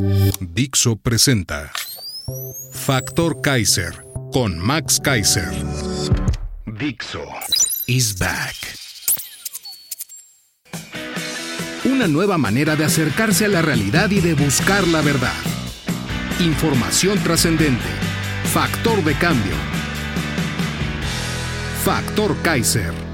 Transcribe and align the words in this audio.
Dixo 0.00 0.96
presenta 0.96 1.70
Factor 2.72 3.42
Kaiser 3.42 4.02
con 4.32 4.58
Max 4.58 4.98
Kaiser. 4.98 5.50
Dixo 6.64 7.26
is 7.86 8.16
back. 8.16 8.56
Una 11.84 12.08
nueva 12.08 12.38
manera 12.38 12.76
de 12.76 12.86
acercarse 12.86 13.44
a 13.44 13.48
la 13.48 13.60
realidad 13.60 14.10
y 14.10 14.20
de 14.20 14.32
buscar 14.32 14.88
la 14.88 15.02
verdad. 15.02 15.36
Información 16.38 17.22
trascendente. 17.22 17.90
Factor 18.44 19.04
de 19.04 19.14
cambio. 19.18 19.54
Factor 21.84 22.40
Kaiser. 22.40 23.09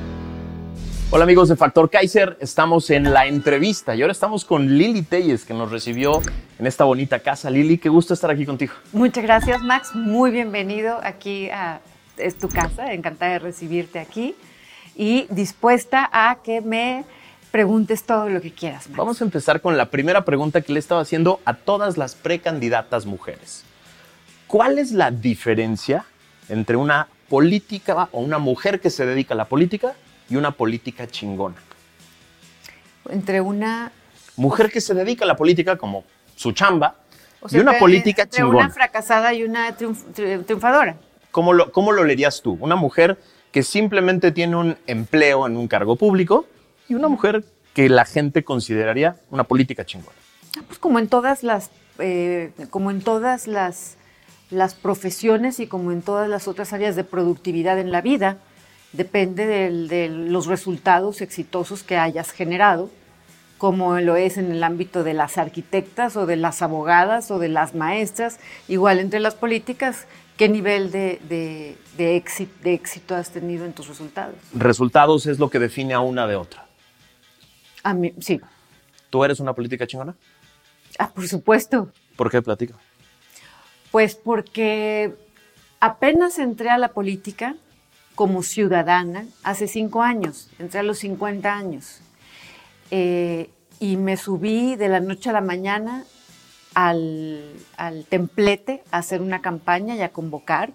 Hola 1.08 1.22
amigos 1.22 1.48
de 1.48 1.54
Factor 1.54 1.88
Kaiser, 1.88 2.36
estamos 2.40 2.90
en 2.90 3.12
la 3.12 3.26
entrevista 3.26 3.94
y 3.94 4.02
ahora 4.02 4.10
estamos 4.10 4.44
con 4.44 4.76
Lili 4.76 5.02
Telles 5.02 5.44
que 5.44 5.54
nos 5.54 5.70
recibió 5.70 6.20
en 6.58 6.66
esta 6.66 6.82
bonita 6.82 7.20
casa. 7.20 7.48
Lili, 7.48 7.78
qué 7.78 7.88
gusto 7.88 8.12
estar 8.12 8.28
aquí 8.28 8.44
contigo. 8.44 8.72
Muchas 8.92 9.22
gracias 9.22 9.62
Max, 9.62 9.94
muy 9.94 10.32
bienvenido 10.32 10.98
aquí 11.00 11.48
a 11.48 11.80
es 12.16 12.36
tu 12.36 12.48
casa, 12.48 12.92
encantada 12.92 13.34
de 13.34 13.38
recibirte 13.38 14.00
aquí 14.00 14.34
y 14.96 15.28
dispuesta 15.30 16.10
a 16.12 16.38
que 16.42 16.60
me 16.60 17.04
preguntes 17.52 18.02
todo 18.02 18.28
lo 18.28 18.40
que 18.40 18.50
quieras. 18.50 18.88
Max. 18.88 18.98
Vamos 18.98 19.20
a 19.20 19.24
empezar 19.24 19.60
con 19.60 19.76
la 19.76 19.90
primera 19.90 20.24
pregunta 20.24 20.60
que 20.60 20.72
le 20.72 20.80
estaba 20.80 21.02
haciendo 21.02 21.38
a 21.44 21.54
todas 21.54 21.96
las 21.96 22.16
precandidatas 22.16 23.06
mujeres. 23.06 23.62
¿Cuál 24.48 24.80
es 24.80 24.90
la 24.90 25.12
diferencia 25.12 26.04
entre 26.48 26.74
una 26.74 27.06
política 27.28 28.08
o 28.10 28.20
una 28.20 28.38
mujer 28.38 28.80
que 28.80 28.90
se 28.90 29.06
dedica 29.06 29.34
a 29.34 29.36
la 29.36 29.44
política 29.44 29.94
y 30.28 30.36
una 30.36 30.50
política 30.50 31.06
chingona? 31.06 31.56
Entre 33.10 33.40
una... 33.40 33.92
Mujer 34.36 34.70
que 34.70 34.80
se 34.82 34.92
dedica 34.92 35.24
a 35.24 35.28
la 35.28 35.36
política 35.36 35.76
como 35.76 36.04
su 36.34 36.52
chamba 36.52 36.96
o 37.40 37.48
sea, 37.48 37.58
y 37.58 37.62
una 37.62 37.72
entre- 37.72 37.80
política 37.80 38.22
entre 38.22 38.38
chingona. 38.38 38.66
una 38.66 38.70
fracasada 38.70 39.32
y 39.32 39.44
una 39.44 39.74
triunf- 39.78 40.04
tri- 40.14 40.44
triunfadora. 40.44 40.96
¿Cómo 41.30 41.52
lo, 41.54 41.72
¿Cómo 41.72 41.92
lo 41.92 42.04
leerías 42.04 42.42
tú? 42.42 42.58
Una 42.60 42.76
mujer 42.76 43.18
que 43.50 43.62
simplemente 43.62 44.32
tiene 44.32 44.56
un 44.56 44.76
empleo 44.86 45.46
en 45.46 45.56
un 45.56 45.68
cargo 45.68 45.96
público 45.96 46.46
y 46.88 46.94
una 46.94 47.08
mujer 47.08 47.44
que 47.72 47.88
la 47.88 48.04
gente 48.04 48.44
consideraría 48.44 49.16
una 49.30 49.44
política 49.44 49.86
chingona. 49.86 50.16
Ah, 50.58 50.62
Pues 50.66 50.78
como 50.78 50.98
en 50.98 51.08
todas 51.08 51.42
las, 51.42 51.70
eh, 51.98 52.52
como 52.70 52.90
en 52.90 53.00
todas 53.00 53.46
las, 53.46 53.96
las 54.50 54.74
profesiones 54.74 55.60
y 55.60 55.66
como 55.66 55.92
en 55.92 56.02
todas 56.02 56.28
las 56.28 56.46
otras 56.48 56.72
áreas 56.74 56.96
de 56.96 57.04
productividad 57.04 57.78
en 57.78 57.90
la 57.90 58.02
vida, 58.02 58.36
depende 58.92 59.46
del- 59.46 59.88
de 59.88 60.08
los 60.08 60.46
resultados 60.46 61.20
exitosos 61.20 61.82
que 61.82 61.96
hayas 61.96 62.30
generado, 62.32 62.90
como 63.58 63.98
lo 64.00 64.16
es 64.16 64.36
en 64.36 64.50
el 64.52 64.62
ámbito 64.62 65.02
de 65.04 65.14
las 65.14 65.38
arquitectas 65.38 66.16
o 66.16 66.26
de 66.26 66.36
las 66.36 66.60
abogadas 66.62 67.30
o 67.30 67.38
de 67.38 67.48
las 67.48 67.74
maestras, 67.74 68.38
igual 68.68 68.98
entre 68.98 69.18
las 69.20 69.34
políticas, 69.34 70.06
qué 70.36 70.48
nivel 70.48 70.90
de, 70.90 71.20
de, 71.28 71.76
de 71.96 72.16
éxito, 72.16 72.52
de 72.62 72.74
éxito 72.74 73.14
has 73.14 73.30
tenido 73.30 73.64
en 73.64 73.72
tus 73.72 73.88
resultados. 73.88 74.34
Resultados 74.54 75.26
es 75.26 75.38
lo 75.38 75.48
que 75.48 75.58
define 75.58 75.94
a 75.94 76.00
una 76.00 76.26
de 76.26 76.36
otra. 76.36 76.66
A 77.82 77.94
mí, 77.94 78.12
sí, 78.20 78.40
¿Tú 79.08 79.24
eres 79.24 79.40
una 79.40 79.54
política 79.54 79.86
chingona? 79.86 80.14
ah, 80.98 81.08
por 81.14 81.26
supuesto. 81.26 81.90
¿Por 82.16 82.30
qué 82.30 82.42
platica? 82.42 82.74
Pues 83.90 84.14
porque 84.16 85.14
apenas 85.80 86.38
entré 86.38 86.68
a 86.70 86.76
la 86.76 86.88
política 86.88 87.54
como 88.16 88.42
ciudadana 88.42 89.26
hace 89.44 89.68
cinco 89.68 90.02
años, 90.02 90.48
entré 90.58 90.80
a 90.80 90.82
los 90.82 90.98
50 90.98 91.54
años, 91.54 92.00
Eh, 92.90 93.50
y 93.80 93.96
me 93.96 94.16
subí 94.16 94.76
de 94.76 94.88
la 94.88 95.00
noche 95.00 95.28
a 95.30 95.32
la 95.32 95.40
mañana 95.40 96.04
al, 96.72 97.52
al 97.76 98.04
templete 98.04 98.82
a 98.92 98.98
hacer 98.98 99.20
una 99.20 99.40
campaña 99.42 99.96
y 99.96 100.02
a 100.02 100.10
convocar. 100.10 100.70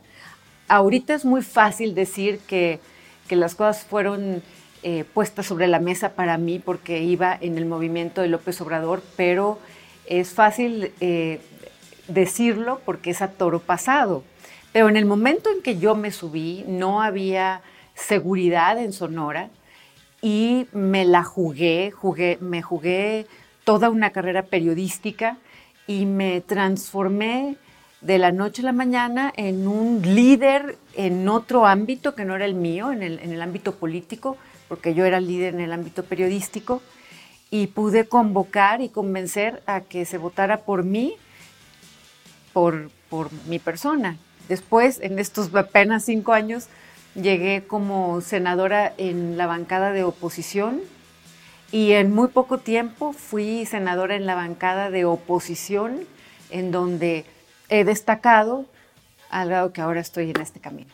Ahorita 0.67 1.13
es 1.13 1.23
muy 1.23 1.41
fácil 1.41 1.95
decir 1.95 2.39
que, 2.47 2.79
que 3.27 3.35
las 3.37 3.55
cosas 3.55 3.83
fueron 3.85 4.43
eh, 4.83 5.03
puestas 5.13 5.45
sobre 5.45 5.67
la 5.67 5.79
mesa 5.79 6.09
para 6.09 6.37
mí 6.37 6.59
porque 6.59 7.01
iba 7.01 7.37
en 7.39 7.57
el 7.57 7.65
movimiento 7.65 8.21
de 8.21 8.27
López 8.27 8.59
Obrador, 8.61 9.01
pero 9.15 9.57
es 10.05 10.29
fácil 10.29 10.91
eh, 10.99 11.39
decirlo 12.07 12.81
porque 12.85 13.11
es 13.11 13.21
a 13.21 13.29
toro 13.29 13.59
pasado. 13.59 14.23
Pero 14.73 14.87
en 14.89 14.97
el 14.97 15.05
momento 15.05 15.49
en 15.49 15.61
que 15.61 15.77
yo 15.77 15.95
me 15.95 16.11
subí, 16.11 16.63
no 16.67 17.01
había 17.01 17.61
seguridad 17.93 18.77
en 18.77 18.93
Sonora 18.93 19.49
y 20.21 20.67
me 20.71 21.03
la 21.03 21.23
jugué, 21.23 21.91
jugué, 21.91 22.37
me 22.41 22.61
jugué 22.61 23.27
toda 23.63 23.89
una 23.89 24.11
carrera 24.11 24.43
periodística 24.43 25.37
y 25.87 26.05
me 26.05 26.41
transformé 26.41 27.57
de 28.01 28.17
la 28.17 28.31
noche 28.31 28.61
a 28.61 28.65
la 28.65 28.71
mañana 28.71 29.31
en 29.35 29.67
un 29.67 30.01
líder 30.01 30.77
en 30.95 31.27
otro 31.27 31.65
ámbito 31.65 32.15
que 32.15 32.25
no 32.25 32.35
era 32.35 32.45
el 32.45 32.55
mío, 32.55 32.91
en 32.91 33.03
el, 33.03 33.19
en 33.19 33.31
el 33.31 33.41
ámbito 33.41 33.75
político, 33.75 34.37
porque 34.67 34.93
yo 34.93 35.05
era 35.05 35.19
líder 35.19 35.53
en 35.53 35.61
el 35.61 35.73
ámbito 35.73 36.03
periodístico, 36.03 36.81
y 37.51 37.67
pude 37.67 38.07
convocar 38.07 38.81
y 38.81 38.89
convencer 38.89 39.61
a 39.65 39.81
que 39.81 40.05
se 40.05 40.17
votara 40.17 40.61
por 40.61 40.83
mí, 40.83 41.15
por, 42.53 42.89
por 43.09 43.29
mi 43.47 43.59
persona. 43.59 44.17
Después, 44.49 44.99
en 45.01 45.19
estos 45.19 45.53
apenas 45.55 46.05
cinco 46.05 46.33
años, 46.33 46.67
llegué 47.15 47.63
como 47.65 48.21
senadora 48.21 48.93
en 48.97 49.37
la 49.37 49.47
bancada 49.47 49.91
de 49.91 50.03
oposición 50.03 50.81
y 51.71 51.93
en 51.93 52.13
muy 52.13 52.27
poco 52.27 52.57
tiempo 52.57 53.13
fui 53.13 53.65
senadora 53.65 54.15
en 54.15 54.25
la 54.25 54.35
bancada 54.35 54.89
de 54.89 55.05
oposición, 55.05 56.01
en 56.49 56.71
donde 56.71 57.25
he 57.69 57.85
destacado 57.85 58.65
al 59.29 59.49
grado 59.49 59.71
que 59.71 59.81
ahora 59.81 60.01
estoy 60.01 60.31
en 60.31 60.41
este 60.41 60.59
camino. 60.59 60.91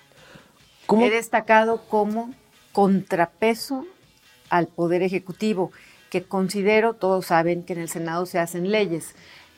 ¿Cómo? 0.85 1.05
He 1.05 1.09
destacado 1.09 1.87
como 1.87 2.33
contrapeso 2.71 3.85
al 4.49 4.67
Poder 4.67 5.01
Ejecutivo, 5.01 5.71
que 6.11 6.23
considero, 6.23 6.93
todos 6.93 7.25
saben 7.25 7.63
que 7.63 7.73
en 7.73 7.79
el 7.79 7.89
Senado 7.89 8.25
se 8.25 8.39
hacen 8.39 8.71
leyes, 8.71 9.15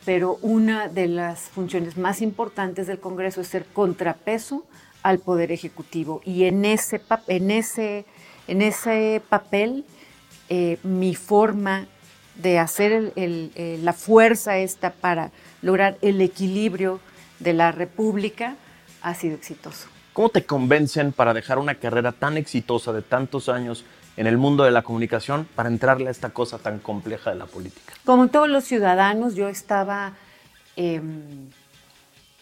pero 0.09 0.39
una 0.41 0.87
de 0.87 1.07
las 1.07 1.39
funciones 1.39 1.95
más 1.95 2.23
importantes 2.23 2.87
del 2.87 2.99
Congreso 2.99 3.41
es 3.41 3.47
ser 3.47 3.63
contrapeso 3.63 4.65
al 5.03 5.19
Poder 5.19 5.51
Ejecutivo. 5.51 6.19
Y 6.25 6.45
en 6.45 6.65
ese, 6.65 6.99
en 7.27 7.51
ese, 7.51 8.05
en 8.47 8.63
ese 8.63 9.21
papel, 9.29 9.85
eh, 10.49 10.79
mi 10.81 11.13
forma 11.13 11.85
de 12.33 12.57
hacer 12.57 13.13
eh, 13.17 13.79
la 13.83 13.93
fuerza 13.93 14.57
esta 14.57 14.93
para 14.93 15.29
lograr 15.61 15.99
el 16.01 16.21
equilibrio 16.21 16.99
de 17.37 17.53
la 17.53 17.71
República 17.71 18.55
ha 19.03 19.13
sido 19.13 19.35
exitoso. 19.35 19.89
¿Cómo 20.13 20.29
te 20.29 20.43
convencen 20.43 21.11
para 21.11 21.35
dejar 21.35 21.59
una 21.59 21.75
carrera 21.75 22.13
tan 22.13 22.35
exitosa 22.35 22.93
de 22.93 23.03
tantos 23.03 23.47
años 23.47 23.85
en 24.19 24.27
el 24.27 24.37
mundo 24.37 24.65
de 24.65 24.71
la 24.71 24.81
comunicación 24.81 25.47
para 25.55 25.69
entrarle 25.69 26.09
a 26.09 26.11
esta 26.11 26.31
cosa 26.31 26.57
tan 26.59 26.79
compleja 26.79 27.29
de 27.29 27.37
la 27.37 27.45
política? 27.45 27.93
Como 28.03 28.27
todos 28.27 28.49
los 28.49 28.65
ciudadanos, 28.65 29.33
yo 29.35 29.47
estaba, 29.47 30.11
em, 30.75 31.47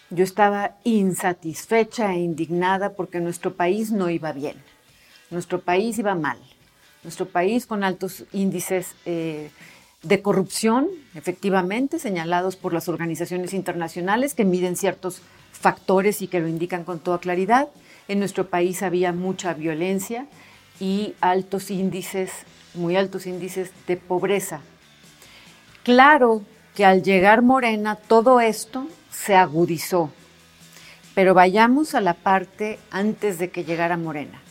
yo 0.10 0.24
estaba 0.24 0.72
insatisfecha 0.84 2.16
e 2.16 2.22
indignada 2.22 2.94
porque 2.94 3.20
nuestro 3.20 3.54
país 3.54 3.92
no 3.92 4.10
iba 4.10 4.32
bien. 4.32 4.56
Nuestro 5.30 5.62
país 5.62 6.00
iba 6.00 6.16
mal. 6.16 6.40
Nuestro 7.04 7.28
país 7.28 7.68
con 7.68 7.84
altos 7.84 8.24
índices 8.34 8.96
eh, 9.06 9.52
de 10.02 10.22
corrupción, 10.24 10.88
efectivamente, 11.14 12.00
señalados 12.00 12.56
por 12.56 12.74
las 12.74 12.90
organizaciones 12.90 13.54
internacionales 13.54 14.34
que 14.34 14.46
miden 14.46 14.78
ciertos 14.78 15.22
factores 15.52 16.24
y 16.24 16.28
que 16.28 16.40
lo 16.40 16.48
indican 16.48 16.84
con 16.84 16.98
toda 16.98 17.20
claridad. 17.20 17.68
En 18.08 18.18
nuestro 18.18 18.48
país 18.48 18.82
había 18.82 19.14
mucha 19.14 19.54
violencia 19.54 20.26
y 20.80 21.16
altos 21.22 21.72
índices, 21.72 22.32
muy 22.74 22.96
altos 22.96 23.26
índices 23.26 23.72
de 23.88 23.98
pobreza. 23.98 24.62
Claro 25.84 26.44
que 26.76 26.86
al 26.86 27.02
llegar 27.02 27.42
Morena 27.42 27.96
todo 27.96 28.40
esto 28.40 28.88
se 29.10 29.36
agudizó, 29.36 30.12
pero 31.16 31.34
vayamos 31.34 31.96
a 31.96 32.02
la 32.02 32.14
parte 32.14 32.78
antes 32.92 33.40
de 33.40 33.50
que 33.50 33.64
llegara 33.64 33.98
Morena. 33.98 34.42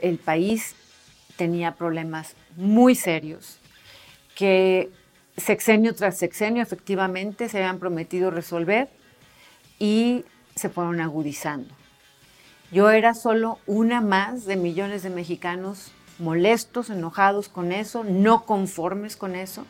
El 0.00 0.18
país 0.18 0.74
tenía 1.36 1.72
problemas 1.72 2.34
muy 2.56 2.94
serios 2.94 3.58
que 4.34 4.90
sexenio 5.36 5.94
tras 5.94 6.18
sexenio 6.18 6.62
efectivamente 6.62 7.48
se 7.48 7.58
habían 7.58 7.78
prometido 7.78 8.30
resolver 8.30 8.88
y 9.78 10.24
se 10.54 10.68
fueron 10.68 11.00
agudizando. 11.00 11.74
Yo 12.74 12.90
era 12.90 13.14
solo 13.14 13.60
una 13.68 14.00
más 14.00 14.46
de 14.46 14.56
millones 14.56 15.04
de 15.04 15.10
mexicanos 15.10 15.92
molestos, 16.18 16.90
enojados 16.90 17.48
con 17.48 17.70
eso, 17.70 18.02
no 18.02 18.44
conformes 18.46 19.14
con 19.14 19.36
eso. 19.36 19.64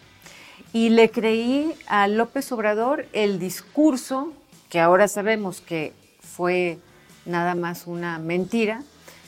Y 0.72 0.88
le 0.88 1.10
creí 1.10 1.74
a 1.86 2.08
López 2.08 2.50
Obrador 2.50 3.04
el 3.12 3.38
discurso, 3.38 4.32
que 4.70 4.80
ahora 4.80 5.06
sabemos 5.06 5.60
que 5.60 5.92
fue 6.18 6.78
nada 7.26 7.54
más 7.54 7.86
una 7.86 8.18
mentira, 8.18 8.82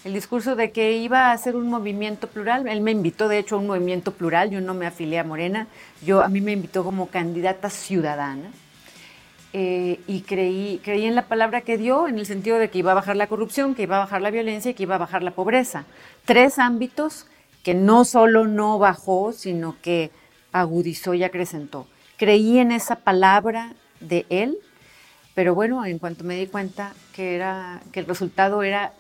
el 0.04 0.14
discurso 0.14 0.56
de 0.56 0.72
que 0.72 0.92
iba 0.92 1.26
a 1.26 1.32
hacer 1.32 1.54
un 1.54 1.68
movimiento 1.68 2.28
plural. 2.28 2.66
Él 2.68 2.80
me 2.80 2.92
invitó, 2.92 3.28
de 3.28 3.36
hecho, 3.36 3.56
a 3.56 3.58
un 3.58 3.66
movimiento 3.66 4.12
plural. 4.12 4.48
Yo 4.48 4.62
no 4.62 4.72
me 4.72 4.86
afilié 4.86 5.18
a 5.18 5.24
Morena. 5.24 5.66
Yo, 6.02 6.22
a 6.22 6.28
mí 6.28 6.40
me 6.40 6.52
invitó 6.52 6.82
como 6.82 7.08
candidata 7.08 7.68
ciudadana. 7.68 8.48
Eh, 9.58 10.00
y 10.06 10.20
creí, 10.20 10.82
creí 10.84 11.06
en 11.06 11.14
la 11.14 11.28
palabra 11.28 11.62
que 11.62 11.78
dio 11.78 12.08
en 12.08 12.18
el 12.18 12.26
sentido 12.26 12.58
de 12.58 12.68
que 12.68 12.80
iba 12.80 12.92
a 12.92 12.94
bajar 12.94 13.16
la 13.16 13.26
corrupción, 13.26 13.74
que 13.74 13.84
iba 13.84 13.96
a 13.96 14.00
bajar 14.00 14.20
la 14.20 14.30
violencia 14.30 14.70
y 14.70 14.74
que 14.74 14.82
iba 14.82 14.96
a 14.96 14.98
bajar 14.98 15.22
la 15.22 15.30
pobreza. 15.30 15.86
Tres 16.26 16.58
ámbitos 16.58 17.26
que 17.62 17.72
no 17.72 18.04
solo 18.04 18.46
no 18.46 18.78
bajó, 18.78 19.32
sino 19.32 19.76
que 19.80 20.10
agudizó 20.52 21.14
y 21.14 21.24
acrecentó. 21.24 21.86
Creí 22.18 22.58
en 22.58 22.70
esa 22.70 22.96
palabra 22.96 23.72
de 24.00 24.26
él, 24.28 24.58
pero 25.34 25.54
bueno, 25.54 25.86
en 25.86 25.98
cuanto 25.98 26.22
me 26.22 26.36
di 26.36 26.48
cuenta 26.48 26.92
que, 27.14 27.34
era, 27.34 27.80
que 27.92 28.00
el 28.00 28.06
resultado 28.06 28.62
era 28.62 28.92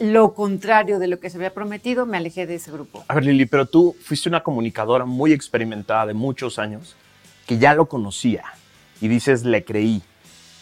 lo 0.00 0.34
contrario 0.34 0.98
de 0.98 1.08
lo 1.08 1.18
que 1.18 1.30
se 1.30 1.38
había 1.38 1.54
prometido, 1.54 2.04
me 2.04 2.18
alejé 2.18 2.46
de 2.46 2.56
ese 2.56 2.70
grupo. 2.70 3.06
A 3.08 3.14
ver, 3.14 3.24
Lili, 3.24 3.46
pero 3.46 3.64
tú 3.64 3.96
fuiste 4.02 4.28
una 4.28 4.42
comunicadora 4.42 5.06
muy 5.06 5.32
experimentada 5.32 6.04
de 6.04 6.12
muchos 6.12 6.58
años, 6.58 6.94
que 7.46 7.56
ya 7.56 7.72
lo 7.72 7.86
conocía, 7.86 8.44
y 9.00 9.08
dices, 9.08 9.44
le 9.44 9.64
creí. 9.64 10.02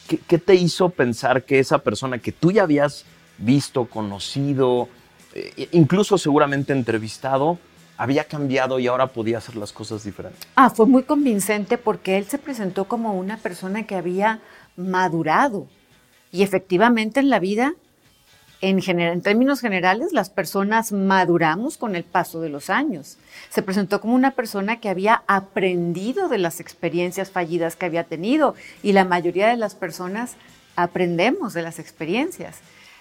¿Qué, 0.06 0.38
te 0.38 0.54
hizo 0.54 0.90
pensar 0.90 1.44
que 1.44 1.58
esa 1.58 1.78
persona 1.78 2.19
que 2.19 2.31
tú 2.31 2.52
ya 2.52 2.64
habías 2.64 3.06
visto, 3.38 3.86
conocido, 3.86 4.88
eh, 5.34 5.69
incluso 5.72 6.19
seguramente 6.19 6.75
entrevistado, 6.75 7.58
había 7.96 8.25
cambiado 8.25 8.78
y 8.78 8.86
ahora 8.86 9.06
podía 9.06 9.38
hacer 9.38 9.56
las 9.56 9.72
cosas 9.72 10.04
diferentes? 10.04 10.46
Ah, 10.56 10.69
fue 10.69 10.86
muy 10.86 11.04
convincente 11.04 11.78
porque 11.78 12.19
él 12.19 12.26
se 12.26 12.38
presentó 12.38 12.84
como 12.84 13.14
una 13.14 13.38
persona 13.38 13.86
que 13.86 13.94
había 13.94 14.40
madurado. 14.76 15.69
Y 16.31 16.42
efectivamente 16.42 17.20
en 17.20 17.31
la 17.31 17.38
vida 17.38 17.75
en, 18.61 19.21
términos 19.21 19.61
generales, 19.61 20.12
las 20.12 20.31
personas 20.31 20.93
maduramos 20.93 21.77
con 21.77 21.97
el 21.97 22.05
paso 22.05 22.41
de 22.41 22.49
los 22.49 22.71
años. 22.71 23.19
Se 23.51 23.62
presentó 23.62 24.01
como 24.01 24.15
una 24.15 24.31
persona 24.31 24.81
que 24.81 24.89
había 24.89 25.23
aprendido 25.27 26.29
de 26.29 26.39
las 26.39 26.61
experiencias 26.61 27.31
fallidas 27.31 27.77
que 27.77 27.87
había 27.87 28.05
tenido 28.05 28.55
y 28.83 28.93
la 28.93 29.05
mayoría 29.05 29.49
de 29.49 29.56
las 29.56 29.75
personas 29.75 30.37
aprendemos 30.77 31.53
de 31.53 31.62
las 31.62 31.79
experiencias. 31.79 32.56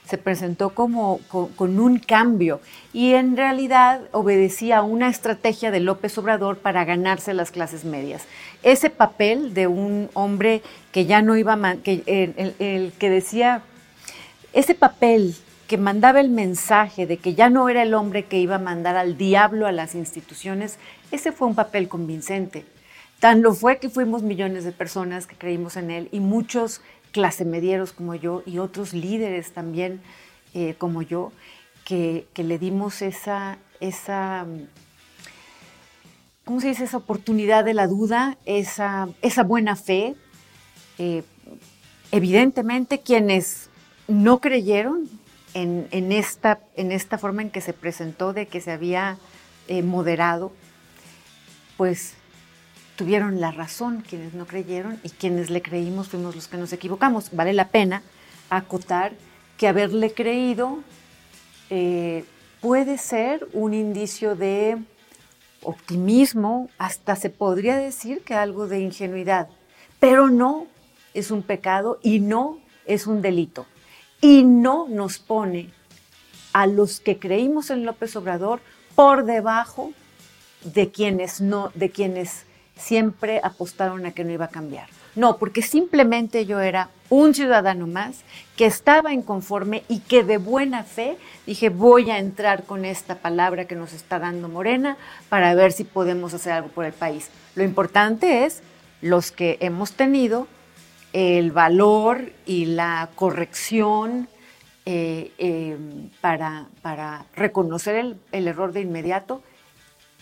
Se 0.06 0.18
presentó 0.18 0.72
como 0.72 1.22
con, 1.30 1.80
un 1.80 1.98
cambio 1.98 2.60
y 2.92 3.14
en 3.14 3.38
realidad 3.38 4.02
obedecía 4.12 4.80
a 4.80 4.84
una 4.84 5.08
estrategia 5.08 5.72
de 5.72 5.80
López 5.80 6.18
Obrador 6.18 6.58
para 6.58 6.84
ganarse 6.84 7.34
las 7.34 7.52
clases 7.52 7.86
medias. 7.86 8.24
Ese 8.64 8.90
papel 8.90 9.54
de 9.54 9.68
un 9.68 10.10
hombre 10.14 10.62
que 10.92 11.06
ya 11.06 11.22
no 11.22 11.38
iba, 11.38 11.58
que, 11.84 12.04
el 12.60 12.92
que 13.00 13.10
decía 13.10 13.62
ese 14.54 14.76
papel 14.76 15.36
que 15.74 15.80
mandaba 15.80 16.22
el 16.22 16.30
mensaje 16.30 17.08
de 17.08 17.18
que 17.18 17.34
ya 17.34 17.50
no 17.50 17.68
era 17.68 17.82
el 17.82 17.96
hombre 17.96 18.26
que 18.26 18.38
iba 18.38 18.58
a 18.58 18.60
mandar 18.60 18.96
al 18.96 19.18
diablo 19.18 19.66
a 19.66 19.72
las 19.72 19.96
instituciones, 19.96 20.78
ese 21.10 21.32
fue 21.32 21.48
un 21.48 21.56
papel 21.56 21.88
convincente. 21.88 22.64
Tan 23.20 23.42
lo 23.42 23.56
fue 23.56 23.80
que 23.80 23.90
fuimos 23.90 24.22
millones 24.22 24.66
de 24.66 24.72
personas 24.72 25.26
que 25.26 25.36
creímos 25.36 25.76
en 25.76 25.90
él 25.90 26.10
y 26.12 26.20
muchos 26.20 26.82
clase 27.12 27.44
medieros 27.44 27.92
como 27.92 28.14
yo 28.14 28.44
y 28.46 28.60
otros 28.60 28.94
líderes 28.94 29.52
también 29.52 30.00
eh, 30.54 30.76
como 30.78 31.02
yo, 31.02 31.32
que, 31.86 32.28
le 32.36 32.60
dimos 32.60 33.02
esa, 33.02 33.58
esa, 33.80 34.46
¿cómo 36.46 36.62
se 36.62 36.68
dice? 36.68 36.84
Esa 36.84 36.98
oportunidad 36.98 37.66
de 37.66 37.74
la 37.74 37.88
duda, 37.88 38.38
esa, 38.46 39.10
esa 39.24 39.42
buena 39.42 39.76
fe. 39.76 40.14
Eh, 41.00 41.24
evidentemente 42.12 43.00
quienes 43.00 43.72
no 44.08 44.40
creyeron 44.40 45.23
en, 45.54 46.12
esta, 46.12 46.60
en 46.76 46.92
esta 46.92 47.18
forma 47.18 47.42
en 47.42 47.50
que 47.50 47.62
se 47.62 47.74
presentó 47.74 48.34
de 48.34 48.48
que 48.48 48.62
se 48.62 48.72
había 48.72 49.18
eh, 49.68 49.84
moderado, 49.84 50.52
pues 51.78 52.16
tuvieron 52.96 53.40
la 53.40 53.52
razón 53.52 54.04
quienes 54.08 54.34
no 54.34 54.46
creyeron 54.46 55.00
y 55.04 55.10
quienes 55.10 55.50
le 55.50 55.62
creímos 55.62 56.10
fuimos 56.10 56.36
los 56.36 56.48
que 56.48 56.58
nos 56.58 56.74
equivocamos. 56.74 57.30
Vale 57.32 57.54
la 57.54 57.70
pena 57.70 58.04
acotar 58.50 59.14
que 59.58 59.68
haberle 59.68 60.14
creído 60.14 60.80
eh, 61.70 62.26
puede 62.62 62.98
ser 62.98 63.48
un 63.54 63.74
indicio 63.74 64.36
de 64.36 64.78
optimismo, 65.62 66.70
hasta 66.78 67.16
se 67.16 67.30
podría 67.30 67.78
decir 67.78 68.22
que 68.24 68.34
algo 68.34 68.68
de 68.68 68.82
ingenuidad, 68.82 69.48
pero 70.00 70.28
no 70.30 70.68
es 71.14 71.32
un 71.32 71.42
pecado 71.42 72.00
y 72.04 72.20
no 72.20 72.60
es 72.86 73.08
un 73.08 73.22
delito 73.22 73.66
y 74.24 74.44
no 74.44 74.88
nos 74.88 75.20
pone 75.20 75.70
a 76.54 76.66
los 76.66 77.02
que 77.02 77.20
creímos 77.20 77.70
en 77.70 77.86
López 77.86 78.16
Obrador 78.16 78.62
por 78.96 79.26
debajo 79.26 79.92
de 80.64 80.92
quienes 80.92 81.42
no, 81.42 81.72
de 81.76 81.90
quienes 81.90 82.46
siempre 82.78 83.42
apostaron 83.44 84.06
a 84.06 84.12
que 84.12 84.24
no 84.24 84.32
iba 84.32 84.46
a 84.46 84.50
cambiar. 84.50 84.88
No, 85.16 85.36
porque 85.38 85.62
simplemente 85.62 86.46
yo 86.46 86.62
era 86.62 86.90
un 87.10 87.36
ciudadano 87.36 87.86
más 87.86 88.22
que 88.56 88.66
estaba 88.66 89.12
inconforme 89.12 89.84
y 89.90 90.00
que 90.00 90.24
de 90.24 90.38
buena 90.38 90.86
fe 90.86 91.18
dije 91.46 91.68
voy 91.68 92.10
a 92.10 92.18
entrar 92.18 92.64
con 92.64 92.86
esta 92.86 93.16
palabra 93.16 93.66
que 93.66 93.76
nos 93.76 93.92
está 93.92 94.20
dando 94.20 94.48
Morena 94.48 94.96
para 95.28 95.54
ver 95.54 95.74
si 95.74 95.84
podemos 95.84 96.34
hacer 96.34 96.54
algo 96.54 96.70
por 96.70 96.86
el 96.86 96.94
país. 96.94 97.28
Lo 97.56 97.64
importante 97.66 98.46
es 98.46 98.64
los 99.02 99.34
que 99.34 99.58
hemos 99.60 99.92
tenido 99.92 100.48
el 101.14 101.52
valor 101.52 102.32
y 102.46 102.66
la 102.66 103.10
corrección 103.16 104.28
eh, 104.86 105.32
eh, 105.38 105.78
para, 106.20 106.66
para, 106.82 107.26
reconocer 107.36 107.96
el, 107.96 108.18
el, 108.32 108.48
error 108.48 108.74
de 108.74 108.82
inmediato, 108.82 109.42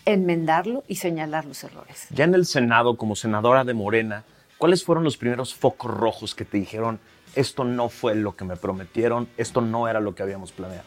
enmendarlo 0.04 0.84
y 0.86 0.96
señalar 0.96 1.46
los 1.46 1.64
errores. 1.64 2.06
Ya 2.10 2.24
en 2.24 2.34
el 2.34 2.46
Senado, 2.46 2.96
como 2.96 3.16
senadora 3.16 3.64
de 3.64 3.74
Morena, 3.74 4.22
¿cuáles 4.58 4.84
fueron 4.84 5.02
los 5.02 5.16
primeros 5.16 5.54
focos 5.54 5.90
rojos 5.90 6.34
que 6.34 6.44
te 6.44 6.58
dijeron, 6.58 7.00
esto 7.34 7.64
no 7.64 7.88
fue 7.88 8.14
lo 8.14 8.36
que 8.36 8.44
me 8.44 8.56
prometieron, 8.56 9.28
esto 9.36 9.62
no 9.62 9.88
era 9.88 9.98
lo 9.98 10.14
que 10.14 10.22
habíamos 10.22 10.52
planeado? 10.52 10.84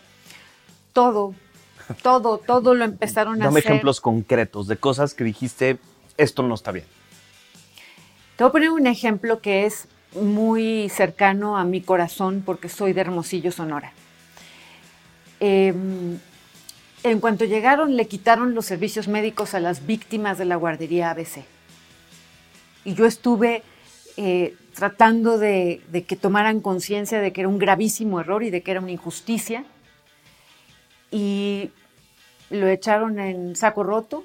Todo, 0.93 1.33
todo, 2.01 2.37
todo 2.37 2.75
lo 2.75 2.85
empezaron 2.85 3.41
a 3.41 3.45
hacer. 3.45 3.45
Dame 3.45 3.59
ejemplos 3.59 3.99
concretos 3.99 4.67
de 4.67 4.77
cosas 4.77 5.13
que 5.13 5.23
dijiste, 5.23 5.79
esto 6.15 6.43
no 6.43 6.55
está 6.55 6.71
bien. 6.71 6.85
Te 8.37 8.43
voy 8.43 8.49
a 8.49 8.51
poner 8.51 8.69
un 8.69 8.87
ejemplo 8.87 9.41
que 9.41 9.65
es 9.65 9.87
muy 10.13 10.89
cercano 10.89 11.57
a 11.57 11.63
mi 11.63 11.81
corazón 11.81 12.43
porque 12.45 12.69
soy 12.69 12.93
de 12.93 13.01
Hermosillo, 13.01 13.51
Sonora. 13.51 13.91
Em, 15.39 16.17
en 17.03 17.19
cuanto 17.19 17.45
llegaron, 17.45 17.95
le 17.95 18.07
quitaron 18.07 18.55
los 18.55 18.65
servicios 18.65 19.07
médicos 19.07 19.53
a 19.53 19.59
las 19.59 19.85
víctimas 19.85 20.37
de 20.37 20.45
la 20.45 20.55
guardería 20.55 21.11
ABC. 21.11 21.43
Y 22.83 22.93
yo 22.93 23.05
estuve 23.05 23.63
eh, 24.17 24.55
tratando 24.73 25.37
de, 25.37 25.81
de, 25.91 26.03
que 26.03 26.15
tomaran 26.15 26.61
conciencia 26.61 27.19
de 27.19 27.33
que 27.33 27.41
era 27.41 27.47
un 27.47 27.59
gravísimo 27.59 28.19
error 28.19 28.43
y 28.43 28.49
de 28.49 28.61
que 28.61 28.71
era 28.71 28.79
una 28.79 28.91
injusticia. 28.91 29.65
Y 31.11 31.71
lo 32.49 32.67
echaron 32.67 33.19
en 33.19 33.55
saco 33.55 33.83
roto. 33.83 34.23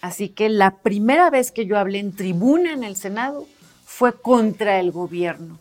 Así 0.00 0.28
que 0.28 0.48
la 0.48 0.76
primera 0.78 1.30
vez 1.30 1.52
que 1.52 1.66
yo 1.66 1.78
hablé 1.78 1.98
en 1.98 2.12
tribuna 2.14 2.72
en 2.72 2.84
el 2.84 2.96
Senado 2.96 3.46
fue 3.96 4.12
contra 4.12 4.78
el 4.78 4.92
gobierno, 4.92 5.58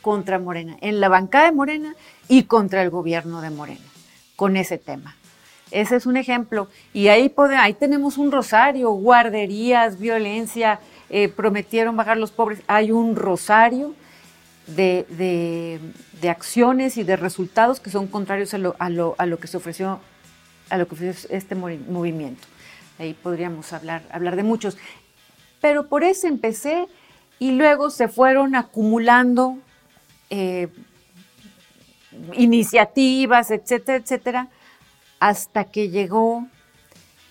contra 0.00 0.38
Morena, 0.38 0.78
en 0.80 0.98
la 0.98 1.10
bancada 1.10 1.44
de 1.44 1.52
Morena 1.52 1.94
y 2.26 2.44
contra 2.44 2.80
el 2.80 2.88
gobierno 2.88 3.42
de 3.42 3.50
Morena, 3.50 3.84
con 4.34 4.56
ese 4.56 4.78
tema. 4.78 5.14
Ese 5.70 5.96
es 5.96 6.06
un 6.06 6.16
ejemplo. 6.16 6.68
Y 6.94 7.08
ahí, 7.08 7.34
ahí 7.58 7.74
tenemos 7.74 8.16
un 8.16 8.32
rosario, 8.32 8.92
guarderías, 8.92 9.98
violencia, 9.98 10.80
eh, 11.10 11.28
prometieron 11.28 11.98
bajar 11.98 12.16
los 12.16 12.30
pobres. 12.30 12.62
Hay 12.66 12.92
un 12.92 13.14
rosario 13.14 13.94
de, 14.66 15.80
acciones 16.26 16.96
y 16.96 17.02
de 17.02 17.16
resultados 17.16 17.78
que 17.78 17.90
son 17.90 18.06
contrarios 18.06 18.54
a 18.54 18.58
lo, 18.58 18.74
a 18.78 18.88
lo, 18.88 19.38
que 19.38 19.48
se 19.48 19.58
ofreció, 19.58 20.00
a 20.70 20.78
lo 20.78 20.88
que 20.88 20.94
ofreció 20.94 21.28
este 21.28 21.54
movimiento. 21.54 22.48
Ahí 22.98 23.12
podríamos 23.12 23.70
hablar, 23.74 24.02
hablar 24.10 24.34
de 24.34 24.44
muchos. 24.44 24.78
Pero 25.60 25.88
por 25.88 26.04
eso 26.04 26.26
empecé 26.26 26.88
y 27.38 27.52
luego 27.52 27.90
se 27.90 28.08
fueron 28.08 28.54
acumulando 28.54 29.58
eh, 30.30 30.68
iniciativas, 32.34 33.50
etcétera, 33.50 33.98
etcétera, 33.98 34.48
hasta 35.20 35.64
que 35.64 35.90
llegó 35.90 36.46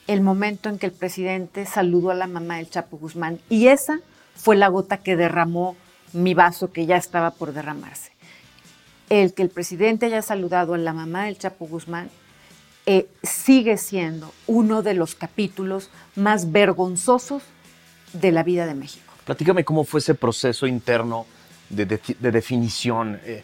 el 0.07 0.22
momento 0.22 0.69
en 0.69 0.77
que 0.77 0.86
el 0.86 0.91
presidente 0.91 1.65
saludó 1.65 2.12
a 2.12 2.15
la 2.15 2.27
mamá 2.27 2.57
del 2.57 2.69
Chapo 2.69 2.98
Guzmán. 2.98 3.39
Y 3.50 3.67
esa 3.67 4.00
fue 4.36 4.55
la 4.55 4.67
gota 4.67 4.98
que 4.98 5.15
derramó 5.15 5.75
mi 6.12 6.33
vaso 6.33 6.72
que 6.72 6.86
ya 6.86 6.98
estaba 6.98 7.31
por 7.31 7.53
derramarse. 7.53 8.12
El 9.10 9.33
que 9.33 9.43
el 9.43 9.50
presidente 9.50 10.07
haya 10.07 10.22
saludado 10.22 10.74
a 10.74 10.77
la 10.77 10.93
mamá 10.93 11.25
del 11.25 11.38
Chapo 11.38 11.67
Guzmán 11.67 12.10
eh, 12.86 13.07
sigue 13.22 13.77
siendo 13.77 14.33
uno 14.45 14.81
de 14.81 14.93
los 14.93 15.15
capítulos 15.15 15.89
más 16.15 16.51
vergonzosos 16.51 17.43
de 18.12 18.31
la 18.31 18.43
vida 18.43 18.65
de 18.65 18.74
México. 18.74 19.12
Platícame 19.25 19.63
cómo 19.63 19.84
fue 19.84 20.00
ese 20.00 20.15
proceso 20.15 20.68
interno 20.68 21.25
de, 21.70 21.86
definición 22.20 23.20
eh, 23.24 23.44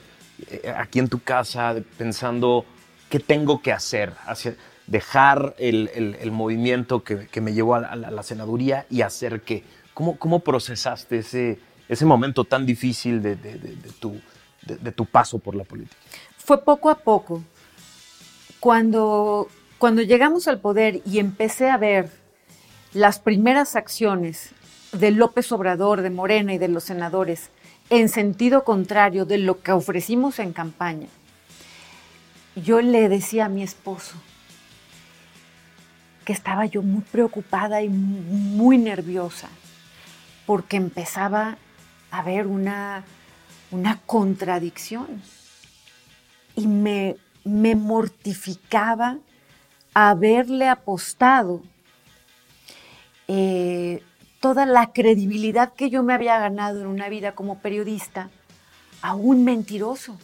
eh, 0.49 0.73
aquí 0.75 0.99
en 0.99 1.07
tu 1.07 1.21
casa, 1.21 1.75
pensando 1.97 2.65
qué 3.09 3.19
tengo 3.19 3.61
que 3.61 3.71
hacer, 3.71 4.13
dejar 4.87 5.55
el, 5.57 6.31
movimiento 6.31 7.03
que, 7.03 7.41
me 7.41 7.53
llevó 7.53 7.75
a 7.75 7.95
la, 7.95 8.23
senaduría 8.23 8.85
y 8.89 9.01
hacer 9.01 9.41
qué. 9.41 9.63
¿Cómo, 9.93 10.39
procesaste 10.39 11.19
ese, 11.19 12.05
momento 12.05 12.43
tan 12.43 12.65
difícil 12.65 13.21
de, 13.21 13.37
tu, 13.99 15.05
paso 15.05 15.39
por 15.39 15.55
la 15.55 15.63
política? 15.63 15.97
Fue 16.37 16.63
poco 16.63 16.89
a 16.89 16.95
poco. 16.95 17.41
Cuando 18.59 19.47
llegamos 19.79 20.47
al 20.49 20.59
poder 20.59 21.01
y 21.05 21.19
empecé 21.19 21.69
a 21.69 21.77
ver 21.77 22.09
las 22.93 23.19
primeras 23.19 23.75
acciones 23.75 24.53
de 24.91 25.11
López 25.11 25.51
Obrador, 25.51 26.01
de 26.01 26.09
Morena 26.09 26.53
y 26.53 26.57
de 26.57 26.67
los 26.67 26.83
senadores 26.85 27.49
en 27.89 28.09
sentido 28.09 28.63
contrario 28.63 29.25
de 29.25 29.39
lo 29.39 29.61
que 29.61 29.71
ofrecimos 29.71 30.39
en 30.39 30.53
campaña, 30.53 31.07
yo 32.55 32.81
le 32.81 33.09
decía 33.09 33.45
a 33.45 33.49
mi 33.49 33.63
esposo 33.63 34.15
que 36.25 36.33
estaba 36.33 36.65
yo 36.65 36.83
muy 36.83 37.01
preocupada 37.01 37.81
y 37.81 37.89
muy 37.89 38.77
nerviosa 38.77 39.49
porque 40.45 40.77
empezaba 40.77 41.57
a 42.11 42.19
haber 42.19 42.47
una, 42.47 43.03
una 43.71 43.99
contradicción 44.05 45.21
y 46.55 46.67
me, 46.67 47.15
me 47.43 47.75
mortificaba 47.75 49.17
haberle 49.93 50.67
apostado 50.67 51.63
eh, 53.27 54.03
toda 54.39 54.65
la 54.65 54.91
credibilidad 54.93 55.73
que 55.73 55.89
yo 55.89 56.03
me 56.03 56.13
había 56.13 56.39
ganado 56.39 56.81
en 56.81 56.87
una 56.87 57.09
vida 57.09 57.33
como 57.33 57.59
periodista 57.59 58.29
a 59.01 59.15
un 59.15 59.43
mentiroso. 59.43 60.17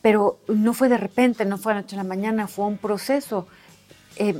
Pero 0.00 0.38
no 0.48 0.74
fue 0.74 0.88
de 0.88 0.96
repente, 0.96 1.44
no 1.44 1.58
fue 1.58 1.72
a 1.72 1.76
la 1.76 1.80
noche 1.82 1.96
a 1.96 1.98
la 1.98 2.08
mañana, 2.08 2.48
fue 2.48 2.66
un 2.66 2.78
proceso. 2.78 3.46
Eh, 4.16 4.36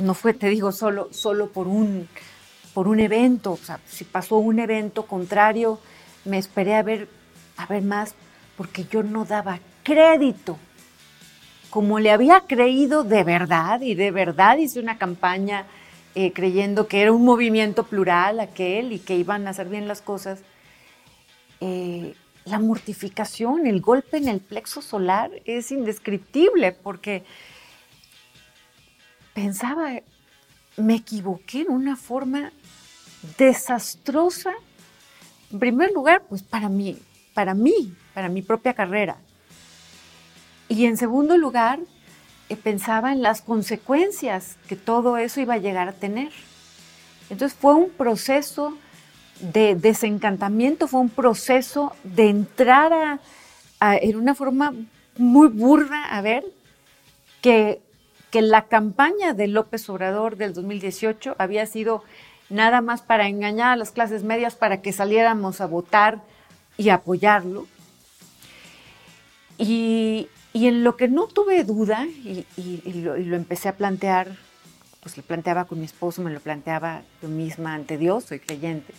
no 0.00 0.14
fue, 0.14 0.34
te 0.34 0.48
digo, 0.48 0.72
solo, 0.72 1.08
solo 1.12 1.48
por, 1.48 1.68
un, 1.68 2.08
por 2.74 2.88
un 2.88 2.98
evento. 2.98 3.52
O 3.52 3.56
sea, 3.56 3.78
si 3.86 4.04
pasó 4.04 4.38
un 4.38 4.58
evento 4.58 5.06
contrario, 5.06 5.78
me 6.24 6.38
esperé 6.38 6.74
a 6.74 6.82
ver, 6.82 7.08
a 7.56 7.66
ver 7.66 7.82
más, 7.82 8.14
porque 8.56 8.84
yo 8.90 9.02
no 9.02 9.24
daba 9.24 9.60
crédito. 9.84 10.58
Como 11.70 12.00
le 12.00 12.10
había 12.10 12.40
creído 12.40 13.04
de 13.04 13.22
verdad, 13.22 13.80
y 13.82 13.94
de 13.94 14.10
verdad 14.10 14.56
hice 14.56 14.80
una 14.80 14.98
campaña 14.98 15.66
eh, 16.18 16.32
creyendo 16.32 16.88
que 16.88 17.02
era 17.02 17.12
un 17.12 17.26
movimiento 17.26 17.84
plural 17.84 18.40
aquel 18.40 18.92
y 18.92 18.98
que 18.98 19.16
iban 19.16 19.46
a 19.46 19.50
hacer 19.50 19.68
bien 19.68 19.86
las 19.86 20.00
cosas, 20.00 20.40
eh, 21.60 22.14
la 22.46 22.58
mortificación, 22.58 23.66
el 23.66 23.82
golpe 23.82 24.16
en 24.16 24.28
el 24.28 24.40
plexo 24.40 24.80
solar 24.80 25.30
es 25.44 25.70
indescriptible 25.72 26.72
porque 26.72 27.22
pensaba, 29.34 30.00
me 30.78 30.94
equivoqué 30.94 31.60
en 31.60 31.70
una 31.70 31.96
forma 31.96 32.50
desastrosa. 33.36 34.54
En 35.52 35.58
primer 35.58 35.92
lugar, 35.92 36.22
pues 36.26 36.42
para 36.42 36.70
mí, 36.70 36.98
para 37.34 37.52
mí, 37.52 37.94
para 38.14 38.30
mi 38.30 38.40
propia 38.40 38.72
carrera. 38.72 39.18
Y 40.70 40.86
en 40.86 40.96
segundo 40.96 41.36
lugar, 41.36 41.78
pensaba 42.54 43.12
en 43.12 43.22
las 43.22 43.42
consecuencias 43.42 44.56
que 44.68 44.76
todo 44.76 45.16
eso 45.16 45.40
iba 45.40 45.54
a 45.54 45.58
llegar 45.58 45.88
a 45.88 45.92
tener. 45.92 46.30
Entonces 47.28 47.58
fue 47.58 47.74
un 47.74 47.90
proceso 47.90 48.78
de 49.40 49.74
desencantamiento, 49.74 50.86
fue 50.86 51.00
un 51.00 51.08
proceso 51.08 51.92
de 52.04 52.28
entrar 52.28 53.20
a, 53.80 53.96
en 53.96 54.16
una 54.16 54.34
forma 54.34 54.72
muy 55.18 55.48
burda 55.48 56.04
a 56.04 56.20
ver 56.20 56.44
que, 57.42 57.80
que 58.30 58.42
la 58.42 58.66
campaña 58.66 59.34
de 59.34 59.48
López 59.48 59.88
Obrador 59.88 60.36
del 60.36 60.54
2018 60.54 61.34
había 61.38 61.66
sido 61.66 62.04
nada 62.48 62.80
más 62.80 63.02
para 63.02 63.26
engañar 63.26 63.72
a 63.72 63.76
las 63.76 63.90
clases 63.90 64.22
medias 64.22 64.54
para 64.54 64.80
que 64.80 64.92
saliéramos 64.92 65.60
a 65.60 65.66
votar 65.66 66.22
y 66.76 66.90
apoyarlo. 66.90 67.66
Y, 69.58 70.28
y 70.56 70.68
en 70.68 70.84
lo 70.84 70.96
que 70.96 71.06
no 71.06 71.26
tuve 71.26 71.64
duda, 71.64 72.06
y, 72.06 72.46
lo, 73.02 73.14
empecé 73.14 73.68
a 73.68 73.76
plantear, 73.76 74.34
pues 75.02 75.14
lo 75.18 75.22
planteaba 75.22 75.66
con 75.66 75.80
mi 75.80 75.84
esposo, 75.84 76.22
me 76.22 76.30
lo 76.30 76.40
planteaba 76.40 77.02
yo 77.20 77.28
misma 77.28 77.74
ante 77.74 77.98
Dios, 77.98 78.24
soy 78.24 78.40
creyente. 78.40 78.94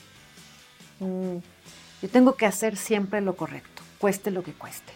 Mm, 1.00 1.38
yo 2.04 2.10
tengo 2.10 2.36
que 2.36 2.46
hacer 2.46 2.78
siempre 2.78 3.22
lo 3.22 3.36
correcto, 3.36 3.82
cueste 3.98 4.30
lo 4.30 4.44
que 4.44 4.54
cueste. 4.54 4.94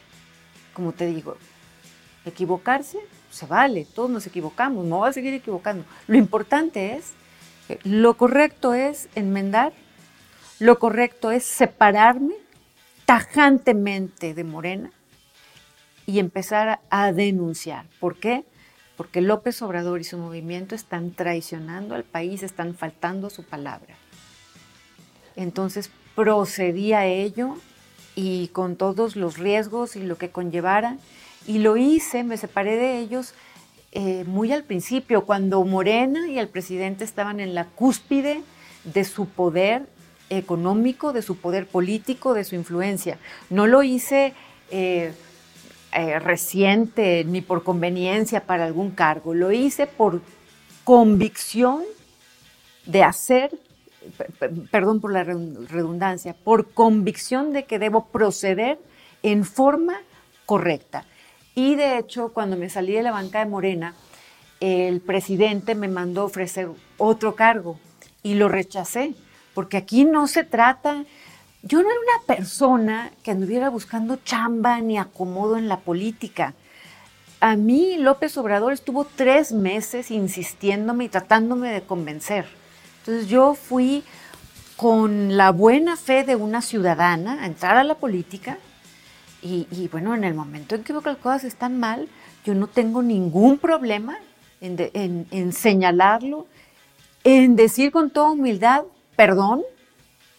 Como 0.75 0.91
te 0.91 1.08
digo, 1.08 1.36
equivocarse 2.25 3.00
se 3.32 3.48
vale, 3.48 3.88
todos 3.96 4.12
nos 4.12 4.27
equivocamos, 4.27 4.86
no 4.86 4.98
voy 4.98 5.10
a 5.10 5.13
seguir 5.13 5.34
equivocando. 5.34 5.84
Lo 6.06 6.15
importante 6.15 6.94
es, 6.94 7.13
lo 7.84 8.18
correcto 8.18 8.75
es 8.75 9.10
enmendar, 9.15 9.74
lo 10.60 10.77
correcto 10.77 11.32
es 11.32 11.44
separarme 11.44 12.36
tajantemente 13.08 14.36
de 14.36 14.44
Morena 14.44 14.91
y 16.05 16.20
empezar 16.20 16.81
a 16.89 17.12
denunciar. 17.12 17.86
¿Por 18.00 18.17
qué? 18.17 18.43
Porque 18.98 19.22
López 19.22 19.62
Obrador 19.62 20.01
y 20.01 20.03
su 20.03 20.17
movimiento 20.17 20.75
están 20.75 21.12
traicionando 21.12 21.96
al 21.96 22.03
país, 22.03 22.43
están 22.43 22.75
faltando 22.75 23.29
su 23.29 23.43
palabra. 23.43 23.96
Entonces 25.36 25.89
procedí 26.15 26.93
a 26.93 27.05
ello 27.05 27.55
y 28.15 28.50
con 28.50 28.75
todos 28.75 29.15
los 29.15 29.38
riesgos 29.38 29.96
y 29.96 30.03
lo 30.03 30.17
que 30.17 30.29
conllevara, 30.29 30.98
y 31.48 31.60
lo 31.60 31.77
hice, 31.77 32.24
me 32.24 32.38
separé 32.38 32.75
de 32.75 33.00
ellos 33.00 33.34
eh, 33.93 34.24
muy 34.25 34.51
al 34.51 34.63
principio, 34.63 35.25
cuando 35.25 35.63
Morena 35.63 36.29
y 36.29 36.38
el 36.38 36.48
presidente 36.48 37.03
estaban 37.03 37.39
en 37.39 37.55
la 37.55 37.65
cúspide 37.65 38.41
de 38.84 39.03
su 39.03 39.27
poder 39.27 39.88
económico, 40.29 41.13
de 41.13 41.22
su 41.22 41.38
poder 41.38 41.65
político, 41.67 42.34
de 42.34 42.43
su 42.43 42.55
influencia. 42.55 43.17
No 43.50 43.67
lo 43.67 43.84
hice... 43.84 44.34
Eh, 44.70 45.13
eh, 45.93 46.19
reciente 46.19 47.24
ni 47.25 47.41
por 47.41 47.63
conveniencia 47.63 48.45
para 48.45 48.65
algún 48.65 48.91
cargo, 48.91 49.33
lo 49.33 49.51
hice 49.51 49.88
por 49.88 50.21
convicción 50.83 51.83
de 52.86 53.03
hacer, 53.03 53.51
perdón 54.71 55.01
por 55.01 55.12
la 55.12 55.24
redundancia, 55.24 56.33
por 56.33 56.71
convicción 56.71 57.53
de 57.53 57.65
que 57.65 57.79
debo 57.79 58.05
proceder 58.05 58.79
en 59.21 59.43
forma 59.43 60.00
correcta. 60.45 61.05
Y 61.55 61.75
de 61.75 61.98
hecho, 61.98 62.31
cuando 62.33 62.55
me 62.55 62.69
salí 62.69 62.93
de 62.93 63.03
la 63.03 63.12
banca 63.12 63.39
de 63.39 63.45
Morena, 63.45 63.93
el 64.60 65.01
presidente 65.01 65.75
me 65.75 65.88
mandó 65.88 66.25
ofrecer 66.25 66.69
otro 66.98 67.36
cargo 67.36 67.79
y 68.24 68.36
lo 68.36 68.48
rechacé, 68.48 69.13
porque 69.53 69.77
aquí 69.77 70.05
no 70.05 70.27
se 70.27 70.43
trata 70.43 71.03
yo 71.63 71.82
no 71.82 71.89
era 71.89 72.00
una 72.00 72.25
persona 72.25 73.12
que 73.24 73.32
anduviera 73.32 73.70
buscando 73.70 74.18
chamba 74.18 74.80
ni 74.82 74.98
acomodo 74.98 75.58
en 75.58 75.68
la 75.68 75.80
política. 75.80 76.53
A 77.39 77.56
mí 77.56 77.98
López 77.98 78.36
Obrador 78.38 78.74
estuvo 78.74 79.06
tres 79.06 79.51
meses 79.51 80.12
insistiéndome 80.12 81.06
y 81.06 81.10
tratándome 81.10 81.72
de 81.72 81.82
convencer. 81.82 82.46
Entonces 83.00 83.27
yo 83.27 83.53
fui 83.53 84.03
con 84.75 85.38
la 85.38 85.51
buena 85.51 85.98
fe 85.98 86.24
de 86.24 86.36
una 86.36 86.62
ciudadana 86.62 87.44
a 87.44 87.46
entrar 87.46 87.77
a 87.77 87.84
la 87.84 87.96
política 87.96 88.58
y, 89.44 89.89
bueno, 89.91 90.13
en 90.13 90.24
el 90.24 90.36
momento 90.36 90.75
en 90.75 90.84
que 90.84 90.94
veo 90.94 91.01
que 91.01 91.10
las 91.10 91.18
cosas 91.18 91.44
están 91.46 91.80
mal, 91.80 92.08
yo 92.46 92.53
no 92.53 92.68
tengo 92.68 93.01
ningún 93.01 93.58
problema 93.58 94.20
en, 94.62 95.27
en 95.32 95.53
señalarlo, 95.53 96.46
en 97.24 97.56
decir 97.56 97.91
con 97.91 98.12
toda 98.12 98.32
humildad, 98.32 98.84
perdón, 99.15 99.63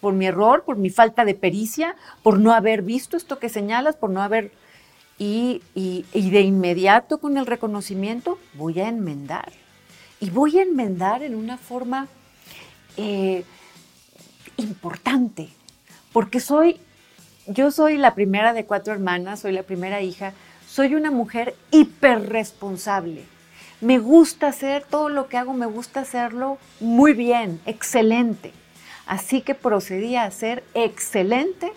por 0.03 0.13
mi 0.13 0.25
error, 0.25 0.65
por 0.65 0.75
mi 0.75 0.89
falta 0.89 1.23
de 1.23 1.33
pericia, 1.33 1.95
por 2.23 2.37
no 2.37 2.51
haber 2.51 2.81
visto 2.81 3.15
esto 3.15 3.39
que 3.39 3.47
señalas, 3.47 3.95
por 3.95 4.09
no 4.09 4.21
haber... 4.21 4.51
Y, 5.17 5.61
de 5.73 6.41
inmediato 6.41 7.19
con 7.19 7.37
el 7.37 7.45
reconocimiento 7.45 8.37
voy 8.55 8.81
a 8.81 8.89
enmendar. 8.89 9.53
Y 10.19 10.29
voy 10.29 10.59
a 10.59 10.63
enmendar 10.63 11.23
en 11.23 11.35
una 11.35 11.57
forma 11.57 12.09
eh, 12.97 13.45
importante, 14.57 15.47
porque 16.11 16.41
soy, 16.41 16.81
yo 17.47 17.71
soy 17.71 17.95
la 17.97 18.13
primera 18.13 18.51
de 18.51 18.65
cuatro 18.65 18.91
hermanas, 18.91 19.39
soy 19.39 19.53
la 19.53 19.63
primera 19.63 20.01
hija, 20.01 20.33
soy 20.67 20.95
una 20.95 21.11
mujer 21.11 21.55
hiperresponsable. 21.71 23.23
me 23.79 23.99
gusta 23.99 24.47
hacer 24.47 24.83
todo 24.83 25.07
lo 25.07 25.29
que 25.29 25.37
hago, 25.37 25.53
me 25.53 25.67
gusta 25.67 26.01
hacerlo 26.01 26.57
muy 26.81 27.13
bien, 27.13 27.61
excelente. 27.65 28.51
Así 29.05 29.41
que 29.41 29.55
procedí 29.55 30.15
a 30.15 30.29
ser 30.31 30.63
excelente 30.73 31.71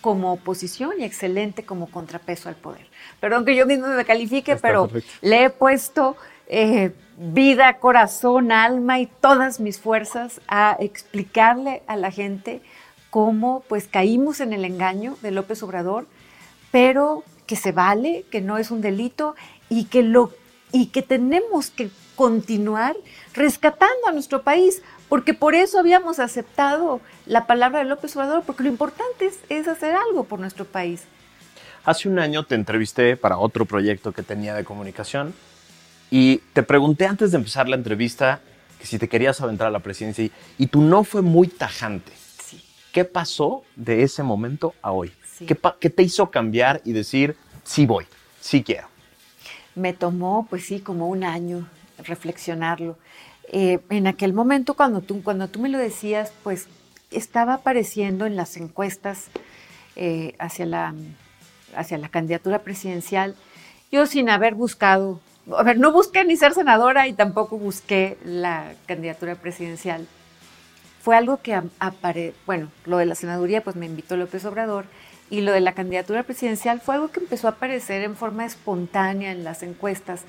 como 0.00 0.32
oposición 0.32 0.92
y 0.98 1.04
excelente 1.04 1.64
como 1.64 1.90
contrapeso 1.90 2.48
al 2.48 2.56
poder. 2.56 2.86
Perdón 3.20 3.44
que 3.44 3.56
yo 3.56 3.66
mismo 3.66 3.86
me 3.88 4.04
califique, 4.04 4.56
pero 4.56 4.90
le 5.22 5.44
he 5.44 5.50
puesto 5.50 6.16
eh, 6.46 6.92
vida, 7.16 7.78
corazón, 7.78 8.52
alma 8.52 9.00
y 9.00 9.06
todas 9.06 9.60
mis 9.60 9.80
fuerzas 9.80 10.40
a 10.46 10.76
explicarle 10.78 11.82
a 11.86 11.96
la 11.96 12.10
gente 12.10 12.60
cómo 13.10 13.64
pues 13.68 13.88
caímos 13.88 14.40
en 14.40 14.52
el 14.52 14.64
engaño 14.64 15.16
de 15.22 15.30
López 15.30 15.62
Obrador, 15.62 16.06
pero 16.70 17.24
que 17.46 17.56
se 17.56 17.72
vale, 17.72 18.26
que 18.30 18.40
no 18.40 18.58
es 18.58 18.70
un 18.70 18.80
delito 18.80 19.36
y 19.68 19.84
que 19.84 20.02
lo 20.02 20.32
y 20.72 20.86
que 20.86 21.02
tenemos 21.02 21.70
que 21.70 21.88
continuar 22.16 22.96
rescatando 23.32 24.08
a 24.08 24.12
nuestro 24.12 24.42
país, 24.42 24.82
porque 25.14 25.32
por 25.32 25.54
eso 25.54 25.78
habíamos 25.78 26.18
aceptado 26.18 27.00
la 27.24 27.46
palabra 27.46 27.78
de 27.78 27.84
López 27.84 28.16
Obrador, 28.16 28.42
porque 28.44 28.64
lo 28.64 28.68
importante 28.68 29.30
es, 29.48 29.68
hacer 29.68 29.94
algo 29.94 30.24
por 30.24 30.40
nuestro 30.40 30.64
país. 30.64 31.04
Hace 31.84 32.08
un 32.08 32.18
año 32.18 32.42
te 32.46 32.56
entrevisté 32.56 33.16
para 33.16 33.38
otro 33.38 33.64
proyecto 33.64 34.10
que 34.10 34.24
tenía 34.24 34.56
de 34.56 34.64
comunicación 34.64 35.32
y 36.10 36.38
te 36.52 36.64
pregunté 36.64 37.06
antes 37.06 37.30
de 37.30 37.36
empezar 37.36 37.68
la 37.68 37.76
entrevista 37.76 38.40
que 38.80 38.86
si 38.86 38.98
te 38.98 39.08
querías 39.08 39.40
aventar 39.40 39.68
a 39.68 39.70
la 39.70 39.78
presidencia 39.78 40.24
y, 40.24 40.32
y 40.58 40.66
tu 40.66 40.82
no 40.82 41.04
fue 41.04 41.22
muy 41.22 41.46
tajante. 41.46 42.10
Sí. 42.44 42.60
¿Qué 42.90 43.04
pasó 43.04 43.62
de 43.76 44.02
ese 44.02 44.24
momento 44.24 44.74
a 44.82 44.90
hoy? 44.90 45.12
¿Qué, 45.46 45.56
¿Qué 45.78 45.90
te 45.90 46.02
hizo 46.02 46.28
cambiar 46.32 46.80
y 46.84 46.92
decir, 46.92 47.36
sí 47.62 47.86
voy, 47.86 48.04
sí 48.40 48.64
quiero? 48.64 48.88
me 49.76 49.92
tomó, 49.92 50.46
pues 50.50 50.66
sí, 50.66 50.80
como 50.80 51.08
un 51.08 51.22
año 51.22 51.68
reflexionarlo. 51.98 52.96
Eh, 53.48 53.80
en 53.90 54.06
aquel 54.06 54.32
momento, 54.32 54.74
cuando 54.74 55.00
tú, 55.00 55.22
cuando 55.22 55.48
tú 55.48 55.60
me 55.60 55.68
lo 55.68 55.78
decías, 55.78 56.32
pues 56.42 56.66
estaba 57.10 57.54
apareciendo 57.54 58.26
en 58.26 58.36
las 58.36 58.56
encuestas 58.56 59.26
eh, 59.96 60.34
hacia, 60.38 60.66
la, 60.66 60.94
hacia 61.76 61.98
la 61.98 62.08
candidatura 62.08 62.60
presidencial, 62.60 63.36
yo 63.92 64.06
sin 64.06 64.28
haber 64.28 64.54
buscado, 64.54 65.20
a 65.56 65.62
ver, 65.62 65.78
no 65.78 65.92
busqué 65.92 66.24
ni 66.24 66.36
ser 66.36 66.52
senadora 66.52 67.06
y 67.06 67.12
tampoco 67.12 67.58
busqué 67.58 68.18
la 68.24 68.72
candidatura 68.86 69.36
presidencial. 69.36 70.06
Fue 71.00 71.16
algo 71.16 71.36
que 71.42 71.60
apareció, 71.78 72.32
bueno, 72.46 72.70
lo 72.86 72.96
de 72.96 73.06
la 73.06 73.14
senaduría, 73.14 73.62
pues 73.62 73.76
me 73.76 73.86
invitó 73.86 74.16
López 74.16 74.44
Obrador, 74.46 74.86
y 75.30 75.40
lo 75.40 75.52
de 75.52 75.60
la 75.60 75.72
candidatura 75.72 76.22
presidencial 76.22 76.80
fue 76.80 76.96
algo 76.96 77.10
que 77.10 77.20
empezó 77.20 77.48
a 77.48 77.52
aparecer 77.52 78.02
en 78.02 78.16
forma 78.16 78.44
espontánea 78.44 79.32
en 79.32 79.44
las 79.44 79.62
encuestas, 79.62 80.22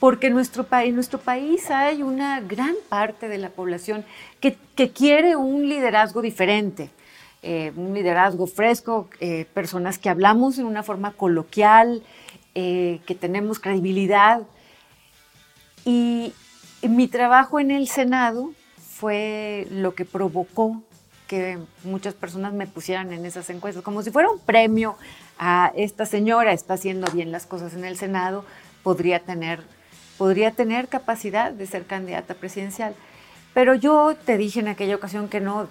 porque 0.00 0.28
en 0.28 0.34
nuestro, 0.34 0.66
en 0.70 0.94
nuestro 0.94 1.18
país 1.18 1.70
hay 1.70 2.02
una 2.02 2.40
gran 2.40 2.74
parte 2.88 3.28
de 3.28 3.38
la 3.38 3.50
población 3.50 4.04
que, 4.40 4.56
quiere 4.90 5.36
un 5.36 5.68
liderazgo 5.68 6.20
diferente, 6.20 6.90
eh, 7.42 7.72
un 7.76 7.94
liderazgo 7.94 8.46
fresco, 8.46 9.08
eh, 9.20 9.46
personas 9.54 9.98
que 9.98 10.10
hablamos 10.10 10.58
en 10.58 10.66
una 10.66 10.82
forma 10.82 11.12
coloquial, 11.12 12.02
eh, 12.54 13.00
que 13.06 13.14
tenemos 13.14 13.58
credibilidad. 13.58 14.42
Y 15.84 16.32
mi 16.82 17.08
trabajo 17.08 17.58
en 17.58 17.70
el 17.70 17.88
Senado 17.88 18.52
fue 18.78 19.66
lo 19.70 19.94
que 19.94 20.04
provocó 20.04 20.82
que 21.26 21.58
muchas 21.84 22.14
personas 22.14 22.52
me 22.52 22.66
pusieran 22.66 23.12
en 23.12 23.26
esas 23.26 23.50
encuestas, 23.50 23.82
como 23.82 24.02
si 24.02 24.10
fuera 24.10 24.30
un 24.30 24.38
premio 24.38 24.96
a 25.38 25.72
esta 25.74 26.06
señora, 26.06 26.52
está 26.52 26.74
haciendo 26.74 27.10
bien 27.12 27.32
las 27.32 27.46
cosas 27.46 27.74
en 27.74 27.84
el 27.84 27.96
Senado, 27.96 28.44
podría 28.82 29.20
tener, 29.20 29.62
podría 30.18 30.50
tener 30.50 30.88
capacidad 30.88 31.52
de 31.52 31.66
ser 31.66 31.86
candidata 31.86 32.34
presidencial. 32.34 32.94
Pero 33.54 33.74
yo 33.74 34.14
te 34.14 34.36
dije 34.36 34.60
en 34.60 34.68
aquella 34.68 34.96
ocasión 34.96 35.28
que 35.28 35.40
no, 35.40 35.68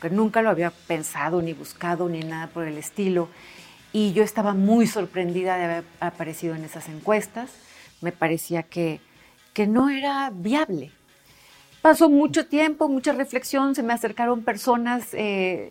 que 0.00 0.10
nunca 0.10 0.42
lo 0.42 0.50
había 0.50 0.70
pensado, 0.70 1.42
ni 1.42 1.52
buscado, 1.52 2.08
ni 2.08 2.20
nada 2.20 2.46
por 2.48 2.66
el 2.66 2.78
estilo. 2.78 3.28
Y 3.92 4.12
yo 4.12 4.22
estaba 4.22 4.54
muy 4.54 4.86
sorprendida 4.86 5.56
de 5.56 5.64
haber 5.64 5.84
aparecido 6.00 6.54
en 6.54 6.64
esas 6.64 6.88
encuestas. 6.88 7.50
Me 8.00 8.12
parecía 8.12 8.62
que, 8.62 9.00
que 9.52 9.66
no 9.66 9.88
era 9.88 10.30
viable. 10.32 10.92
Pasó 11.86 12.10
mucho 12.10 12.46
tiempo, 12.46 12.88
mucha 12.88 13.12
reflexión, 13.12 13.76
se 13.76 13.84
me 13.84 13.92
acercaron 13.92 14.42
personas, 14.42 15.08
eh, 15.12 15.70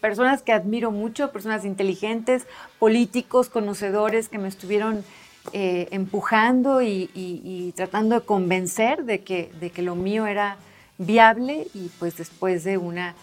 personas 0.00 0.42
que 0.42 0.52
admiro 0.52 0.90
mucho, 0.90 1.30
personas 1.30 1.64
inteligentes, 1.64 2.46
políticos, 2.80 3.48
conocedores 3.48 4.28
que 4.28 4.38
me 4.38 4.48
estuvieron 4.48 5.04
eh, 5.52 5.88
empujando 5.90 6.82
y, 6.82 7.72
tratando 7.76 8.20
de 8.20 8.26
convencer 8.26 9.04
de 9.04 9.20
que, 9.20 9.50
de 9.60 9.70
que 9.70 9.82
lo 9.82 9.94
mío 9.94 10.26
era 10.26 10.56
viable 10.98 11.66
y 11.74 11.88
pues 11.98 12.16
después 12.16 12.64
de 12.64 12.78
una 12.78 13.14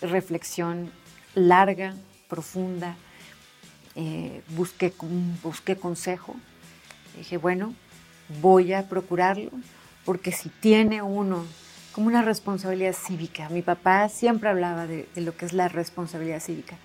reflexión 0.00 0.90
larga, 1.34 1.94
profunda, 2.28 2.96
eh, 3.96 4.42
busqué, 4.50 4.92
busqué 5.42 5.76
consejo. 5.76 6.36
Dije, 7.16 7.36
bueno, 7.36 7.74
voy 8.40 8.72
a 8.72 8.88
procurarlo 8.88 9.50
porque 10.04 10.32
si 10.32 10.48
tiene 10.48 11.02
uno 11.02 11.44
como 11.92 12.06
una 12.06 12.22
responsabilidad 12.22 12.94
cívica, 12.94 13.48
mi 13.48 13.62
papá 13.62 14.08
siempre 14.08 14.48
hablaba 14.48 14.86
de, 14.86 15.08
lo 15.16 15.36
que 15.36 15.46
es 15.46 15.52
la 15.52 15.68
responsabilidad 15.68 16.40
cívica. 16.40 16.76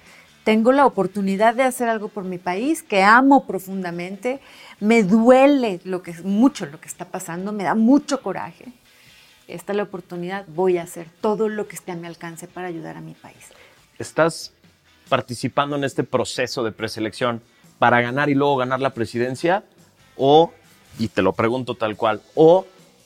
Tengo 0.44 0.74
la 0.74 0.86
oportunidad 0.86 1.56
de 1.56 1.64
hacer 1.64 1.88
algo 1.88 2.10
por 2.10 2.26
mi 2.26 2.38
país 2.38 2.84
que 2.84 3.02
amo 3.02 3.48
profundamente, 3.48 4.42
me 4.82 5.04
duele 5.04 5.80
lo 5.86 6.04
que, 6.04 6.14
mucho 6.24 6.66
lo 6.66 6.82
que 6.82 6.88
está 6.88 7.06
pasando, 7.06 7.54
me 7.54 7.64
da 7.64 7.76
mucho 7.76 8.22
coraje. 8.22 8.66
Esta 9.48 9.72
es 9.72 9.78
la 9.78 9.84
oportunidad, 9.84 10.46
voy 10.48 10.78
a 10.78 10.84
hacer 10.84 11.08
todo 11.22 11.48
lo 11.48 11.68
que 11.68 11.76
esté 11.76 11.94
a 11.94 11.96
mi 11.96 12.08
alcance 12.08 12.48
para 12.48 12.68
ayudar 12.68 12.98
a 12.98 13.02
mi 13.02 13.14
país. 13.14 13.52
¿Estás 13.98 14.52
participando 15.08 15.78
en 15.78 15.86
este 15.86 16.04
proceso 16.04 16.64
de 16.64 16.74
preselección 16.74 17.42
para 17.80 18.02
ganar 18.02 18.30
y 18.30 18.36
luego 18.36 18.58
ganar 18.58 18.82
la 18.82 18.94
presidencia? 18.94 19.64
O, 20.18 20.52
y 21.00 21.08
te 21.08 21.22
lo 21.22 21.34
pregunto 21.34 21.76
tal 21.76 21.96
cual, 21.96 22.22
o 22.36 22.66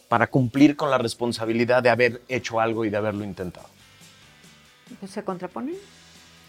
para 0.10 0.28
cumplir 0.28 0.76
con 0.76 0.89
la 0.89 0.97
responsabilidad 0.97 1.84
de 1.84 1.89
haber 1.89 2.21
hecho 2.30 2.60
algo 2.60 2.84
y 2.86 2.89
de 2.89 2.97
haberlo 2.97 3.23
intentado. 3.23 3.67
¿Se 5.08 5.23
contrapone? 5.23 5.73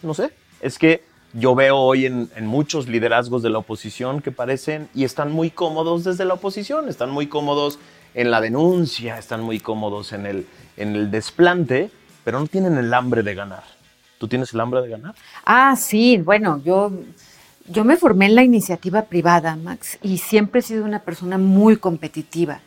No 0.02 0.14
sé. 0.14 0.32
Es 0.60 0.78
que 0.78 1.02
yo 1.32 1.54
veo 1.54 1.76
hoy 1.76 2.06
en, 2.06 2.28
muchos 2.46 2.88
liderazgos 2.88 3.42
de 3.42 3.50
la 3.50 3.58
oposición 3.58 4.20
que 4.20 4.32
parecen 4.32 4.88
y 4.94 5.04
están 5.04 5.30
muy 5.30 5.50
cómodos 5.50 6.04
desde 6.04 6.24
la 6.24 6.34
oposición, 6.34 6.88
están 6.88 7.10
muy 7.10 7.26
cómodos 7.26 7.78
en 8.14 8.30
la 8.30 8.40
denuncia, 8.40 9.18
están 9.18 9.42
muy 9.42 9.60
cómodos 9.60 10.12
en 10.12 10.26
el, 10.26 10.46
en 10.76 10.96
el 10.96 11.10
desplante, 11.10 11.90
pero 12.24 12.40
no 12.40 12.46
tienen 12.46 12.78
el 12.78 12.92
hambre 12.94 13.22
de 13.22 13.34
ganar. 13.34 13.64
¿Tú 14.18 14.26
tienes 14.26 14.52
el 14.52 14.60
hambre 14.60 14.80
de 14.82 14.88
ganar? 14.88 15.14
Ah, 15.44 15.76
sí, 15.76 16.16
bueno, 16.18 16.60
yo, 16.64 16.90
yo 17.68 17.84
me 17.84 17.96
formé 17.96 18.26
en 18.26 18.34
la 18.34 18.42
iniciativa 18.42 19.02
privada, 19.02 19.54
Max, 19.54 19.98
y 20.02 20.18
siempre 20.18 20.60
he 20.60 20.62
sido 20.62 20.84
una 20.84 21.00
persona 21.00 21.38
muy 21.38 21.76
competitiva. 21.76 22.60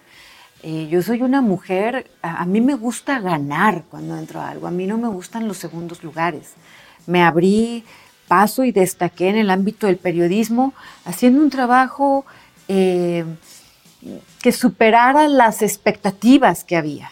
Eh, 0.64 0.88
yo 0.90 1.02
soy 1.02 1.24
una 1.24 1.42
mujer, 1.42 2.10
a, 2.22 2.46
mí 2.46 2.62
me 2.62 2.76
gusta 2.76 3.20
ganar 3.20 3.84
cuando 3.90 4.16
entro 4.16 4.40
a 4.40 4.50
algo, 4.50 4.68
a 4.68 4.72
mí 4.72 4.86
no 4.86 4.98
me 4.98 5.08
gustan 5.08 5.48
los 5.48 5.58
segundos 5.58 6.04
lugares. 6.04 6.54
Me 7.08 7.24
abrí 7.24 7.84
paso 8.28 8.64
y 8.64 8.72
destaqué 8.72 9.30
en 9.30 9.38
el 9.38 9.50
ámbito 9.50 9.88
del 9.88 9.98
periodismo 9.98 10.74
haciendo 11.06 11.42
un 11.42 11.50
trabajo 11.50 12.26
eh, 12.68 13.26
que 14.42 14.52
superara 14.52 15.28
las 15.28 15.62
expectativas 15.62 16.64
que 16.64 16.78
había. 16.78 17.12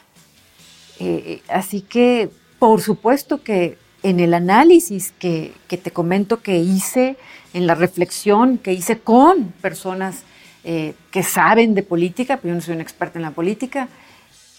Eh, 1.00 1.42
así 1.50 1.82
que, 1.82 2.30
por 2.58 2.82
supuesto 2.82 3.44
que 3.44 3.78
en 4.02 4.20
el 4.20 4.34
análisis 4.34 5.14
que, 5.20 5.54
que, 5.68 5.78
te 5.78 5.92
comento 5.92 6.42
que 6.42 6.58
hice, 6.60 7.18
en 7.54 7.68
la 7.68 7.76
reflexión 7.76 8.58
que 8.58 8.74
hice 8.74 9.00
con 9.00 9.52
personas 9.62 10.24
eh, 10.64 10.94
que 11.12 11.24
saben 11.24 11.74
de 11.74 11.84
política, 11.84 12.38
pero 12.38 12.50
yo 12.50 12.56
no 12.56 12.62
soy 12.62 12.74
una 12.74 12.84
experta 12.84 13.18
en 13.18 13.24
la 13.24 13.32
política. 13.32 13.88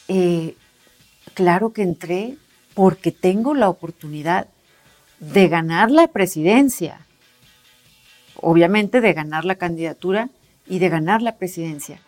Eh, 0.08 0.56
claro 1.34 1.72
que 1.72 1.82
entré 1.82 2.36
porque 2.74 3.12
tengo 3.12 3.54
la 3.54 3.68
oportunidad 3.68 4.48
de 5.20 5.48
ganar 5.48 5.90
la 5.90 6.08
presidencia, 6.08 7.06
obviamente 8.36 9.00
de 9.00 9.12
ganar 9.12 9.44
la 9.44 9.56
candidatura 9.56 10.30
y 10.66 10.78
de 10.78 10.88
ganar 10.88 11.22
la 11.22 11.36
presidencia. 11.36 12.00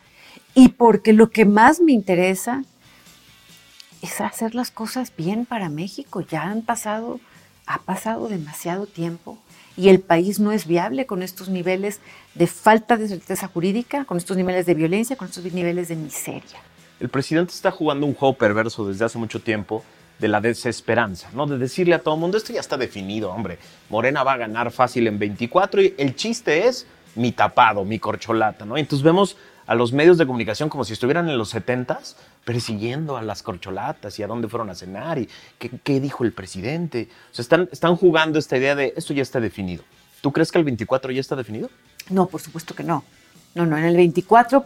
Y 0.55 0.70
porque 0.70 1.12
lo 1.12 1.31
que 1.31 1.44
más 1.44 1.81
me 1.81 1.92
interesa 1.92 2.64
es 4.01 4.20
hacer 4.20 4.55
las 4.55 4.70
cosas 4.70 5.12
bien 5.16 5.46
para 5.46 5.68
México. 5.68 6.22
Ya 6.22 6.42
han 6.42 6.62
pasado, 6.62 7.20
ha 7.66 7.79
pasado 7.79 8.29
demasiado 8.29 8.87
tiempo 8.87 9.38
y 9.77 9.88
el 9.88 10.01
país 10.01 10.40
no 10.40 10.53
es 10.53 10.66
viable 10.66 11.07
con 11.07 11.22
estos 11.22 11.48
niveles 11.48 12.01
de 12.35 12.46
falta 12.46 12.96
de 12.96 13.09
certeza 13.09 13.46
jurídica, 13.48 14.05
con 14.05 14.16
estos 14.16 14.37
niveles 14.37 14.66
de 14.66 14.75
violencia, 14.75 15.16
con 15.16 15.29
estos 15.29 15.44
niveles 15.53 15.88
de 15.88 15.96
miseria. 15.96 16.61
El 16.98 17.09
presidente 17.09 17.53
está 17.53 17.70
jugando 17.70 18.07
un 18.07 18.14
juego 18.14 18.35
perverso 18.35 18.87
desde 18.87 19.05
hace 19.05 19.18
mucho 19.18 19.40
tiempo 19.40 19.83
de 20.23 20.29
la 20.29 20.41
desesperanza, 20.41 21.29
¿no? 21.35 21.47
De 21.47 21.59
decirle 21.59 21.95
a 21.95 21.99
todo 21.99 22.15
el 22.15 22.21
mundo, 22.21 22.39
esto 22.39 22.53
ya 22.53 22.61
está 22.61 22.79
definido, 22.79 23.31
hombre, 23.31 23.59
Morena 23.91 24.23
va 24.23 24.35
a 24.35 24.37
ganar 24.37 24.71
fácil 24.71 25.09
en 25.09 25.19
24 25.19 25.83
y 25.83 25.95
el 25.99 26.15
chiste 26.15 26.69
es 26.69 26.87
mi 27.17 27.33
tapado, 27.33 27.85
mi 27.85 27.99
corcholata, 27.99 28.65
¿no? 28.65 28.79
Entonces 28.79 29.03
vemos 29.03 29.37
a 29.67 29.75
los 29.75 29.93
medios 29.93 30.19
de 30.19 30.27
comunicación 30.27 30.69
como 30.69 30.85
si 30.85 30.93
estuvieran 30.93 31.29
en 31.29 31.37
los 31.37 31.51
70 31.51 31.99
persiguiendo 32.45 33.17
a 33.17 33.23
las 33.23 33.43
corcholatas 33.43 34.17
y 34.19 34.23
a 34.23 34.29
dónde 34.29 34.49
fueron 34.49 34.71
a 34.71 34.77
cenar 34.77 35.19
y 35.19 35.29
qué, 35.59 35.71
qué 35.83 36.01
dijo 36.01 36.23
el 36.25 36.33
presidente. 36.33 37.09
O 37.33 37.35
sea, 37.35 37.43
están, 37.43 37.69
están 37.73 37.97
jugando 37.97 38.39
esta 38.39 38.57
idea 38.57 38.77
de 38.77 38.95
esto 38.97 39.13
ya 39.13 39.23
está 39.23 39.41
definido. 39.41 39.83
¿Tú 40.21 40.33
crees 40.33 40.53
que 40.53 40.59
el 40.59 40.65
24 40.65 41.11
ya 41.11 41.21
está 41.21 41.35
definido? 41.35 41.69
No, 42.11 42.27
por 42.27 42.41
supuesto 42.41 42.75
que 42.75 42.85
no. 42.85 43.05
No, 43.55 43.67
no, 43.67 43.77
en 43.77 43.85
el 43.85 43.97
24, 43.97 44.65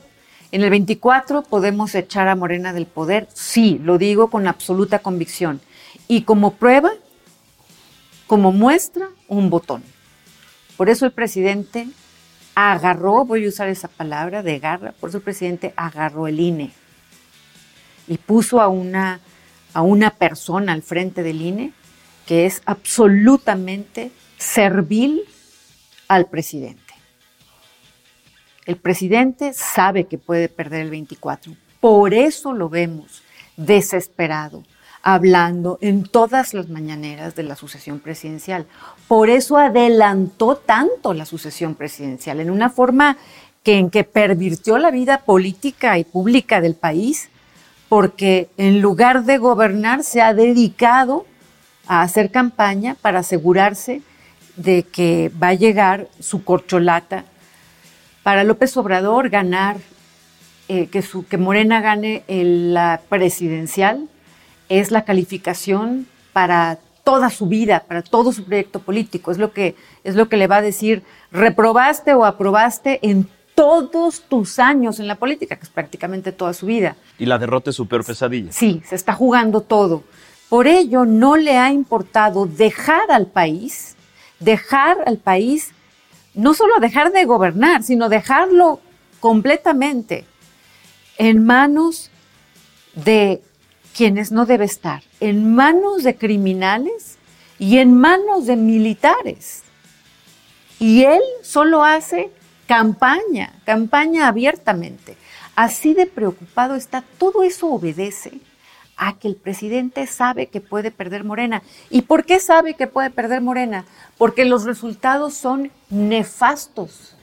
en 0.53 0.63
el 0.63 0.71
24 0.71 1.43
podemos 1.43 1.95
echar 1.95 2.29
a 2.29 2.37
Morena 2.37 2.73
del 2.73 2.87
poder, 2.87 3.29
sí, 3.33 3.81
lo 3.83 3.99
digo 3.99 4.31
con 4.31 4.47
absoluta 4.47 5.01
convicción. 5.01 5.61
Y 6.09 6.23
como 6.23 6.55
prueba, 6.55 6.93
como 8.27 8.53
muestra, 8.53 9.09
un 9.29 9.51
botón. 9.51 9.83
Por 10.77 10.89
eso 10.89 11.07
el 11.07 11.13
presidente 11.13 11.89
agarró, 12.55 13.25
voy 13.25 13.45
a 13.45 13.49
usar 13.49 13.69
esa 13.69 13.89
palabra 13.89 14.43
de 14.43 14.59
garra, 14.59 14.93
por 14.93 15.09
eso 15.09 15.19
el 15.19 15.25
presidente 15.25 15.75
agarró 15.77 16.27
el 16.27 16.41
INE 16.41 16.73
y 18.09 18.19
puso 18.19 18.61
a 18.61 18.69
una, 18.69 19.21
a 19.75 19.83
una 19.83 20.11
persona 20.11 20.73
al 20.73 20.83
frente 20.83 21.23
del 21.23 21.43
INE 21.43 21.73
que 22.27 22.47
es 22.47 22.63
absolutamente 22.67 24.11
servil 24.39 25.23
al 26.09 26.27
presidente. 26.27 26.86
El 28.67 28.77
presidente 28.77 29.53
sabe 29.53 30.05
que 30.05 30.19
puede 30.19 30.49
perder 30.49 30.83
el 30.83 30.91
24, 30.91 31.53
por 31.81 32.13
eso 32.13 32.53
lo 32.53 32.69
vemos 32.69 33.23
desesperado, 33.57 34.65
hablando 35.03 35.79
en 35.81 36.03
todas 36.03 36.53
las 36.53 36.69
mañaneras 36.69 37.37
de 37.37 37.45
la 37.45 37.55
sucesión 37.55 38.01
presidencial. 38.01 38.67
Por 39.07 39.31
eso 39.31 39.57
adelantó 39.57 40.57
tanto 40.57 41.15
la 41.15 41.27
sucesión 41.27 41.77
presidencial, 41.77 42.41
en 42.41 42.51
una 42.51 42.69
forma 42.69 43.17
que 43.63 43.79
en 43.79 43.89
que 43.89 44.05
pervirtió 44.05 44.79
la 44.79 44.91
vida 44.91 45.19
política 45.19 45.99
y 45.99 46.05
pública 46.05 46.61
del 46.61 46.75
país, 46.75 47.31
porque 47.89 48.49
en 48.57 48.81
lugar 48.81 49.25
de 49.25 49.39
gobernar 49.39 50.03
se 50.03 50.23
ha 50.23 50.35
dedicado 50.35 51.25
a 51.87 52.03
hacer 52.03 52.33
campaña 52.33 52.97
para 53.01 53.21
asegurarse 53.21 54.03
de 54.57 54.83
que 54.83 55.31
va 55.41 55.49
a 55.49 55.55
llegar 55.55 56.09
su 56.19 56.43
corcholata. 56.43 57.25
Para 58.27 58.43
López 58.43 58.77
Obrador 58.77 59.29
ganar, 59.29 59.77
eh, 60.67 60.89
que, 60.89 61.01
su, 61.01 61.25
que 61.27 61.39
Morena 61.39 61.81
gane 61.81 62.25
la 62.27 63.01
presidencial, 63.09 64.09
es 64.69 64.91
la 64.91 65.05
calificación 65.05 66.09
para 66.33 66.81
toda 67.05 67.31
su 67.31 67.47
vida, 67.47 67.85
para 67.87 68.03
todo 68.03 68.33
su 68.33 68.43
proyecto 68.43 68.81
político. 68.81 69.31
Es 69.31 69.39
lo 69.39 69.53
que, 69.53 69.77
es 70.03 70.17
lo 70.17 70.29
que 70.29 70.39
le 70.39 70.49
va 70.49 70.57
a 70.57 70.61
decir, 70.61 71.05
reprobaste 71.31 72.15
o 72.15 72.25
aprobaste 72.25 72.99
en 73.09 73.29
todos 73.55 74.23
tus 74.23 74.59
años 74.59 74.99
en 74.99 75.07
la 75.07 75.15
política, 75.15 75.55
que 75.55 75.63
es 75.63 75.71
prácticamente 75.71 76.33
toda 76.33 76.53
su 76.53 76.67
vida. 76.67 76.97
Y 77.21 77.27
la 77.27 77.39
derrota 77.39 77.71
es 77.71 77.77
su 77.77 77.87
peor 77.87 78.05
pesadilla. 78.05 78.51
Sí, 78.51 78.83
se 78.85 78.97
está 78.97 79.13
jugando 79.13 79.61
todo. 79.61 80.03
Por 80.49 80.67
ello, 80.67 81.05
no 81.05 81.37
le 81.37 81.59
ha 81.59 81.71
importado 81.71 82.47
dejar 82.47 83.09
al 83.09 83.29
país, 83.29 83.95
dejar 84.41 84.97
al 85.07 85.19
país, 85.19 85.76
no 86.37 86.55
solo 86.55 86.79
dejar 86.79 87.13
de 87.13 87.25
gobernar, 87.25 87.83
sino 87.83 88.09
dejarlo 88.09 88.81
completamente 89.21 90.25
en 91.19 91.45
manos 91.45 92.11
de 92.95 93.43
quienes 93.97 94.31
no 94.31 94.45
debe 94.45 94.67
estar, 94.67 95.03
en 95.21 95.55
manos 95.55 96.05
de 96.05 96.17
criminales 96.17 97.17
y 97.59 97.79
en 97.79 97.99
manos 97.99 98.47
de 98.47 98.57
militares. 98.57 99.63
Y 100.79 101.05
él 101.05 101.23
solo 101.43 101.83
hace 101.83 102.31
campaña, 102.67 103.55
campaña 103.65 104.29
abiertamente. 104.29 105.17
Así 105.55 105.95
de 105.95 106.05
preocupado 106.05 106.75
está, 106.75 107.03
todo 107.19 107.43
eso 107.43 107.69
obedece 107.69 108.41
a 108.97 109.19
que 109.19 109.29
el 109.29 109.37
presidente 109.37 110.07
sabe 110.07 110.47
que 110.47 110.61
puede 110.61 110.91
perder 110.91 111.25
Morena. 111.25 111.63
¿Y 111.91 112.03
por 112.03 112.25
qué 112.25 112.41
sabe 112.41 112.75
que 112.75 112.87
puede 112.87 113.11
perder 113.11 113.41
Morena? 113.41 113.85
Porque 114.19 114.45
los 114.45 114.65
resultados 114.65 115.35
son 115.35 115.71
nefastos 115.91 117.17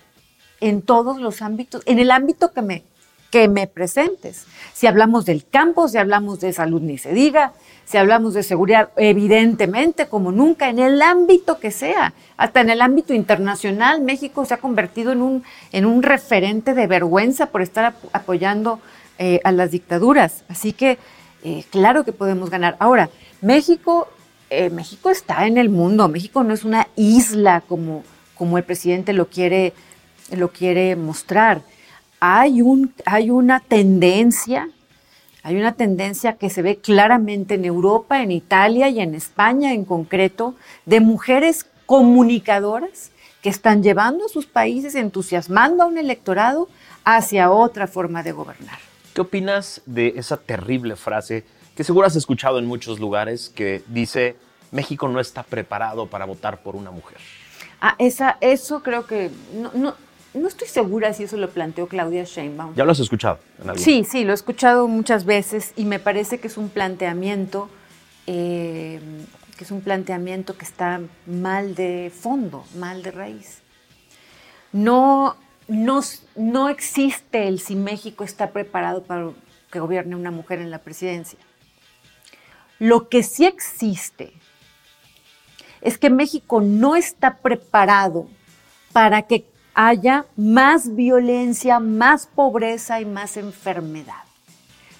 en 0.59 0.81
todos 0.81 1.19
los 1.19 1.41
ámbitos, 1.41 1.81
en 1.85 1.99
el 1.99 2.11
ámbito 2.11 2.53
que 2.53 2.61
me 2.61 2.83
que 3.33 3.47
me 3.47 3.65
presentes. 3.65 4.45
Si 4.73 4.85
hablamos 4.85 5.25
del 5.25 5.43
campo, 5.47 5.87
si 5.87 5.97
hablamos 5.97 6.39
de 6.39 6.53
salud, 6.53 6.83
ni 6.83 6.99
se 6.99 7.13
diga, 7.13 7.53
si 7.83 7.97
hablamos 7.97 8.35
de 8.35 8.43
seguridad, 8.43 8.89
evidentemente, 8.95 10.05
como 10.05 10.31
nunca, 10.31 10.69
en 10.69 10.77
el 10.77 11.01
ámbito 11.01 11.57
que 11.59 11.71
sea, 11.71 12.13
hasta 12.37 12.61
en 12.61 12.69
el 12.69 12.79
ámbito 12.79 13.11
internacional, 13.15 14.01
México 14.01 14.45
se 14.45 14.53
ha 14.53 14.57
convertido 14.57 15.13
en 15.13 15.23
un, 15.23 15.43
en 15.71 15.87
un 15.87 16.03
referente 16.03 16.75
de 16.75 16.85
vergüenza 16.85 17.47
por 17.47 17.63
estar 17.63 17.95
apoyando 18.11 18.79
eh, 19.17 19.39
a 19.43 19.51
las 19.51 19.71
dictaduras. 19.71 20.43
Así 20.47 20.71
que, 20.71 20.99
eh, 21.43 21.63
claro 21.69 22.03
que 22.03 22.11
podemos 22.11 22.49
ganar. 22.49 22.75
Ahora, 22.79 23.09
México, 23.41 24.07
eh, 24.49 24.69
México 24.69 25.09
está 25.09 25.47
en 25.47 25.57
el 25.57 25.69
mundo, 25.69 26.07
México 26.07 26.43
no 26.43 26.53
es 26.53 26.63
una 26.63 26.87
isla 26.95 27.61
como, 27.61 28.03
como 28.35 28.57
el 28.57 28.63
presidente 28.63 29.13
lo 29.13 29.27
quiere, 29.27 29.73
lo 30.31 30.49
quiere 30.49 30.95
mostrar 30.95 31.61
hay, 32.25 32.61
un, 32.61 32.93
hay 33.05 33.31
una 33.31 33.59
tendencia, 33.59 34.69
hay 35.43 35.57
una 35.57 35.73
tendencia 35.73 36.37
que 36.37 36.49
se 36.49 36.61
ve 36.61 36.77
claramente 36.77 37.55
en 37.55 37.65
Europa, 37.65 38.23
en 38.23 38.31
Italia 38.31 38.87
y 38.87 39.01
en 39.01 39.13
España 39.13 39.73
en 39.73 39.83
concreto, 39.83 40.55
de 40.85 41.01
mujeres 41.01 41.65
comunicadoras 41.85 43.11
que 43.41 43.49
están 43.49 43.83
llevando 43.83 44.27
a 44.27 44.29
sus 44.29 44.45
países, 44.45 44.95
entusiasmando 44.95 45.83
a 45.83 45.87
un 45.87 45.97
electorado 45.97 46.69
hacia 47.03 47.51
otra 47.51 47.87
forma 47.87 48.23
de 48.23 48.31
gobernar. 48.31 48.79
¿Qué 49.13 49.21
opinas 49.21 49.81
de 49.85 50.13
esa 50.15 50.37
terrible 50.37 50.95
frase 50.95 51.45
que 51.75 51.83
seguro 51.83 52.07
has 52.07 52.15
escuchado 52.15 52.59
en 52.59 52.65
muchos 52.65 52.99
lugares 52.99 53.49
que 53.49 53.83
dice 53.87 54.35
México 54.71 55.07
no 55.07 55.19
está 55.19 55.43
preparado 55.43 56.07
para 56.07 56.25
votar 56.25 56.63
por 56.63 56.75
una 56.75 56.91
mujer? 56.91 57.17
Ah, 57.79 57.95
esa, 57.99 58.37
eso 58.41 58.81
creo 58.81 59.05
que 59.05 59.29
no, 59.53 59.95
no 60.33 60.47
estoy 60.47 60.67
segura 60.67 61.13
si 61.13 61.23
eso 61.23 61.37
lo 61.37 61.49
planteó 61.49 61.87
Claudia 61.87 62.23
Sheinbaum. 62.23 62.73
¿Ya 62.75 62.85
lo 62.85 62.91
has 62.91 62.99
escuchado? 62.99 63.39
sí, 63.75 64.03
sí, 64.03 64.23
lo 64.23 64.31
he 64.31 64.35
escuchado 64.35 64.87
muchas 64.87 65.25
veces 65.25 65.73
y 65.75 65.85
me 65.85 65.99
parece 65.99 66.39
que 66.39 66.47
es 66.47 66.57
un 66.57 66.69
planteamiento 66.69 67.69
eh, 68.25 68.99
que 69.57 69.63
es 69.63 69.71
un 69.71 69.81
planteamiento 69.81 70.57
que 70.57 70.65
está 70.65 71.01
mal 71.27 71.75
de 71.75 72.11
fondo, 72.13 72.65
mal 72.75 73.03
de 73.03 73.11
raíz. 73.11 73.59
No, 74.71 75.35
no, 75.67 76.01
no 76.35 76.69
existe 76.69 77.47
el 77.47 77.59
si 77.59 77.75
México 77.75 78.23
está 78.23 78.51
preparado 78.51 79.03
para 79.03 79.31
que 79.71 79.79
gobierne 79.79 80.15
una 80.15 80.31
mujer 80.31 80.59
en 80.59 80.71
la 80.71 80.79
presidencia. 80.79 81.39
Lo 82.79 83.09
que 83.09 83.23
sí 83.23 83.45
existe 83.45 84.33
es 85.81 85.97
que 85.97 86.09
México 86.09 86.61
no 86.61 86.95
está 86.95 87.37
preparado 87.37 88.27
para 88.91 89.23
que 89.23 89.45
haya 89.73 90.25
más 90.35 90.95
violencia, 90.95 91.79
más 91.79 92.27
pobreza 92.27 93.01
y 93.01 93.05
más 93.05 93.37
enfermedad. 93.37 94.23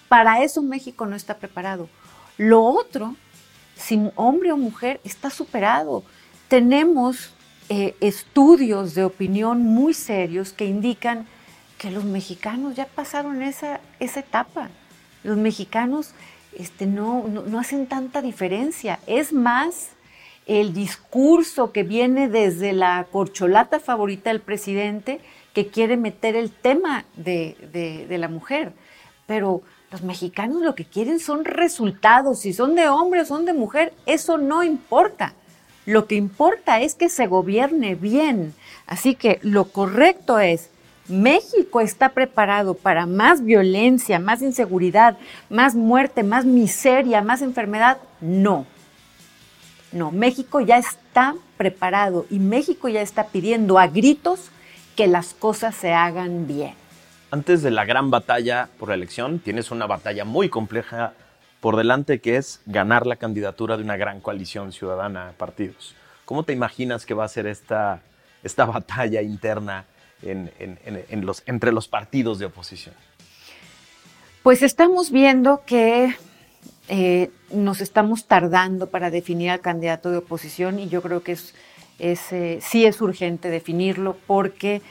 Para 0.10 0.43
eso 0.43 0.62
México 0.62 1.06
no 1.06 1.15
está 1.15 1.38
preparado. 1.38 1.89
Lo 2.38 2.63
otro, 2.63 3.15
si 3.76 4.12
hombre 4.15 4.52
o 4.52 4.58
mujer, 4.58 4.99
está 5.04 5.30
superado. 5.30 6.04
Tenemos 6.47 7.34
eh, 7.69 7.95
estudios 7.99 8.95
de 8.95 9.04
opinión 9.04 9.63
muy 9.63 9.93
serios 9.93 10.54
que 10.54 10.65
indican 10.65 11.28
que 11.78 11.91
los 11.91 12.04
mexicanos 12.04 12.76
ya 12.76 12.86
pasaron 12.86 13.41
esa, 13.41 13.82
esa 13.99 14.19
etapa. 14.19 14.69
Los 15.23 15.38
mexicanos 15.38 16.13
este, 16.58 16.86
no, 16.86 17.28
no 17.28 17.60
hacen 17.60 17.88
tanta 17.88 18.21
diferencia. 18.21 18.99
Es 19.08 19.34
más, 19.34 19.91
el 20.45 20.73
discurso 20.73 21.71
que 21.71 21.84
viene 21.84 22.28
desde 22.28 22.73
la 22.73 23.08
corcholata 23.12 23.80
favorita 23.80 24.30
del 24.30 24.41
presidente 24.41 25.21
que 25.54 25.67
quiere 25.67 25.97
meter 25.97 26.36
el 26.36 26.52
tema 26.52 27.06
de, 27.15 28.08
la 28.10 28.28
mujer. 28.28 28.73
Pero 29.26 29.62
los 29.91 30.02
mexicanos 30.02 30.62
lo 30.62 30.76
que 30.76 30.86
quieren 30.86 31.19
son 31.19 31.45
resultados, 31.45 32.39
si 32.39 32.54
son 32.54 32.76
de 32.76 32.89
hombre 32.89 33.21
o 33.21 33.26
son 33.26 33.45
de 33.45 33.54
mujer, 33.54 33.93
eso 34.06 34.38
no 34.38 34.63
importa. 34.63 35.34
Lo 35.86 36.08
que 36.08 36.15
importa 36.15 36.80
es 36.80 36.96
que 36.96 37.10
se 37.10 37.28
gobierne 37.28 37.96
bien. 37.96 38.54
Así 38.88 39.15
que 39.15 39.39
lo 39.41 39.65
correcto 39.65 40.39
es, 40.39 40.69
México 41.08 41.82
está 41.82 42.10
preparado 42.10 42.76
para 42.76 43.06
más 43.06 43.43
violencia, 43.43 44.19
más 44.19 44.41
inseguridad, 44.41 45.17
más 45.50 45.76
muerte, 45.76 46.24
más 46.24 46.46
miseria, 46.46 47.22
más 47.22 47.41
enfermedad. 47.41 47.98
No. 48.22 48.65
No, 49.91 50.12
México 50.12 50.62
ya 50.62 50.78
está 50.78 51.36
preparado 51.58 52.26
y 52.30 52.39
México 52.39 52.88
ya 52.88 53.02
está 53.02 53.28
pidiendo 53.28 53.78
a 53.78 53.88
gritos 53.88 54.50
que 54.96 55.08
las 55.08 55.34
cosas 55.34 55.76
se 55.76 55.93
hagan 55.93 56.48
bien. 56.48 56.74
Antes 57.32 57.62
de 57.63 57.72
la 57.72 57.84
gran 57.84 58.10
batalla 58.10 58.69
por 58.80 58.89
la 58.89 58.96
elección, 58.96 59.39
tienes 59.39 59.72
una 59.72 59.88
batalla 59.88 60.24
muy 60.24 60.50
compleja 60.50 61.13
por 61.63 61.78
delante 61.78 62.19
que 62.19 62.36
es 62.36 62.60
ganar 62.65 63.08
la 63.08 63.15
candidatura 63.15 63.78
de 63.78 63.84
una 63.84 63.95
gran 63.95 64.19
coalición 64.19 64.73
ciudadana 64.73 65.28
de 65.28 65.32
partidos. 65.32 65.95
¿Cómo 66.26 66.43
te 66.43 66.52
imaginas 66.52 67.06
que 67.06 67.13
va 67.13 67.23
a 67.23 67.30
ser 67.30 67.47
esta, 67.47 68.02
esta 68.43 68.65
batalla 68.76 69.21
interna 69.21 69.86
entre 70.21 71.71
los 71.71 71.88
partidos 71.88 72.39
de 72.39 72.47
oposición? 72.47 72.93
Pues 74.43 74.62
estamos 74.62 75.10
viendo 75.10 75.62
que 75.65 76.13
eh, 76.89 77.32
nos 77.49 77.80
estamos 77.80 78.28
tardando 78.28 78.88
para 78.88 79.10
definir 79.10 79.49
al 79.49 79.62
candidato 79.62 80.12
de 80.12 80.17
oposición 80.17 80.80
y 80.80 80.89
yo 80.89 81.02
creo 81.02 81.23
que 81.23 81.38
eh, 81.99 82.60
sí 82.62 82.86
es 82.86 82.99
urgente 82.99 83.49
definirlo 83.49 84.17
porque 84.28 84.82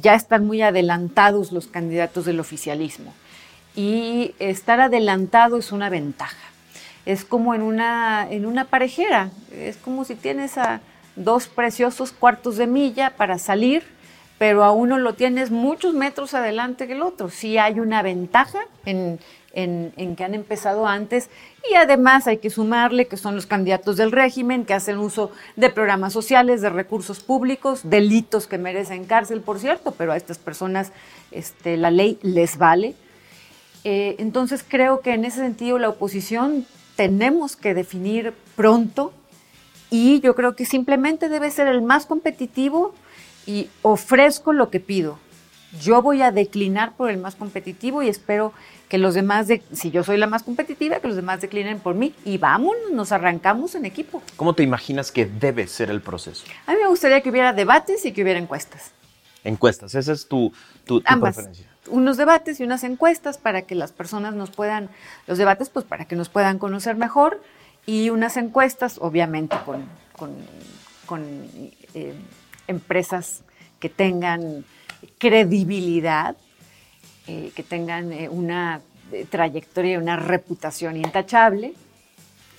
ya 0.00 0.14
están 0.14 0.46
muy 0.46 0.62
adelantados 0.62 1.52
los 1.52 1.66
candidatos 1.66 2.24
del 2.24 2.40
oficialismo 2.40 3.12
y 3.74 4.34
estar 4.38 4.80
adelantado 4.80 5.56
es 5.58 5.72
una 5.72 5.88
ventaja. 5.88 6.36
Es 7.04 7.24
como 7.24 7.54
en 7.54 7.62
una, 7.62 8.26
en 8.30 8.46
una 8.46 8.64
parejera, 8.64 9.30
es 9.52 9.76
como 9.76 10.04
si 10.04 10.14
tienes 10.14 10.56
a 10.58 10.80
dos 11.16 11.48
preciosos 11.48 12.12
cuartos 12.12 12.56
de 12.56 12.66
milla 12.66 13.14
para 13.16 13.38
salir, 13.38 13.82
pero 14.38 14.64
a 14.64 14.72
uno 14.72 14.98
lo 14.98 15.14
tienes 15.14 15.50
muchos 15.50 15.94
metros 15.94 16.34
adelante 16.34 16.86
que 16.86 16.94
el 16.94 17.02
otro. 17.02 17.28
Sí 17.28 17.58
hay 17.58 17.80
una 17.80 18.02
ventaja 18.02 18.60
en, 18.84 19.18
en, 19.54 20.16
que 20.16 20.24
han 20.24 20.34
empezado 20.34 20.86
antes 20.86 21.28
y 21.70 21.74
además 21.74 22.26
hay 22.26 22.38
que 22.38 22.50
sumarle 22.50 23.06
que 23.06 23.16
son 23.16 23.34
los 23.36 23.46
candidatos 23.46 23.96
del 23.96 24.12
régimen 24.12 24.64
que 24.64 24.74
hacen 24.74 24.98
uso 24.98 25.30
de 25.56 25.70
programas 25.70 26.12
sociales, 26.12 26.60
de 26.60 26.70
recursos 26.70 27.20
públicos, 27.20 27.80
delitos 27.84 28.46
que 28.46 28.58
merecen 28.58 29.04
cárcel, 29.04 29.40
por 29.40 29.58
cierto, 29.58 29.92
pero 29.92 30.12
a 30.12 30.16
estas 30.16 30.38
personas 30.38 30.92
este, 31.30 31.76
la 31.76 31.90
ley 31.90 32.18
les 32.22 32.58
vale. 32.58 32.94
Eh, 33.84 34.16
entonces 34.18 34.64
creo 34.66 35.00
que 35.00 35.14
en 35.14 35.24
ese 35.24 35.38
sentido 35.38 35.78
la 35.78 35.88
oposición 35.88 36.66
tenemos 36.96 37.56
que 37.56 37.74
definir 37.74 38.32
pronto 38.54 39.12
y 39.90 40.20
yo 40.20 40.34
creo 40.34 40.54
que 40.54 40.64
simplemente 40.64 41.28
debe 41.28 41.50
ser 41.50 41.68
el 41.68 41.82
más 41.82 42.06
competitivo 42.06 42.94
y 43.46 43.68
ofrezco 43.82 44.52
lo 44.52 44.70
que 44.70 44.80
pido. 44.80 45.18
Yo 45.80 46.02
voy 46.02 46.22
a 46.22 46.30
declinar 46.30 46.96
por 46.96 47.10
el 47.10 47.18
más 47.18 47.34
competitivo 47.34 48.02
y 48.02 48.08
espero 48.08 48.52
que 48.88 48.98
los 48.98 49.14
demás, 49.14 49.48
de, 49.48 49.62
si 49.72 49.90
yo 49.90 50.04
soy 50.04 50.18
la 50.18 50.26
más 50.26 50.42
competitiva, 50.42 51.00
que 51.00 51.08
los 51.08 51.16
demás 51.16 51.40
declinen 51.40 51.80
por 51.80 51.94
mí 51.94 52.14
y 52.26 52.36
vamos, 52.36 52.76
nos 52.92 53.10
arrancamos 53.10 53.74
en 53.74 53.86
equipo. 53.86 54.22
¿Cómo 54.36 54.54
te 54.54 54.62
imaginas 54.62 55.10
que 55.10 55.24
debe 55.24 55.66
ser 55.66 55.90
el 55.90 56.02
proceso? 56.02 56.44
A 56.66 56.72
mí 56.72 56.78
me 56.80 56.88
gustaría 56.88 57.22
que 57.22 57.30
hubiera 57.30 57.54
debates 57.54 58.04
y 58.04 58.12
que 58.12 58.22
hubiera 58.22 58.38
encuestas. 58.38 58.92
Encuestas, 59.44 59.94
esa 59.94 60.12
es 60.12 60.28
tu, 60.28 60.52
tu, 60.84 61.02
preferencia. 61.02 61.71
Unos 61.92 62.16
debates 62.16 62.58
y 62.58 62.64
unas 62.64 62.84
encuestas 62.84 63.38
para 63.38 63.62
que 63.62 63.74
las 63.74 63.92
personas 63.92 64.34
nos 64.34 64.50
puedan, 64.50 64.88
los 65.26 65.38
debates 65.38 65.68
pues 65.68 65.84
para 65.84 66.06
que 66.06 66.16
nos 66.16 66.28
puedan 66.28 66.58
conocer 66.58 66.96
mejor 66.96 67.42
y 67.86 68.10
unas 68.10 68.36
encuestas 68.36 68.98
obviamente 69.00 69.56
con, 69.64 69.86
con, 71.06 71.22
eh, 71.94 72.14
empresas 72.66 73.42
que 73.78 73.88
tengan 73.88 74.64
credibilidad 75.18 76.36
eh, 77.26 77.52
que 77.54 77.62
tengan 77.62 78.12
eh, 78.12 78.28
una 78.28 78.80
trayectoria, 79.30 79.98
una 79.98 80.16
reputación 80.16 80.96
intachable. 80.96 81.74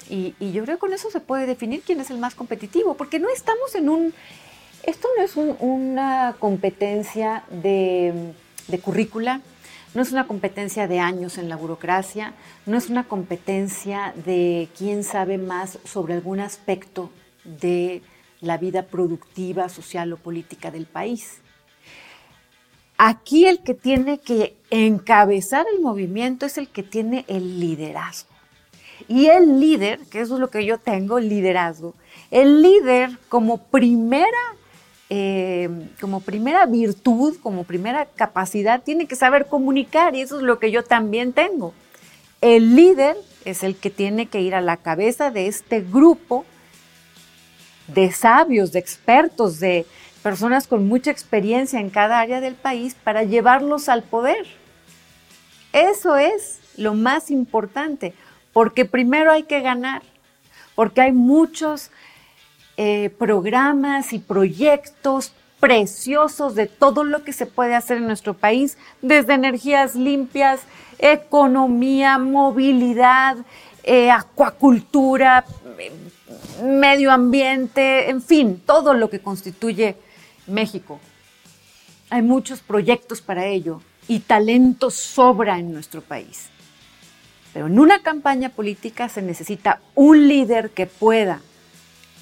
Y, 0.10 0.34
yo 0.40 0.64
creo 0.64 0.78
que 0.78 0.80
con 0.80 0.94
eso 0.94 1.10
se 1.10 1.20
puede 1.20 1.46
definir 1.46 1.82
quién 1.82 2.00
es 2.00 2.12
el 2.12 2.18
más 2.18 2.36
competitivo, 2.36 2.94
porque 2.96 3.20
no 3.20 3.30
estamos 3.30 3.74
en 3.76 3.90
un... 3.90 4.14
Esto 4.84 5.08
no 5.18 5.24
es 5.24 5.36
una 5.36 6.36
competencia 6.40 7.44
de, 7.50 8.34
de 8.68 8.80
currícula, 8.80 9.42
no 9.94 10.02
es 10.02 10.12
una 10.12 10.26
competencia 10.26 10.88
de 10.88 11.00
años 11.00 11.38
en 11.38 11.50
la 11.50 11.56
burocracia, 11.56 12.34
no 12.66 12.78
es 12.78 12.90
una 12.90 13.04
competencia 13.04 14.14
de 14.26 14.70
quién 14.78 15.04
sabe 15.04 15.38
más 15.38 15.78
sobre 15.84 16.16
algún 16.16 16.40
aspecto 16.40 17.12
de 17.44 18.02
la 18.42 18.58
vida 18.58 18.88
productiva, 18.88 19.70
social 19.70 20.12
o 20.14 20.18
política 20.18 20.72
del 20.72 20.86
país. 20.86 21.42
Aquí 22.98 23.46
el 23.46 23.64
que 23.64 23.74
tiene 23.74 24.20
que 24.20 24.56
encabezar 24.70 25.66
el 25.74 25.82
movimiento 25.82 26.46
es 26.46 26.58
el 26.58 26.70
que 26.70 26.84
tiene 26.84 27.26
el 27.28 27.60
liderazgo. 27.60 28.30
Y 29.08 29.28
el 29.28 29.60
líder, 29.60 30.00
que 30.10 30.22
eso 30.22 30.36
es 30.36 30.40
lo 30.40 30.50
que 30.50 30.66
yo 30.66 30.78
tengo, 30.78 31.20
liderazgo, 31.20 31.96
el 32.32 32.62
líder 32.62 33.18
como 33.30 33.58
primera, 33.58 34.28
eh, 35.10 35.70
como 36.00 36.22
primera 36.22 36.66
virtud, 36.66 37.38
como 37.42 37.64
primera 37.64 38.06
capacidad, 38.06 38.82
tiene 38.82 39.06
que 39.06 39.16
saber 39.16 39.48
comunicar 39.48 40.16
y 40.16 40.22
eso 40.22 40.38
es 40.38 40.44
lo 40.44 40.60
que 40.60 40.72
yo 40.72 40.84
también 40.84 41.34
tengo. 41.34 41.74
El 42.42 42.76
líder 42.76 43.16
es 43.46 43.64
el 43.64 43.76
que 43.76 43.90
tiene 43.90 44.28
que 44.28 44.42
ir 44.42 44.56
a 44.56 44.62
la 44.62 44.78
cabeza 44.78 45.32
de 45.32 45.48
este 45.48 45.82
grupo 45.82 46.46
de 47.88 48.12
sabios, 48.12 48.72
de 48.72 48.80
expertos, 48.80 49.60
de, 49.60 49.86
personas 50.24 50.68
con 50.68 50.88
mucha 50.88 51.12
experiencia 51.12 51.80
en 51.80 51.90
cada 51.90 52.20
área 52.20 52.42
del 52.42 52.56
país 52.56 52.96
para 52.96 53.24
llevarlos 53.24 53.90
al 53.90 54.02
poder. 54.02 54.48
Eso 55.74 56.16
es 56.16 56.60
lo 56.78 56.96
más 56.96 57.30
importante, 57.30 58.14
porque 58.54 58.86
primero 58.86 59.32
hay 59.32 59.44
que 59.44 59.60
ganar, 59.60 60.02
porque 60.76 61.02
hay 61.02 61.12
muchos 61.12 61.92
eh, 62.78 63.10
programas 63.18 64.14
y 64.14 64.20
proyectos 64.20 65.34
preciosos 65.60 66.56
de 66.56 66.68
todo 66.68 67.04
lo 67.04 67.24
que 67.24 67.32
se 67.32 67.46
puede 67.46 67.76
hacer 67.76 67.98
en 67.98 68.08
nuestro 68.08 68.34
país, 68.34 68.78
desde 69.02 69.34
energías 69.34 69.96
limpias, 69.96 70.62
economía, 71.00 72.18
movilidad, 72.18 73.38
eh, 73.84 74.12
acuacultura, 74.12 75.46
eh, 75.78 75.92
medio 76.64 77.12
ambiente, 77.12 78.10
en 78.10 78.22
fin, 78.22 78.62
todo 78.66 78.94
lo 78.94 79.10
que 79.10 79.20
constituye 79.20 79.96
México. 80.48 81.00
Hay 82.10 82.22
muchos 82.22 82.62
proyectos 82.62 83.22
para 83.22 83.46
ello 83.46 83.82
y 84.08 84.20
talento 84.20 84.90
sobra 84.90 85.60
en 85.60 85.74
nuestro 85.74 86.02
país. 86.02 86.50
Pero 87.54 87.68
en 87.68 87.80
una 87.80 88.02
campaña 88.02 88.50
política 88.50 89.10
se 89.10 89.22
necesita 89.22 89.80
un 89.96 90.28
líder 90.28 90.72
que 90.72 90.88
pueda, 90.88 91.42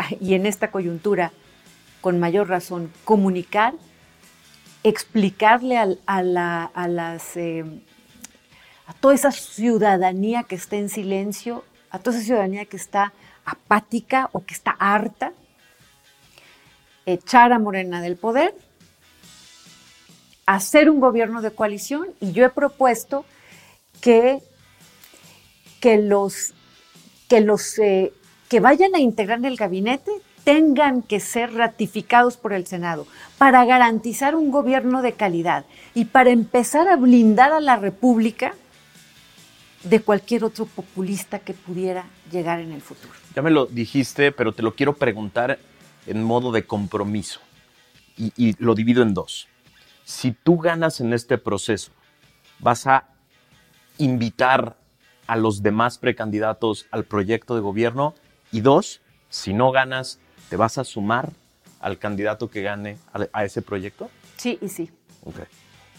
y 0.19 0.33
en 0.33 0.45
esta 0.45 0.71
coyuntura, 0.71 1.31
con 2.01 2.19
mayor 2.19 2.49
razón, 2.49 2.91
comunicar, 3.05 3.73
explicarle 4.83 5.77
a, 5.77 6.23
las, 6.23 7.37
eh, 7.37 7.63
a 8.87 8.93
toda 8.93 9.13
esa 9.13 9.31
ciudadanía 9.31 10.43
que 10.43 10.55
está 10.55 10.77
en 10.77 10.89
silencio, 10.89 11.63
a 11.89 11.99
toda 11.99 12.17
esa 12.17 12.25
ciudadanía 12.25 12.65
que 12.65 12.77
está 12.77 13.13
apática 13.45 14.29
o 14.33 14.43
que 14.45 14.53
está 14.53 14.71
harta, 14.71 15.33
echar 17.05 17.51
a 17.51 17.59
Morena 17.59 18.01
del 18.01 18.15
poder, 18.15 18.55
hacer 20.45 20.89
un 20.89 20.99
gobierno 20.99 21.41
de 21.41 21.51
coalición 21.51 22.07
y 22.19 22.31
yo 22.31 22.45
he 22.45 22.49
propuesto 22.49 23.25
que, 24.01 24.41
que 25.79 25.97
los, 25.97 26.53
que, 27.27 27.41
los 27.41 27.77
eh, 27.79 28.13
que 28.51 28.59
vayan 28.59 28.93
a 28.95 28.99
integrar 28.99 29.45
el 29.45 29.55
gabinete 29.55 30.11
tengan 30.43 31.03
que 31.03 31.21
ser 31.21 31.53
ratificados 31.53 32.35
por 32.35 32.51
el 32.51 32.67
Senado 32.67 33.07
para 33.37 33.63
garantizar 33.63 34.35
un 34.35 34.51
gobierno 34.51 35.01
de 35.01 35.13
calidad 35.13 35.63
y 35.93 36.03
para 36.03 36.31
empezar 36.31 36.89
a 36.89 36.97
blindar 36.97 37.53
a 37.53 37.61
la 37.61 37.77
República 37.77 38.53
de 39.85 40.01
cualquier 40.01 40.43
otro 40.43 40.65
populista 40.65 41.39
que 41.39 41.53
pudiera 41.53 42.03
llegar 42.29 42.59
en 42.59 42.73
el 42.73 42.81
futuro. 42.81 43.13
Ya 43.33 43.41
me 43.41 43.51
lo 43.51 43.67
dijiste, 43.67 44.33
pero 44.33 44.51
te 44.51 44.63
lo 44.63 44.75
quiero 44.75 44.97
preguntar 44.97 45.57
en 46.05 46.21
modo 46.21 46.51
de 46.51 46.65
compromiso 46.65 47.39
y, 48.17 48.53
lo 48.61 48.75
divido 48.75 49.01
en 49.01 49.13
dos. 49.13 49.47
Si 50.03 50.33
tú 50.33 50.57
ganas 50.57 50.99
en 50.99 51.13
este 51.13 51.37
proceso, 51.37 51.93
vas 52.59 52.85
a 52.85 53.05
invitar 53.97 54.75
a 55.25 55.37
los 55.37 55.63
demás 55.63 55.97
precandidatos 55.97 56.85
al 56.91 57.05
proyecto 57.05 57.55
de 57.55 57.61
gobierno 57.61 58.13
y 58.51 58.61
dos, 58.61 59.01
si 59.29 59.53
no 59.53 59.71
ganas, 59.71 60.19
¿te 60.49 60.55
vas 60.55 60.77
a 60.77 60.83
sumar 60.83 61.29
al 61.79 61.97
candidato 61.97 62.49
que 62.49 62.61
gane 62.61 62.97
a, 63.33 63.45
ese 63.45 63.61
proyecto? 63.61 64.09
Sí 64.37 64.59
y 64.61 64.69
sí. 64.69 64.91
Ok. 65.23 65.39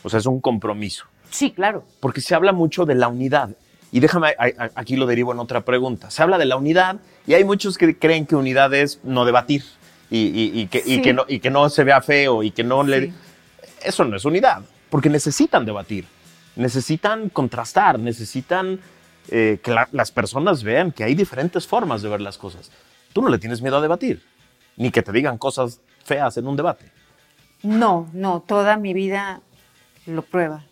O 0.02 0.10
sea, 0.10 0.18
es 0.18 0.26
un 0.26 0.40
compromiso. 0.40 1.06
Sí, 1.30 1.52
claro. 1.52 1.84
Porque 2.00 2.20
se 2.20 2.34
habla 2.34 2.52
mucho 2.52 2.84
de 2.84 2.94
la 2.94 3.08
unidad. 3.08 3.50
Y 3.90 4.00
déjame, 4.00 4.34
aquí 4.74 4.96
lo 4.96 5.06
derivo 5.06 5.32
en 5.32 5.38
otra 5.38 5.62
pregunta. 5.62 6.10
Se 6.10 6.22
habla 6.22 6.38
de 6.38 6.46
la 6.46 6.56
unidad 6.56 6.96
y 7.26 7.34
hay 7.34 7.44
muchos 7.44 7.76
que 7.76 7.98
creen 7.98 8.26
que 8.26 8.36
unidad 8.36 8.72
es 8.74 9.00
no 9.02 9.24
debatir 9.24 9.64
y, 10.10 10.66
que, 10.66 11.12
no, 11.12 11.24
y 11.26 11.40
que 11.40 11.50
no 11.50 11.68
se 11.70 11.84
vea 11.84 12.00
feo 12.00 12.42
y 12.42 12.50
que 12.50 12.64
no 12.64 12.82
le... 12.82 13.12
Eso 13.82 14.04
no 14.04 14.16
es 14.16 14.24
unidad, 14.24 14.62
porque 14.90 15.08
necesitan 15.08 15.64
debatir, 15.64 16.06
necesitan 16.54 17.28
contrastar, 17.30 17.98
necesitan 17.98 18.78
eh, 19.28 19.60
que 19.62 19.74
las 19.92 20.10
personas 20.10 20.62
vean 20.62 20.92
que 20.92 21.04
hay 21.04 21.14
diferentes 21.14 21.66
formas 21.66 22.02
de 22.02 22.08
ver 22.08 22.20
las 22.20 22.38
cosas. 22.38 22.70
Tú 23.12 23.22
no 23.22 23.28
le 23.28 23.38
tienes 23.38 23.62
miedo 23.62 23.76
a 23.76 23.80
debatir, 23.80 24.22
ni 24.76 24.90
que 24.90 25.02
te 25.02 25.12
digan 25.12 25.38
cosas 25.38 25.80
feas 26.04 26.36
en 26.36 26.46
un 26.46 26.56
debate. 26.56 26.90
No, 27.62 28.08
no, 28.12 28.40
toda 28.40 28.76
mi 28.76 28.92
vida 28.92 29.40
lo 30.06 30.22
prueba. 30.22 30.64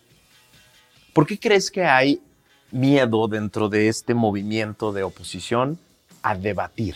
¿Por 1.13 1.25
qué 1.25 1.39
crees 1.39 1.71
que 1.71 1.85
hay 1.85 2.21
miedo 2.71 3.27
dentro 3.27 3.69
de 3.69 3.87
este 3.87 4.13
movimiento 4.13 4.91
de 4.91 5.03
oposición 5.03 5.79
a 6.21 6.35
debatir? 6.35 6.95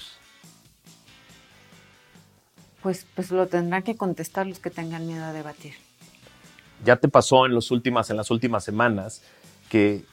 pues, 2.86 3.08
pues 3.15 3.32
lo 3.32 3.48
tendrán 3.48 3.82
que 3.82 3.96
contestar 3.96 4.46
los 4.46 4.60
que 4.60 4.70
tengan 4.70 5.08
miedo 5.08 5.26
a 5.26 5.34
debatir. 5.34 5.74
ya 6.86 6.98
te 6.98 7.08
pasó 7.08 7.48
en, 7.48 7.56
los 7.56 7.72
últimas, 7.72 8.12
en 8.12 8.18
las 8.18 8.30
últimas 8.30 8.63
semanas 8.63 9.24
que, 9.69 10.04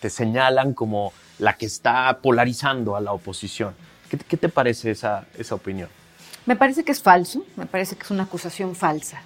te 0.00 0.10
señalan 0.10 0.74
como 0.74 1.12
la 1.38 1.56
que 1.56 1.66
está 1.66 2.18
polarizando 2.22 2.96
a 2.96 3.00
la 3.00 3.12
oposición. 3.12 3.74
¿Qué, 4.08 4.36
te 4.36 4.48
parece 4.48 4.90
esa, 4.90 5.26
esa 5.38 5.54
opinión? 5.54 5.88
Me 6.44 6.56
parece 6.56 6.84
que 6.84 6.92
es 6.92 7.02
falso, 7.02 7.44
me 7.56 7.66
parece 7.66 7.96
que 7.96 8.02
es 8.02 8.10
una 8.10 8.24
acusación 8.24 8.74
falsa. 8.74 9.22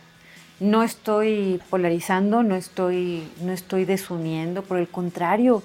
No 0.60 0.82
estoy 0.82 1.60
polarizando, 1.68 2.42
no 2.42 2.54
estoy, 2.56 3.28
no 3.40 3.52
estoy 3.52 3.84
desuniendo, 3.84 4.62
por 4.62 4.78
el 4.78 4.88
contrario, 4.88 5.62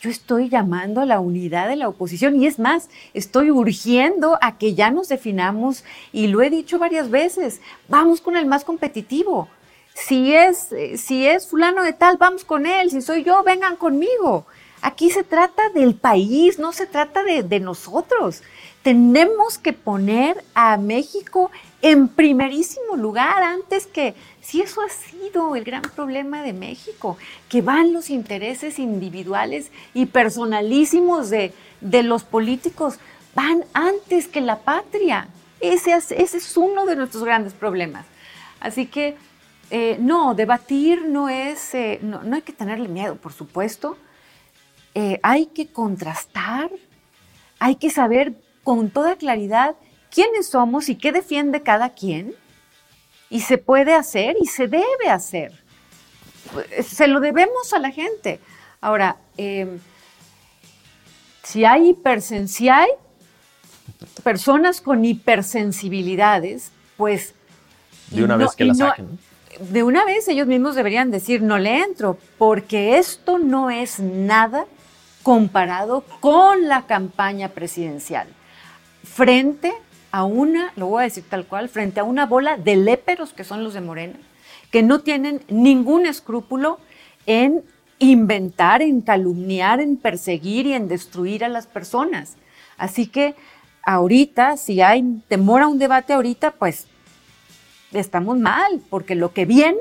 yo 0.00 0.08
estoy 0.08 0.48
llamando 0.48 1.02
a 1.02 1.06
la 1.06 1.20
unidad 1.20 1.68
de 1.68 1.76
la 1.76 1.88
oposición 1.88 2.40
y 2.40 2.46
es 2.46 2.58
más, 2.58 2.88
estoy 3.12 3.50
urgiendo 3.50 4.38
a 4.40 4.56
que 4.56 4.74
ya 4.74 4.90
nos 4.90 5.08
definamos 5.08 5.84
y 6.10 6.28
lo 6.28 6.40
he 6.40 6.48
dicho 6.48 6.78
varias 6.78 7.10
veces, 7.10 7.60
vamos 7.86 8.22
con 8.22 8.36
el 8.36 8.46
más 8.46 8.64
competitivo. 8.64 9.48
Si 9.94 10.34
es, 10.34 10.68
si 10.96 11.26
es 11.26 11.46
fulano 11.46 11.82
de 11.82 11.92
tal, 11.92 12.16
vamos 12.16 12.44
con 12.44 12.66
él, 12.66 12.90
si 12.90 13.02
soy 13.02 13.22
yo, 13.24 13.42
vengan 13.42 13.76
conmigo. 13.76 14.46
Aquí 14.82 15.10
se 15.10 15.22
trata 15.22 15.68
del 15.74 15.94
país, 15.94 16.58
no 16.58 16.72
se 16.72 16.86
trata 16.86 17.22
de, 17.22 17.42
de 17.42 17.60
nosotros. 17.60 18.42
Tenemos 18.82 19.58
que 19.58 19.74
poner 19.74 20.42
a 20.54 20.78
México 20.78 21.50
en 21.82 22.08
primerísimo 22.08 22.96
lugar 22.96 23.42
antes 23.42 23.86
que, 23.86 24.14
si 24.40 24.60
eso 24.60 24.80
ha 24.82 24.88
sido 24.88 25.54
el 25.56 25.64
gran 25.64 25.82
problema 25.82 26.42
de 26.42 26.52
México, 26.52 27.16
que 27.48 27.62
van 27.62 27.92
los 27.92 28.10
intereses 28.10 28.78
individuales 28.78 29.70
y 29.94 30.06
personalísimos 30.06 31.30
de, 31.30 31.52
los 31.80 32.24
políticos, 32.24 32.98
van 33.34 33.64
antes 33.72 34.28
que 34.28 34.40
la 34.40 34.58
patria. 34.58 35.28
Ese, 35.60 35.92
es 35.92 36.56
uno 36.56 36.86
de 36.86 36.96
nuestros 36.96 37.22
grandes 37.22 37.52
problemas. 37.52 38.06
Así 38.60 38.86
que, 38.86 39.16
eh, 39.70 39.98
no, 40.00 40.34
debatir 40.34 41.04
no 41.06 41.28
es, 41.28 41.74
eh, 41.74 42.00
no, 42.02 42.20
hay 42.34 42.42
que 42.42 42.52
tenerle 42.52 42.88
miedo, 42.88 43.14
por 43.14 43.32
supuesto. 43.32 43.96
Eh, 44.94 45.20
hay 45.22 45.46
que 45.46 45.68
contrastar, 45.68 46.70
hay 47.60 47.76
que 47.76 47.90
saber 47.90 48.34
con 48.64 48.90
toda 48.90 49.14
claridad 49.14 49.76
quiénes 50.10 50.48
somos 50.48 50.88
y 50.88 50.96
qué 50.96 51.12
defiende 51.12 51.62
cada 51.62 51.90
quien. 51.90 52.34
Y 53.28 53.42
se 53.42 53.58
puede 53.58 53.94
hacer 53.94 54.36
y 54.40 54.46
se 54.46 54.66
debe 54.66 55.08
hacer. 55.08 55.52
Se 56.82 57.06
lo 57.06 57.20
debemos 57.20 57.72
a 57.72 57.78
la 57.78 57.92
gente. 57.92 58.40
Ahora, 58.80 59.18
em, 59.36 59.78
si 61.44 61.64
hay 61.64 61.90
hipersensibilidad, 61.90 62.86
personas 64.24 64.80
con 64.80 65.04
hipersensibilidades, 65.04 66.72
pues... 66.96 67.34
De 68.10 68.24
una 68.24 68.36
vez 68.36 68.56
que 68.56 68.64
la 68.64 68.74
saquen. 68.74 69.29
De 69.58 69.82
una 69.82 70.04
vez 70.04 70.28
ellos 70.28 70.46
mismos 70.46 70.74
deberían 70.74 71.10
decir, 71.10 71.42
no 71.42 71.58
le 71.58 71.82
entro, 71.82 72.18
porque 72.38 72.98
esto 72.98 73.38
no 73.38 73.70
es 73.70 73.98
nada 73.98 74.66
comparado 75.22 76.04
con 76.20 76.68
la 76.68 76.86
campaña 76.86 77.48
presidencial. 77.48 78.28
Frente 79.02 79.72
a 80.12 80.24
una, 80.24 80.72
lo 80.76 80.86
voy 80.86 81.00
a 81.00 81.04
decir 81.04 81.24
tal 81.28 81.46
cual, 81.46 81.68
frente 81.68 82.00
a 82.00 82.04
una 82.04 82.26
bola 82.26 82.56
de 82.56 82.76
léperos 82.76 83.32
que 83.32 83.44
son 83.44 83.64
los 83.64 83.74
de 83.74 83.80
Morena, 83.80 84.18
que 84.70 84.82
no 84.82 85.00
tienen 85.00 85.42
ningún 85.48 86.06
escrúpulo 86.06 86.78
en 87.26 87.62
inventar, 87.98 88.82
en 88.82 89.02
calumniar, 89.02 89.80
en 89.80 89.96
perseguir 89.96 90.66
y 90.66 90.72
en 90.72 90.88
destruir 90.88 91.44
a 91.44 91.48
las 91.48 91.66
personas. 91.66 92.36
Así 92.78 93.06
que 93.06 93.34
ahorita, 93.82 94.56
si 94.56 94.80
hay 94.80 95.22
temor 95.28 95.62
a 95.62 95.68
un 95.68 95.78
debate 95.78 96.12
ahorita, 96.12 96.52
pues 96.52 96.86
estamos 97.92 98.38
mal, 98.38 98.80
porque 98.88 99.14
lo 99.14 99.32
que 99.32 99.44
viene 99.44 99.80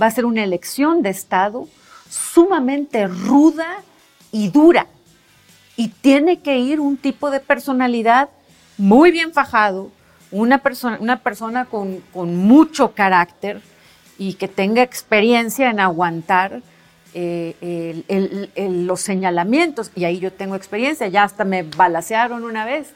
va 0.00 0.06
a 0.06 0.10
ser 0.10 0.24
una 0.24 0.44
elección 0.44 1.02
de 1.02 1.10
Estado 1.10 1.68
sumamente 2.08 3.06
ruda 3.06 3.82
y 4.30 4.48
dura. 4.48 4.86
Y 5.76 5.88
tiene 5.88 6.40
que 6.40 6.58
ir 6.58 6.80
un 6.80 6.96
tipo 6.96 7.30
de 7.30 7.40
personalidad 7.40 8.28
muy 8.76 9.10
bien 9.10 9.32
fajado, 9.32 9.90
una 10.30 10.58
persona, 10.58 10.98
una 11.00 11.20
persona 11.20 11.66
con, 11.66 12.02
mucho 12.14 12.92
carácter 12.92 13.60
y 14.18 14.34
que 14.34 14.48
tenga 14.48 14.82
experiencia 14.82 15.70
en 15.70 15.80
aguantar 15.80 16.60
eh, 17.14 18.04
los 18.56 19.00
señalamientos. 19.00 19.90
Y 19.94 20.04
ahí 20.04 20.18
yo 20.18 20.32
tengo 20.32 20.54
experiencia, 20.54 21.08
ya 21.08 21.24
hasta 21.24 21.44
me 21.44 21.62
balacearon 21.62 22.44
una 22.44 22.64
vez. 22.64 22.94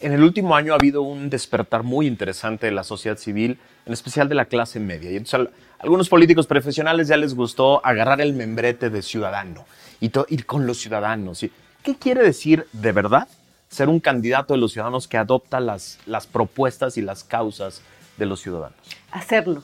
En 0.00 0.12
el 0.12 0.22
último 0.22 0.54
año 0.54 0.72
ha 0.72 0.76
habido 0.76 1.02
un 1.02 1.30
despertar 1.30 1.82
muy 1.82 2.06
interesante 2.06 2.66
de 2.66 2.72
la 2.72 2.84
sociedad 2.84 3.16
civil, 3.16 3.58
en 3.86 3.92
especial 3.92 4.28
de 4.28 4.34
la 4.34 4.46
clase 4.46 4.80
media. 4.80 5.10
Y 5.10 5.16
entonces, 5.16 5.48
algunos 5.78 6.08
políticos 6.08 6.46
profesionales 6.46 7.08
ya 7.08 7.16
les 7.16 7.34
gustó 7.34 7.84
agarrar 7.84 8.20
el 8.20 8.32
membrete 8.32 8.90
de 8.90 9.02
ciudadano 9.02 9.66
y 10.00 10.10
ir 10.28 10.46
con 10.46 10.66
los 10.66 10.78
ciudadanos. 10.78 11.44
¿Qué 11.82 11.96
quiere 11.96 12.22
decir 12.22 12.66
de 12.72 12.92
verdad 12.92 13.28
ser 13.68 13.88
un 13.88 14.00
candidato 14.00 14.54
de 14.54 14.60
los 14.60 14.72
ciudadanos 14.72 15.08
que 15.08 15.18
adopta 15.18 15.60
las, 15.60 15.98
propuestas 16.32 16.96
y 16.96 17.02
las 17.02 17.24
causas 17.24 17.82
de 18.16 18.26
los 18.26 18.40
ciudadanos? 18.40 18.78
Hacerlo, 19.10 19.62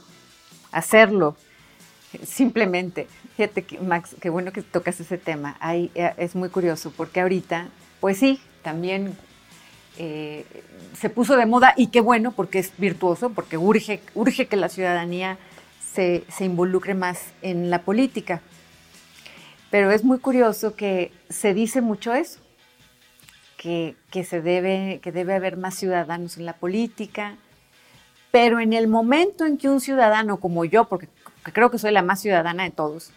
hacerlo, 0.73 1.37
simplemente. 2.23 3.09
Fíjate, 3.37 3.65
Max, 3.81 4.17
qué 4.21 4.29
bueno 4.29 4.53
que 4.53 4.63
tocas 4.63 5.01
ese 5.01 5.17
tema. 5.17 5.57
Ahí, 5.61 5.91
eh, 5.95 6.13
es 6.19 6.35
muy 6.35 6.51
curioso 6.51 6.93
porque 6.95 7.21
ahorita, 7.21 7.69
pues 8.01 8.19
sí, 8.19 8.41
también 8.63 9.17
eh, 10.03 10.47
se 10.99 11.11
puso 11.11 11.37
de 11.37 11.45
moda 11.45 11.75
y 11.77 11.89
qué 11.89 12.01
bueno 12.01 12.33
porque 12.33 12.59
es 12.59 12.73
virtuoso, 12.79 13.31
porque 13.31 13.59
urge, 13.59 14.01
urge 14.15 14.47
que 14.47 14.57
la 14.57 14.71
ciudadanía 14.71 15.37
se, 15.93 16.25
se 16.29 16.47
involucre 16.47 16.95
más 16.95 17.33
en 17.43 17.69
la 17.69 17.83
política. 17.83 18.41
Pero 19.71 19.91
es 19.91 20.03
muy 20.03 20.19
curioso 20.19 20.75
que 20.75 21.13
se 21.29 21.53
dice 21.53 21.83
mucho 21.83 22.15
eso 22.15 22.41
que, 23.61 24.25
se 24.25 24.41
debe, 24.41 25.01
que 25.03 25.13
debe 25.13 25.35
haber 25.35 25.59
más 25.59 25.75
ciudadanos 25.75 26.39
en 26.39 26.47
la 26.47 26.55
política, 26.55 27.37
pero 28.31 28.59
en 28.59 28.73
el 28.73 28.89
momento 28.89 29.45
en 29.45 29.59
que 29.59 29.69
un 29.69 29.83
ciudadano 29.83 30.39
como 30.39 30.65
yo, 30.65 30.87
porque 30.87 31.09
creo 31.43 31.71
que 31.71 31.79
soy 31.79 31.93
la 31.93 32.01
más 32.01 32.23
ciudadana 32.23 32.63
de 32.63 32.71
todos, 32.71 33.11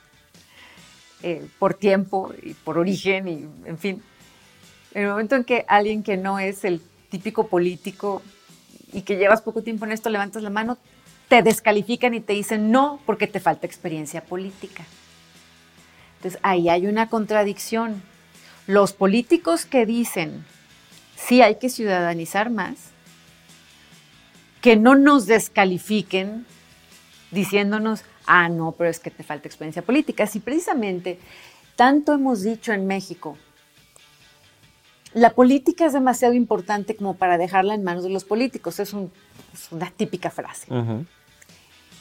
eh, 1.22 1.48
por 1.60 1.76
tiempo 1.76 2.34
y 2.44 2.56
por 2.56 2.78
origen 2.78 3.30
y 3.30 3.48
en 3.66 3.78
fin, 3.78 4.04
el 4.94 5.08
momento 5.08 5.36
en 5.36 5.44
que 5.44 5.66
alguien 5.68 6.04
que 6.04 6.18
no 6.18 6.40
es 6.40 6.64
el 6.64 6.82
típico 7.10 7.48
político 7.48 8.22
y 8.92 9.02
que 9.02 9.18
llevas 9.18 9.42
poco 9.42 9.64
tiempo 9.64 9.86
en 9.86 9.92
esto, 9.92 10.10
levantas 10.10 10.44
la 10.44 10.50
mano, 10.50 10.78
te 11.28 11.42
descalifican 11.42 12.14
y 12.14 12.20
te 12.20 12.34
dicen 12.34 12.72
no 12.72 13.00
porque 13.06 13.28
te 13.28 13.40
falta 13.40 13.66
experiencia 13.66 14.24
política. 14.24 14.84
Entonces 16.18 16.40
ahí 16.44 16.70
hay 16.70 16.88
una 16.88 17.10
contradicción 17.10 18.02
los 18.68 18.94
políticos 18.94 19.66
que 19.66 19.86
dicen, 19.86 20.46
sí 21.16 21.42
hay 21.42 21.56
que 21.56 21.70
ciudadanizar 21.70 22.50
más, 22.50 22.92
que 24.62 24.78
no 24.78 24.96
nos 24.96 25.26
descalifiquen 25.26 26.46
diciéndonos, 27.32 28.04
ah, 28.26 28.48
no, 28.48 28.72
pero 28.72 28.90
es 28.90 29.00
que 29.00 29.12
te 29.12 29.24
falta 29.24 29.48
experiencia 29.48 29.82
política. 29.82 30.28
Si 30.28 30.40
precisamente 30.40 31.20
tanto 31.76 32.14
hemos 32.14 32.44
dicho 32.44 32.72
en 32.72 32.88
México, 32.88 33.38
la 35.14 35.32
política 35.32 35.86
es 35.86 35.94
demasiado 35.94 36.34
importante 36.34 36.96
como 36.96 37.16
para 37.16 37.38
dejarla 37.38 37.76
en 37.76 37.84
manos 37.84 38.04
de 38.04 38.10
los 38.10 38.24
políticos, 38.24 38.80
es, 38.80 38.94
una 38.94 39.92
típica 39.96 40.30
frase. 40.30 40.68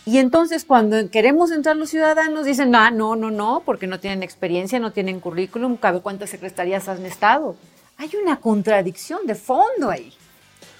Y 0.04 0.18
entonces 0.18 0.64
cuando 0.64 1.10
queremos 1.10 1.52
entrar 1.52 1.76
los 1.76 1.90
ciudadanos 1.90 2.44
dicen, 2.44 2.70
no, 2.70 2.90
no, 2.90 3.14
no, 3.14 3.30
no, 3.30 3.62
porque 3.64 3.86
no 3.86 4.00
tienen 4.00 4.22
experiencia, 4.22 4.80
no 4.80 4.92
tienen 4.92 5.20
currículum, 5.20 5.76
cabe 5.76 6.00
cuántas 6.00 6.30
secretarías 6.30 6.88
han 6.88 7.06
estado. 7.06 7.56
Hay 7.98 8.10
una 8.20 8.40
contradicción 8.40 9.26
de 9.26 9.36
fondo 9.36 9.90
ahí. 9.90 10.12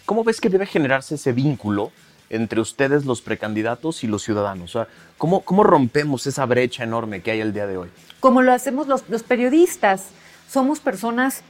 ¿Cómo 0.06 0.24
ves 0.24 0.40
que 0.40 0.48
debe 0.48 0.66
generarse 0.66 1.14
ese 1.14 1.32
vínculo 1.32 1.92
entre 2.30 2.60
ustedes, 2.60 3.04
los 3.04 3.22
precandidatos, 3.22 4.02
y 4.02 4.08
los 4.08 4.22
ciudadanos? 4.22 4.76
¿cómo, 5.18 5.42
¿cómo, 5.42 5.62
rompemos 5.62 6.26
esa 6.26 6.44
brecha 6.46 6.82
enorme 6.82 7.22
que 7.22 7.30
hay 7.30 7.40
el 7.40 7.52
día 7.52 7.66
de 7.66 7.76
hoy? 7.76 7.90
Como 8.18 8.42
lo 8.42 8.52
hacemos 8.52 8.88
los, 8.88 9.02
periodistas. 9.22 10.06
Somos 10.48 10.80
personas 10.80 11.42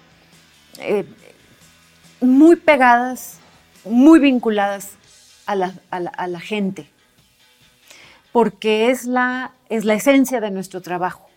eh, 0.79 1.05
muy 2.21 2.57
pegadas, 2.57 3.39
muy 3.85 4.19
vinculadas 4.21 4.93
a 5.47 5.57
la 5.57 6.41
gente 6.41 6.93
porque 8.33 8.91
es 8.91 9.05
la, 9.05 9.53
es 9.69 9.85
la 9.85 9.95
esencia 9.95 10.41
de 10.41 10.51
nuestro 10.51 10.81
trabajo. 10.81 11.29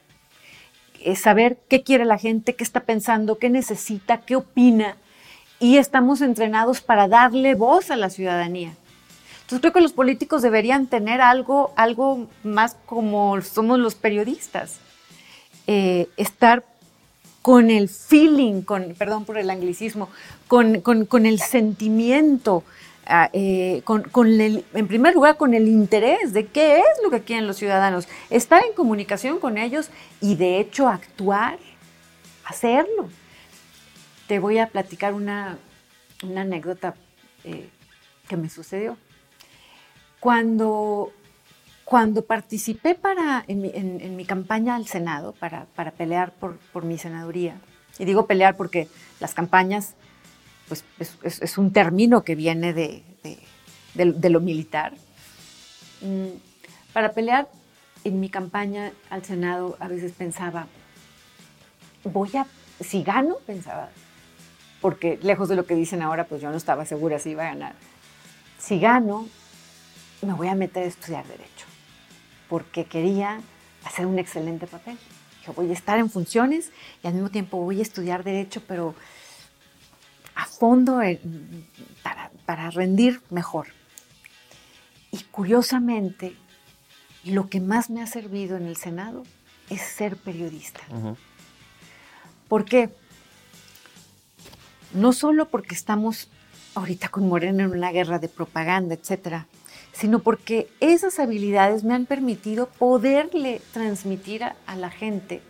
Es 1.03 1.19
saber 1.19 1.59
qué 1.69 1.83
quiere 1.83 2.05
la 2.05 2.17
gente, 2.17 2.55
qué 2.55 2.63
está 2.63 2.79
pensando, 2.79 3.38
qué 3.38 3.49
necesita, 3.49 4.21
qué 4.21 4.38
opina. 4.38 4.95
Y 5.59 5.77
estamos 5.77 6.21
entrenados 6.21 6.81
para 6.81 7.07
darle 7.07 7.53
voz 7.53 7.91
a 7.91 7.97
la 7.97 8.09
ciudadanía. 8.09 8.73
Entonces 9.41 9.59
creo 9.59 9.73
que 9.73 9.81
los 9.81 9.93
políticos 9.93 10.41
deberían 10.41 10.88
tener 10.88 11.21
algo, 11.21 11.71
algo 11.75 12.27
más 12.43 12.75
como 12.86 13.39
somos 13.41 13.77
los 13.77 13.93
periodistas. 13.93 14.79
Eh, 15.67 16.07
estar 16.17 16.63
con 17.46 17.70
el 17.70 17.89
feeling, 17.89 18.64
con, 18.64 18.96
perdón 18.98 19.24
por 19.24 19.38
el 19.38 19.52
anglicismo, 19.52 20.10
con, 20.48 20.82
con, 20.82 21.06
con 21.06 21.28
el 21.28 21.39
sentimiento, 21.39 22.64
eh, 23.34 23.84
con, 23.84 24.04
en 24.41 24.88
primer 24.88 25.14
lugar, 25.14 25.38
con 25.38 25.54
el 25.54 25.68
interés 25.68 26.34
de 26.34 26.48
qué 26.48 26.80
es 26.80 27.04
lo 27.04 27.12
que 27.12 27.22
quieren 27.22 27.46
los 27.46 27.58
ciudadanos, 27.58 28.08
estar 28.32 28.66
en 28.66 28.74
comunicación 28.74 29.38
con 29.39 29.60
ellos 29.60 29.91
y 30.22 30.38
de 30.38 30.60
hecho 30.60 30.88
actuar, 30.88 31.60
hacerlo. 32.46 33.10
Te 34.26 34.39
voy 34.39 34.58
a 34.58 34.66
platicar 34.66 35.14
una, 35.14 35.60
anécdota 36.24 36.96
eh, 37.43 37.70
que 38.28 38.38
me 38.38 38.50
sucedió. 38.50 38.98
Cuando, 40.20 41.14
cuando 41.86 42.25
participé 42.25 42.95
para, 42.95 43.45
en, 43.47 44.15
mi, 44.15 44.25
campaña 44.25 44.75
al 44.75 44.88
Senado 44.88 45.33
para, 45.33 45.65
pelear 45.91 46.33
por, 46.33 46.83
mi 46.83 46.97
senaduría, 46.97 47.61
y 47.97 48.05
digo 48.05 48.25
pelear 48.25 48.57
porque 48.57 48.89
las 49.19 49.33
campañas 49.33 49.93
pues, 50.67 50.83
es, 51.23 51.57
un 51.57 51.71
término 51.71 52.23
que 52.23 52.36
viene 52.36 52.73
de, 52.73 53.03
lo 53.95 54.41
militar. 54.41 54.93
Mm, 56.01 56.38
para 56.91 57.13
pelear 57.13 57.47
en 58.03 58.19
mi 58.19 58.29
campaña 58.29 58.91
al 59.09 59.23
Senado 59.23 59.77
a 59.79 59.88
veces 59.88 60.11
pensaba, 60.11 60.67
voy 62.03 62.29
a, 62.36 62.47
si 62.79 63.03
gano, 63.03 63.38
pensaba, 63.45 63.89
porque 64.81 65.19
lejos 65.21 65.49
de 65.49 65.55
lo 65.55 65.65
que 65.65 65.75
dicen 65.75 66.01
ahora, 66.01 66.25
pues 66.25 66.41
yo 66.41 66.49
no 66.49 66.57
estaba 66.57 66.86
segura 66.86 67.19
si 67.19 67.31
iba 67.31 67.43
a 67.43 67.47
ganar. 67.47 67.73
Si 68.59 68.79
gano, 68.79 69.27
me 70.21 70.33
voy 70.33 70.47
a 70.47 70.55
meter 70.55 70.83
a 70.83 70.88
estudiar 70.88 71.25
derecho, 71.25 71.65
porque 72.50 72.86
quería 72.86 73.41
hacer 73.84 74.06
un 74.06 74.20
excelente 74.20 74.68
papel. 74.68 74.98
Yo 75.46 75.54
voy 75.54 75.70
a 75.70 75.74
estar 75.74 76.00
en 76.00 76.10
funciones 76.10 76.72
y 77.04 77.08
al 77.08 77.14
mismo 77.14 77.30
tiempo 77.30 77.58
voy 77.58 77.80
a 77.80 77.84
estudiar 77.84 78.24
derecho, 78.24 78.62
pero 78.68 78.96
a 80.36 80.46
fondo 80.46 81.02
para, 82.46 82.70
rendir 82.72 83.22
mejor. 83.30 83.68
Y 85.12 85.24
curiosamente, 85.26 86.36
lo 87.24 87.50
que 87.50 87.60
más 87.60 87.89
me 87.89 88.02
ha 88.02 88.08
servido 88.08 88.58
en 88.58 88.66
el 88.66 88.76
Senado 88.76 89.24
es 89.70 89.82
ser 89.82 90.18
periodista. 90.18 90.82
¿Por 92.48 92.66
qué? 92.66 92.89
No 94.93 95.14
solo 95.14 95.50
porque 95.50 95.76
estamos 95.76 96.30
ahorita 96.76 97.10
con 97.10 97.28
Morena 97.28 97.64
en 97.64 97.72
una 97.72 97.91
guerra 97.91 98.20
de 98.20 98.30
propaganda, 98.30 98.96
etcétera, 98.96 99.48
sino 99.96 100.20
porque 100.20 100.68
esas 100.80 101.18
habilidades 101.20 101.84
me 101.84 101.96
han 101.96 102.06
permitido 102.06 102.68
poderle 102.68 103.62
transmitir 103.74 104.43
a 104.43 104.76
la 104.76 104.91
gente 104.91 105.41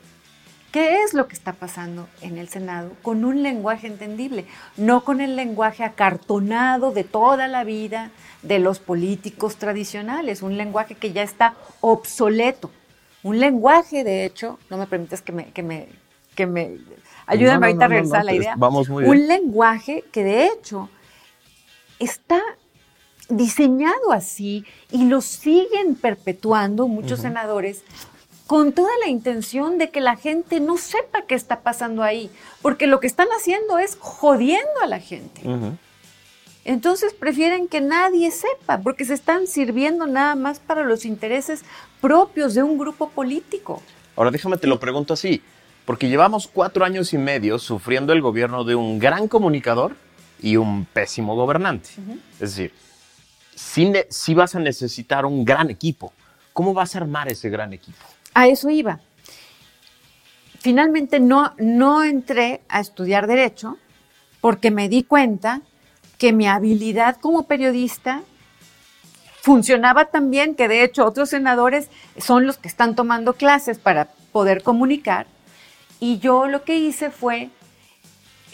¿Qué 0.75 1.03
es 1.03 1.13
lo 1.13 1.29
que 1.29 1.35
está 1.35 1.53
pasando 1.53 2.09
en 2.19 2.37
el 2.37 2.49
Senado? 2.49 2.91
Con 3.01 3.23
un 3.23 3.43
lenguaje 3.43 3.87
entendible, 3.87 4.43
no 4.75 5.05
con 5.05 5.21
el 5.21 5.37
lenguaje 5.37 5.85
acartonado 5.85 6.91
de 6.91 7.05
toda 7.05 7.47
la 7.47 7.63
vida 7.63 8.11
de 8.41 8.59
los 8.59 8.79
políticos 8.79 9.55
tradicionales, 9.55 10.41
un 10.41 10.57
lenguaje 10.57 10.95
que 10.95 11.13
ya 11.13 11.23
está 11.23 11.53
obsoleto. 11.79 12.71
Un 13.23 13.39
lenguaje, 13.39 14.03
de 14.03 14.25
hecho, 14.25 14.59
no 14.69 14.75
me 14.77 14.85
permites 14.85 15.21
que 15.21 15.31
me, 15.31 15.45
que 15.53 15.63
me, 15.63 15.87
que 16.35 16.45
me 16.45 16.77
ayúdame 17.25 17.67
ahorita 17.67 17.85
a 17.85 17.87
regresar 17.87 18.25
la 18.25 18.33
idea. 18.33 18.55
Vamos 18.57 18.89
muy 18.89 19.05
bien. 19.05 19.17
Un 19.17 19.27
lenguaje 19.29 20.03
que 20.11 20.25
de 20.25 20.47
hecho 20.47 20.89
está 21.99 22.41
diseñado 23.29 24.11
así 24.11 24.65
y 24.91 25.05
lo 25.05 25.21
siguen 25.21 25.95
perpetuando 25.95 26.87
muchos 26.87 27.21
senadores 27.21 27.83
con 28.47 28.73
toda 28.73 28.91
la 29.03 29.09
intención 29.09 29.77
de 29.77 29.89
que 29.89 30.01
la 30.01 30.15
gente 30.15 30.59
no 30.59 30.77
sepa 30.77 31.23
qué 31.23 31.33
está 31.35 31.61
pasando 31.61 32.03
ahí, 32.03 32.29
porque 32.61 32.85
lo 32.85 32.99
que 32.99 33.07
están 33.07 33.27
haciendo 33.35 33.79
es 33.79 33.97
jodiendo 33.99 34.81
a 34.83 34.87
la 34.87 34.99
gente. 34.99 35.41
Entonces 36.63 37.13
prefieren 37.13 37.67
que 37.67 37.81
nadie 37.81 38.31
sepa, 38.31 38.79
porque 38.79 39.05
se 39.05 39.13
están 39.13 39.47
sirviendo 39.47 40.07
nada 40.07 40.35
más 40.35 40.59
para 40.59 40.83
los 40.83 41.05
intereses 41.05 41.63
propios 42.01 42.53
de 42.53 42.63
un 42.63 42.77
grupo 42.77 43.09
político. 43.09 43.81
Ahora 44.15 44.31
déjame 44.31 44.57
te 44.57 44.67
lo 44.67 44.79
pregunto 44.79 45.13
así, 45.13 45.41
porque 45.85 46.09
llevamos 46.09 46.47
cuatro 46.47 46.85
años 46.85 47.13
y 47.13 47.17
medio 47.17 47.59
sufriendo 47.59 48.13
el 48.13 48.21
gobierno 48.21 48.63
de 48.63 48.75
un 48.75 48.99
gran 48.99 49.27
comunicador 49.27 49.95
y 50.41 50.57
un 50.57 50.85
pésimo 50.85 51.35
gobernante. 51.35 51.89
Es 52.33 52.55
decir, 52.55 52.73
si 53.55 54.33
vas 54.33 54.55
a 54.55 54.59
necesitar 54.59 55.25
un 55.25 55.45
gran 55.45 55.69
equipo, 55.69 56.13
¿cómo 56.53 56.73
vas 56.73 56.95
a 56.95 56.99
armar 56.99 57.31
ese 57.31 57.49
gran 57.49 57.73
equipo? 57.73 58.05
A 58.33 58.47
eso 58.47 58.69
iba. 58.69 58.99
Finalmente 60.59 61.19
no, 61.19 61.53
no 61.57 62.03
entré 62.03 62.61
a 62.69 62.79
estudiar 62.79 63.27
derecho 63.27 63.77
porque 64.41 64.71
me 64.71 64.89
di 64.89 65.03
cuenta 65.03 65.61
que 66.17 66.33
mi 66.33 66.47
habilidad 66.47 67.17
como 67.17 67.47
periodista 67.47 68.23
funcionaba 69.41 70.05
tan 70.05 70.31
bien 70.31 70.55
que 70.55 70.67
de 70.67 70.83
hecho 70.83 71.05
otros 71.05 71.29
senadores 71.29 71.89
son 72.17 72.47
los 72.47 72.57
que 72.57 72.67
están 72.67 72.95
tomando 72.95 73.33
clases 73.33 73.77
para 73.77 74.09
poder 74.31 74.63
comunicar. 74.63 75.27
Y 75.99 76.17
yo 76.17 76.47
lo 76.47 76.63
que 76.63 76.77
hice 76.77 77.11
fue 77.11 77.49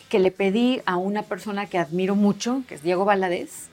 que 0.10 0.20
le 0.20 0.32
pedí 0.32 0.82
a 0.86 0.98
una 0.98 1.24
persona 1.24 1.68
que 1.68 1.78
admiro 1.78 2.16
mucho, 2.16 2.64
que 2.68 2.76
es 2.76 2.84
Diego 2.84 3.06
Valadez, 3.06 3.70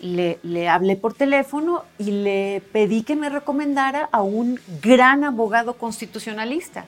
le, 0.00 0.68
hablé 0.68 0.96
por 0.96 1.14
teléfono 1.14 1.84
y 1.98 2.10
le 2.10 2.62
pedí 2.72 3.02
que 3.02 3.16
me 3.16 3.28
recomendara 3.28 4.08
a 4.12 4.22
un 4.22 4.60
gran 4.82 5.24
abogado 5.24 5.74
constitucionalista. 5.74 6.86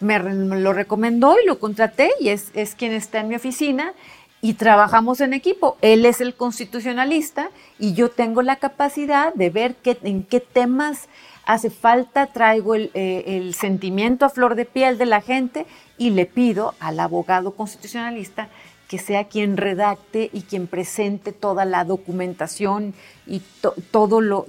Me, 0.00 0.18
lo 0.18 0.72
recomendó 0.72 1.36
y 1.42 1.46
lo 1.46 1.58
contraté 1.58 2.10
y 2.20 2.28
es, 2.28 2.52
quien 2.76 2.92
está 2.92 3.20
en 3.20 3.28
mi 3.28 3.36
oficina 3.36 3.92
y 4.40 4.54
trabajamos 4.54 5.20
en 5.20 5.32
equipo. 5.32 5.76
Él 5.80 6.04
es 6.04 6.20
el 6.20 6.34
constitucionalista 6.34 7.50
y 7.78 7.94
yo 7.94 8.10
tengo 8.10 8.42
la 8.42 8.56
capacidad 8.56 9.32
de 9.34 9.50
ver 9.50 9.74
qué, 9.76 9.98
en 10.02 10.22
qué 10.22 10.40
temas 10.40 11.08
hace 11.46 11.70
falta, 11.70 12.26
traigo 12.26 12.74
el, 12.74 12.90
eh, 12.94 13.24
el, 13.26 13.54
sentimiento 13.54 14.24
a 14.24 14.30
flor 14.30 14.54
de 14.54 14.64
piel 14.64 14.96
de 14.96 15.06
la 15.06 15.20
gente 15.20 15.66
y 15.98 16.10
le 16.10 16.24
pido 16.26 16.74
al 16.80 17.00
abogado 17.00 17.52
constitucionalista 17.52 18.48
que 18.94 19.00
sea 19.00 19.24
quien 19.24 19.56
redacte 19.56 20.30
y 20.32 20.42
quien 20.42 20.68
presente 20.68 21.32
toda 21.32 21.64
la 21.64 21.84
documentación 21.84 22.94
y 23.26 23.42
todo 23.90 24.20
lo, 24.20 24.46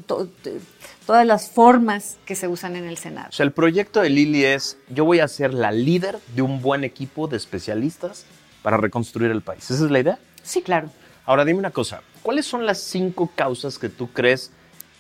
todas 1.07 1.25
las 1.25 1.49
formas 1.49 2.17
que 2.25 2.35
se 2.35 2.47
usan 2.47 2.75
en 2.75 2.85
el 2.85 2.95
Senado. 2.99 3.29
O 3.29 3.31
sea, 3.31 3.43
el 3.43 3.51
proyecto 3.51 4.01
de 4.01 4.11
Lili 4.11 4.45
es, 4.45 4.77
yo 4.87 5.03
voy 5.03 5.19
a 5.19 5.27
ser 5.27 5.51
la 5.51 5.71
líder 5.71 6.19
de 6.35 6.43
un 6.43 6.61
buen 6.61 6.83
equipo 6.83 7.27
de 7.27 7.37
especialistas 7.37 8.27
para 8.61 8.77
reconstruir 8.77 9.31
el 9.31 9.41
país. 9.41 9.63
¿Esa 9.71 9.85
es 9.85 9.89
la 9.89 9.99
idea? 9.99 10.19
Sí, 10.43 10.61
claro. 10.61 10.91
Ahora 11.25 11.43
dime 11.43 11.57
una 11.57 11.71
cosa, 11.71 12.03
¿cuáles 12.21 12.45
son 12.45 12.67
las 12.67 12.77
cinco 12.77 13.31
causas 13.33 13.79
que 13.79 13.89
tú 13.89 14.11
crees 14.11 14.51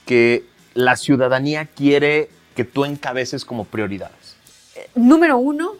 que 0.07 0.43
la 0.73 0.95
ciudadanía 0.95 1.67
quiere 1.67 2.29
que 2.55 2.63
tú 2.63 2.83
encabeces 2.83 3.45
como 3.45 3.65
prioridades? 3.65 4.37
Eh, 4.75 4.89
número 4.95 5.37
uno, 5.37 5.73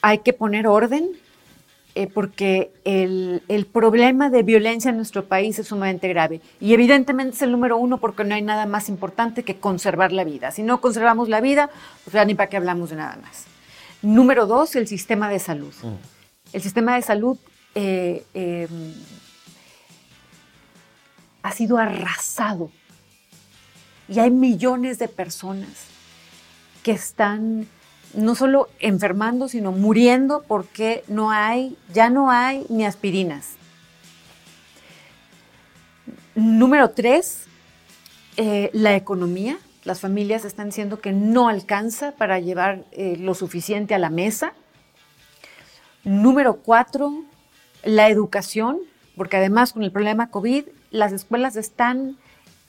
hay 0.00 0.20
que 0.20 0.32
poner 0.32 0.66
orden 0.66 1.22
eh, 1.96 2.08
porque 2.08 2.72
el, 2.84 3.68
problema 3.72 4.28
de 4.28 4.42
violencia 4.42 4.90
en 4.90 4.96
nuestro 4.96 5.26
país 5.26 5.58
es 5.60 5.68
sumamente 5.68 6.08
grave. 6.08 6.40
Y 6.60 6.74
evidentemente 6.74 7.36
es 7.36 7.42
el 7.42 7.52
número 7.52 7.76
uno 7.78 7.98
porque 7.98 8.24
no 8.24 8.34
hay 8.34 8.42
nada 8.42 8.66
más 8.66 8.88
importante 8.88 9.44
que 9.44 9.56
conservar 9.56 10.10
la 10.10 10.24
vida. 10.24 10.50
Si 10.50 10.64
no 10.64 10.80
conservamos 10.80 11.28
la 11.28 11.40
vida, 11.40 11.70
pues 12.02 12.14
ya 12.14 12.24
ni 12.24 12.34
para 12.34 12.48
qué 12.48 12.56
hablamos 12.56 12.90
de 12.90 12.96
nada 12.96 13.16
más. 13.22 13.44
Número 14.02 14.46
dos, 14.46 14.74
el 14.74 14.88
sistema 14.88 15.28
de 15.28 15.38
salud. 15.38 15.72
Mm. 15.82 15.94
El 16.52 16.62
sistema 16.62 16.96
de 16.96 17.02
salud 17.02 17.38
eh, 17.76 18.24
em, 18.34 18.94
ha 21.42 21.52
sido 21.52 21.78
arrasado. 21.78 22.72
Y 24.08 24.18
hay 24.18 24.32
millones 24.32 24.98
de 24.98 25.06
personas 25.06 25.86
que 26.82 26.90
están 26.90 27.68
no 28.16 28.34
solo 28.34 28.68
enfermando, 28.80 29.48
sino 29.48 29.72
muriendo 29.72 30.44
porque 30.46 31.04
no 31.08 31.30
hay, 31.30 31.76
ya 31.92 32.10
no 32.10 32.30
hay 32.30 32.66
ni 32.68 32.84
aspirinas. 32.84 33.56
Número 36.34 36.90
tres, 36.90 37.46
eh, 38.36 38.70
la 38.72 38.96
economía. 38.96 39.58
Las 39.84 40.00
familias 40.00 40.44
están 40.44 40.66
diciendo 40.66 41.00
que 41.00 41.12
no 41.12 41.48
alcanza 41.48 42.12
para 42.12 42.40
llevar 42.40 42.84
eh, 42.92 43.16
lo 43.18 43.34
suficiente 43.34 43.94
a 43.94 43.98
la 43.98 44.10
mesa. 44.10 44.52
Número 46.04 46.56
cuatro, 46.56 47.24
la 47.82 48.08
educación, 48.08 48.78
porque 49.16 49.36
además 49.36 49.72
con 49.72 49.82
el 49.82 49.92
problema 49.92 50.30
COVID, 50.30 50.64
las 50.90 51.12
escuelas 51.12 51.56
están 51.56 52.16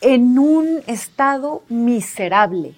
en 0.02 0.38
un 0.38 0.82
estado 0.88 1.64
miserable. 1.70 2.76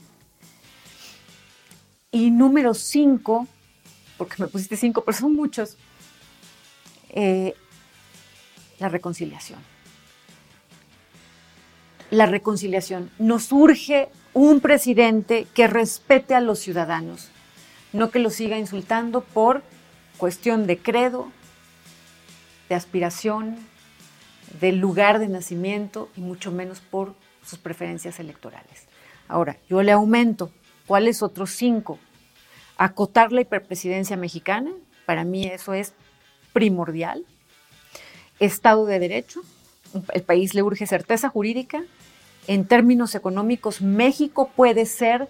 Y 2.12 2.32
número 2.32 2.74
cinco, 2.74 3.48
porque 4.18 4.36
me 4.40 4.48
pusiste 4.48 4.78
cinco, 4.78 5.04
pero 5.04 5.18
son 5.18 5.34
muchos, 5.36 5.78
eh, 7.10 7.54
la 8.80 8.90
reconciliación. 8.90 9.60
La 12.10 12.26
reconciliación. 12.26 13.12
Nos 13.20 13.52
urge 13.52 14.10
un 14.34 14.62
presidente 14.62 15.48
que 15.54 15.68
respete 15.68 16.36
a 16.36 16.42
los 16.42 16.60
ciudadanos, 16.60 17.30
no 17.92 18.12
que 18.12 18.20
los 18.20 18.36
siga 18.36 18.58
insultando 18.58 19.22
por 19.22 19.64
cuestión 20.18 20.68
de 20.68 20.78
credo, 20.78 21.32
de 22.70 22.76
aspiración, 22.76 23.58
del 24.62 24.78
lugar 24.78 25.20
de 25.20 25.28
nacimiento 25.28 26.10
y 26.16 26.22
mucho 26.22 26.52
menos 26.52 26.80
por 26.80 27.16
sus 27.46 27.60
preferencias 27.60 28.20
electorales. 28.20 28.88
Ahora, 29.28 29.58
yo 29.70 29.82
le 29.84 29.92
aumento, 29.92 30.52
¿cuáles 30.88 31.22
otros 31.22 31.52
cinco? 31.52 32.00
Acotar 32.78 33.32
la 33.32 33.42
hiperpresidencia 33.42 34.18
mexicana, 34.18 34.72
para 35.06 35.24
mí 35.24 35.46
eso 35.46 35.74
es 35.74 35.94
primordial. 36.54 37.26
Estado 38.40 38.86
de 38.86 39.00
Derecho, 39.00 39.42
el 40.14 40.24
país 40.24 40.54
le 40.54 40.64
urge 40.64 40.88
certeza 40.88 41.30
jurídica. 41.30 41.84
En 42.48 42.66
términos 42.66 43.14
económicos, 43.14 43.82
México 43.82 44.50
puede 44.56 44.86
ser 44.86 45.28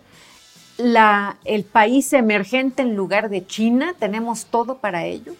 el 0.77 1.63
país 1.63 2.13
emergente 2.13 2.83
en 2.83 2.95
lugar 2.95 3.29
de 3.29 3.45
China, 3.45 3.95
tenemos 3.97 4.45
todo 4.45 4.77
para 4.77 5.05
ello. 5.05 5.35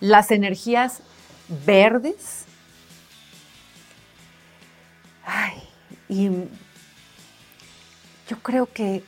Las 0.00 0.30
energías 0.30 1.00
verdes. 1.66 2.44
Ay, 5.24 5.62
y 6.08 6.28
yo 8.28 8.38
creo 8.42 8.66
que 8.72 9.02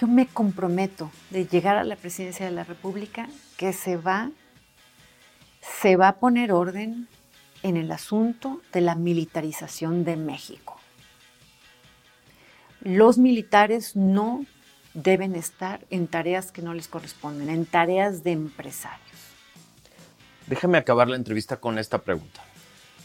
yo 0.00 0.06
me 0.06 0.26
comprometo 0.26 1.10
de 1.30 1.46
llegar 1.46 1.76
a 1.76 1.84
la 1.84 1.96
presidencia 1.96 2.46
de 2.46 2.52
la 2.52 2.64
República 2.64 3.28
que 3.56 3.72
se 3.72 3.96
va, 3.96 4.30
se 5.60 5.96
va 5.96 6.08
a 6.08 6.16
poner 6.16 6.52
orden 6.52 7.08
en 7.62 7.76
el 7.76 7.90
asunto 7.90 8.60
de 8.72 8.80
la 8.80 8.94
militarización 8.94 10.04
de 10.04 10.16
México. 10.16 10.78
Los 12.80 13.16
militares 13.16 13.96
no 13.96 14.44
deben 14.92 15.34
estar 15.34 15.84
en 15.90 16.06
tareas 16.06 16.52
que 16.52 16.62
no 16.62 16.74
les 16.74 16.88
corresponden, 16.88 17.48
en 17.48 17.64
tareas 17.64 18.22
de 18.22 18.32
empresarios. 18.32 19.00
Déjame 20.46 20.78
acabar 20.78 21.08
la 21.08 21.16
entrevista 21.16 21.56
con 21.56 21.78
esta 21.78 22.02
pregunta. 22.02 22.42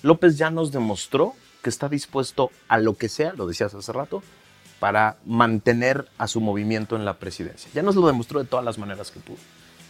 López 0.04 0.38
ya 0.38 0.50
nos 0.50 0.72
demostró 0.72 1.36
que 1.64 1.70
está 1.70 1.88
dispuesto 1.90 2.52
a 2.68 2.78
lo 2.78 2.96
que 2.96 3.10
sea, 3.10 3.34
lo 3.34 3.48
decías 3.48 3.74
hace 3.74 3.92
rato, 3.92 4.22
para 4.80 5.18
mantener 5.26 6.08
a 6.18 6.28
su 6.28 6.42
movimiento 6.42 6.96
en 6.96 7.06
la 7.06 7.16
presidencia. 7.16 7.70
Ya 7.74 7.84
nos 7.84 7.96
lo 7.96 8.08
demostró 8.08 8.40
de 8.40 8.46
todas 8.46 8.66
las 8.66 8.78
maneras 8.78 9.12
que 9.12 9.20
pudo. 9.20 9.38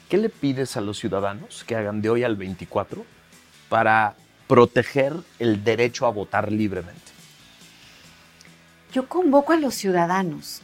¿Qué 0.10 0.18
le 0.18 0.30
pides 0.30 0.76
a 0.76 0.82
los 0.82 0.98
ciudadanos 0.98 1.64
que 1.64 1.76
hagan 1.76 2.02
de 2.02 2.10
hoy 2.10 2.24
al 2.24 2.36
24 2.36 3.06
para 3.70 4.16
proteger 4.48 5.14
el 5.38 5.64
derecho 5.64 6.08
a 6.08 6.12
votar 6.12 6.52
libremente? 6.52 7.00
Yo 8.92 9.08
convoco 9.08 9.54
a 9.54 9.58
los 9.58 9.76
ciudadanos, 9.76 10.64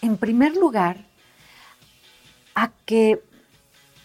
en 0.00 0.16
primer 0.16 0.54
lugar, 0.54 1.04
a 2.54 2.70
que 2.86 3.20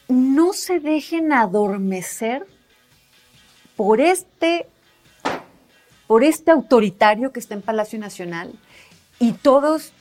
no 0.07 0.53
se 0.53 0.79
dejen 0.79 1.31
adormecer 1.31 2.47
por 3.75 4.01
este, 4.01 4.67
por 6.07 6.23
este 6.23 6.49
autoritario 6.49 7.31
que 7.31 7.39
está 7.39 7.53
en 7.53 7.61
Palacio 7.61 7.99
Nacional 7.99 8.53
y 9.19 9.33
todos, 9.33 9.91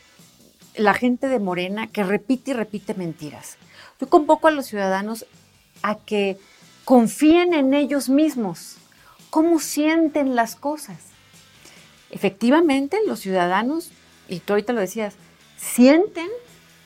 la 0.77 0.95
gente 0.95 1.29
de 1.29 1.39
Morena, 1.39 1.87
que 1.87 2.03
repite 2.03 2.51
y 2.51 2.55
repite 2.55 2.95
mentiras. 2.95 3.57
Yo 4.01 4.09
convoco 4.09 4.49
a 4.49 4.51
los 4.51 4.67
ciudadanos 4.67 5.27
a 5.83 5.97
que 5.97 6.39
confíen 6.85 7.55
en 7.55 7.75
ellos 7.75 8.09
mismos, 8.09 8.77
cómo 9.31 9.61
sienten 9.61 10.35
las 10.35 10.57
cosas. 10.57 10.99
Efectivamente, 12.11 12.99
los 13.07 13.21
ciudadanos, 13.21 13.91
y 14.29 14.41
tú 14.41 14.53
ahorita 14.53 14.73
lo 14.73 14.81
decías, 14.81 15.15
sienten 15.57 16.29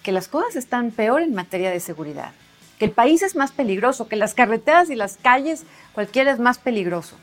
que 0.03 0.12
las 0.12 0.29
cosas 0.29 0.57
están 0.57 0.91
peor 0.91 1.22
en 1.22 1.35
materia 1.35 1.70
de 1.70 1.81
seguridad, 1.81 2.33
que 2.79 2.85
el 2.85 2.91
país 2.93 3.22
es 3.22 3.37
más 3.37 3.53
peligroso, 3.53 4.09
que 4.09 4.16
las 4.16 4.35
carreteras 4.35 4.91
y 4.91 4.95
las 4.95 5.16
calles, 5.16 5.64
cualquiera 5.93 6.33
es 6.33 6.39
más 6.39 6.59
peligroso 6.59 7.16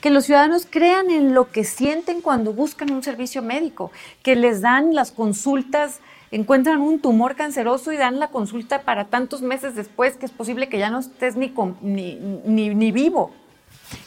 que 0.00 0.10
los 0.10 0.24
ciudadanos 0.24 0.66
crean 0.68 1.10
en 1.10 1.34
lo 1.34 1.50
que 1.50 1.64
sienten 1.64 2.20
cuando 2.20 2.52
buscan 2.52 2.90
un 2.90 3.02
servicio 3.02 3.42
médico, 3.42 3.92
que 4.22 4.34
les 4.34 4.62
dan 4.62 4.94
las 4.94 5.12
consultas, 5.12 6.00
encuentran 6.30 6.80
un 6.80 7.00
tumor 7.00 7.36
canceroso 7.36 7.92
y 7.92 7.96
dan 7.96 8.18
la 8.18 8.28
consulta 8.28 8.82
para 8.82 9.06
tantos 9.06 9.42
meses 9.42 9.74
después 9.74 10.16
que 10.16 10.26
es 10.26 10.32
posible 10.32 10.68
que 10.68 10.78
ya 10.78 10.90
no 10.90 11.00
estés 11.00 11.36
ni, 11.36 11.52
ni, 11.82 12.74
ni, 12.74 12.92
vivo. 12.92 13.32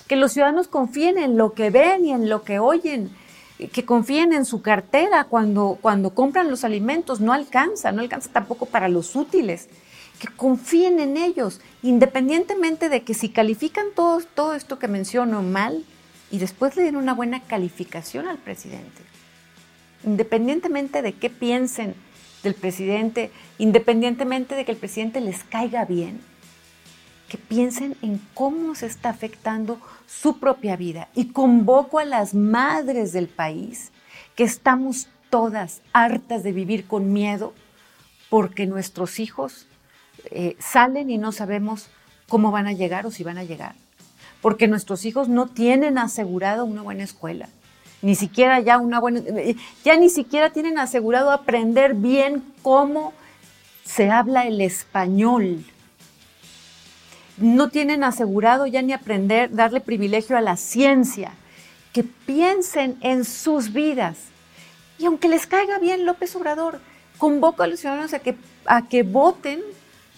Que 0.08 0.16
los 0.16 0.32
ciudadanos 0.32 0.68
confíen 0.68 1.18
en 1.18 1.38
lo 1.38 1.54
que 1.54 1.70
ven 1.70 2.06
y 2.06 2.12
en 2.12 2.30
lo 2.30 2.44
que 2.44 2.60
oyen, 2.60 3.12
que 3.72 3.86
confíen 3.86 4.34
en 4.34 4.46
su 4.46 4.62
cartera 4.62 5.26
cuando, 5.26 5.78
cuando 5.80 6.16
compran 6.16 6.50
los 6.50 6.64
alimentos, 6.64 7.22
no 7.22 7.34
alcanza, 7.34 7.92
no 7.92 8.02
alcanza 8.02 8.32
tampoco 8.32 8.66
para 8.66 8.90
los 8.90 9.16
útiles 9.16 9.70
que 10.20 10.28
confíen 10.28 11.00
en 11.00 11.18
ellos, 11.18 11.60
independientemente 11.82 12.90
de 12.90 13.04
que 13.04 13.14
si 13.14 13.30
califican 13.30 13.88
todo, 13.96 14.22
todo 14.34 14.54
esto 14.54 14.80
que 14.80 14.88
menciono 14.88 15.42
mal 15.42 15.84
y 16.32 16.38
después 16.40 16.76
le 16.76 16.84
den 16.84 16.96
una 16.96 17.14
buena 17.14 17.42
calificación 17.42 18.28
al 18.28 18.38
presidente. 18.38 19.02
Independientemente 20.06 21.02
de 21.02 21.14
qué 21.14 21.30
piensen 21.30 21.96
del 22.44 22.56
presidente, 22.56 23.32
independientemente 23.58 24.56
de 24.56 24.66
que 24.66 24.72
el 24.72 24.78
presidente 24.78 25.22
les 25.22 25.44
caiga 25.44 25.86
bien, 25.86 26.20
que 27.30 27.38
piensen 27.38 27.96
en 28.02 28.22
cómo 28.34 28.76
se 28.76 28.86
está 28.86 29.10
afectando 29.10 29.80
su 30.08 30.40
propia 30.40 30.76
vida. 30.76 31.10
Y 31.16 31.28
convoco 31.28 32.00
a 32.00 32.06
las 32.06 32.34
madres 32.34 33.14
del 33.14 33.28
país, 33.28 33.92
que 34.36 34.44
estamos 34.44 35.08
todas 35.30 35.82
hartas 35.94 36.44
de 36.44 36.52
vivir 36.52 36.86
con 36.86 37.12
miedo, 37.14 37.54
porque 38.30 38.68
nuestros 38.68 39.20
hijos 39.20 39.68
eh, 40.26 40.56
salen 40.60 41.10
y 41.10 41.18
no 41.18 41.32
sabemos 41.32 41.88
cómo 42.28 42.52
van 42.52 42.68
a 42.68 42.74
llegar 42.74 43.06
o 43.06 43.12
si 43.12 43.24
van 43.24 43.38
a 43.38 43.44
llegar. 43.44 43.76
Porque 44.42 44.68
nuestros 44.68 45.06
hijos 45.06 45.30
no 45.30 45.48
tienen 45.48 45.98
asegurado 45.98 46.66
una 46.66 46.82
buena 46.82 47.04
escuela. 47.04 47.50
Ni 48.02 48.16
siquiera 48.16 48.60
ya 48.60 48.80
una 48.80 49.00
buena, 49.00 49.20
eh, 49.20 49.56
ya 49.86 49.96
ni 49.96 50.10
siquiera 50.10 50.50
tienen 50.50 50.78
asegurado 50.78 51.32
aprender 51.32 51.94
bien 51.94 52.44
cómo 52.62 53.14
se 53.86 54.10
habla 54.10 54.46
el 54.46 54.60
español. 54.60 55.64
No 57.38 57.70
tienen 57.70 58.04
asegurado 58.04 58.68
ya 58.68 58.82
ni 58.82 58.94
aprender, 58.94 59.54
darle 59.54 59.80
privilegio 59.82 60.38
a 60.38 60.42
la 60.42 60.58
ciencia. 60.58 61.32
Que 61.94 62.04
piensen 62.04 62.98
en 63.02 63.24
sus 63.24 63.72
vidas. 63.72 64.18
Y 64.98 65.06
aunque 65.06 65.30
les 65.30 65.48
caiga 65.48 65.80
bien 65.80 66.06
López 66.06 66.36
Obrador, 66.36 66.80
convoco 67.18 67.64
a 67.64 67.68
los 67.68 67.80
ciudadanos 67.80 68.14
a 68.14 68.20
que, 68.20 68.36
a 68.66 68.88
que 68.88 69.04
voten 69.04 69.62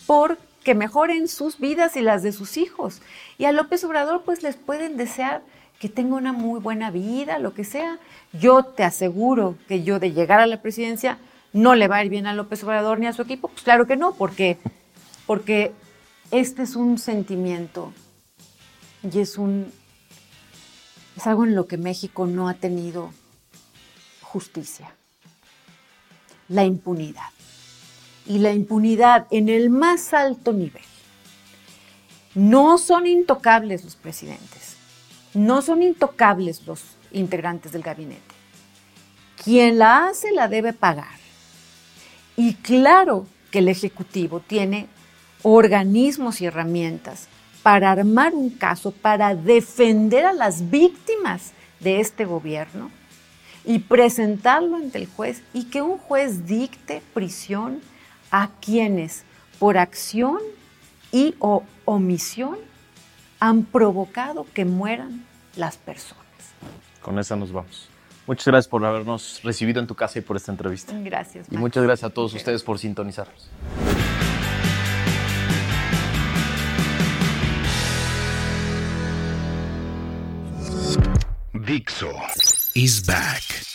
por 0.05 0.37
que 0.63 0.75
mejoren 0.75 1.27
sus 1.27 1.59
vidas 1.59 1.95
y 1.95 2.01
las 2.01 2.23
de 2.23 2.31
sus 2.31 2.57
hijos. 2.57 3.01
Y 3.37 3.45
a 3.45 3.51
López 3.51 3.83
Obrador 3.83 4.23
pues 4.23 4.43
les 4.43 4.55
pueden 4.55 4.97
desear 4.97 5.43
que 5.79 5.89
tenga 5.89 6.15
una 6.15 6.33
muy 6.33 6.59
buena 6.59 6.89
vida, 6.89 7.37
lo 7.37 7.53
que 7.53 7.63
sea. 7.63 7.99
Yo 8.33 8.63
te 8.63 8.83
aseguro 8.83 9.57
que 9.67 9.83
yo 9.83 9.99
de 9.99 10.11
llegar 10.11 10.39
a 10.39 10.47
la 10.47 10.61
presidencia 10.61 11.19
no 11.53 11.75
le 11.75 11.87
va 11.87 11.97
a 11.97 12.03
ir 12.03 12.09
bien 12.09 12.25
a 12.25 12.33
López 12.33 12.63
Obrador 12.63 12.99
ni 12.99 13.07
a 13.07 13.13
su 13.13 13.21
equipo. 13.21 13.47
Pues 13.47 13.61
claro 13.61 13.85
que 13.85 13.95
no, 13.95 14.13
porque, 14.15 14.57
porque 15.27 15.71
este 16.31 16.63
es 16.63 16.75
un 16.75 16.97
sentimiento 16.97 17.93
y 19.03 19.19
es 19.19 19.37
un 19.37 19.71
es 21.15 21.27
algo 21.27 21.45
en 21.45 21.55
lo 21.55 21.67
que 21.67 21.77
México 21.77 22.25
no 22.25 22.49
ha 22.49 22.55
tenido 22.55 23.11
justicia. 24.21 24.93
La 26.49 26.65
impunidad 26.65 27.34
y 28.25 28.39
la 28.39 28.53
impunidad 28.53 29.27
en 29.31 29.49
el 29.49 29.69
más 29.69 30.13
alto 30.13 30.53
nivel. 30.53 30.81
No 32.33 32.77
son 32.77 33.07
intocables 33.07 33.83
los 33.83 33.95
presidentes, 33.95 34.75
no 35.33 35.61
son 35.61 35.81
intocables 35.81 36.65
los 36.65 36.81
integrantes 37.11 37.71
del 37.71 37.81
gabinete. 37.81 38.21
Quien 39.43 39.77
la 39.77 40.07
hace 40.07 40.31
la 40.31 40.47
debe 40.47 40.73
pagar. 40.73 41.19
Y 42.35 42.55
claro 42.55 43.27
que 43.51 43.59
el 43.59 43.69
Ejecutivo 43.69 44.41
tiene 44.41 44.87
organismos 45.43 46.41
y 46.41 46.45
herramientas 46.45 47.27
para 47.63 47.91
armar 47.91 48.33
un 48.33 48.49
caso, 48.49 48.91
para 48.91 49.35
defender 49.35 50.25
a 50.25 50.33
las 50.33 50.69
víctimas 50.69 51.53
de 51.79 51.99
este 51.99 52.25
gobierno 52.25 52.91
y 53.63 53.79
presentarlo 53.79 54.75
ante 54.75 54.99
el 54.99 55.07
juez 55.07 55.41
y 55.53 55.65
que 55.65 55.81
un 55.81 55.97
juez 55.97 56.45
dicte 56.45 57.01
prisión 57.13 57.81
a 58.31 58.49
quienes 58.61 59.23
por 59.59 59.77
acción 59.77 60.39
y 61.11 61.35
o 61.39 61.63
omisión 61.85 62.57
han 63.39 63.63
provocado 63.63 64.45
que 64.53 64.65
mueran 64.65 65.25
las 65.55 65.77
personas. 65.77 66.23
Con 67.01 67.19
esa 67.19 67.35
nos 67.35 67.51
vamos. 67.51 67.89
Muchas 68.27 68.47
gracias 68.47 68.67
por 68.67 68.83
habernos 68.83 69.41
recibido 69.43 69.79
en 69.79 69.87
tu 69.87 69.95
casa 69.95 70.19
y 70.19 70.21
por 70.21 70.35
esta 70.35 70.51
entrevista. 70.51 70.93
Gracias. 70.97 71.47
Y 71.51 71.57
muchas 71.57 71.83
gracias 71.83 72.09
a 72.09 72.13
todos 72.13 72.33
ustedes 72.33 72.63
por 72.63 72.79
sintonizarnos. 72.79 73.49
Dixo 81.53 82.11
is 82.75 83.01
back. 83.01 83.74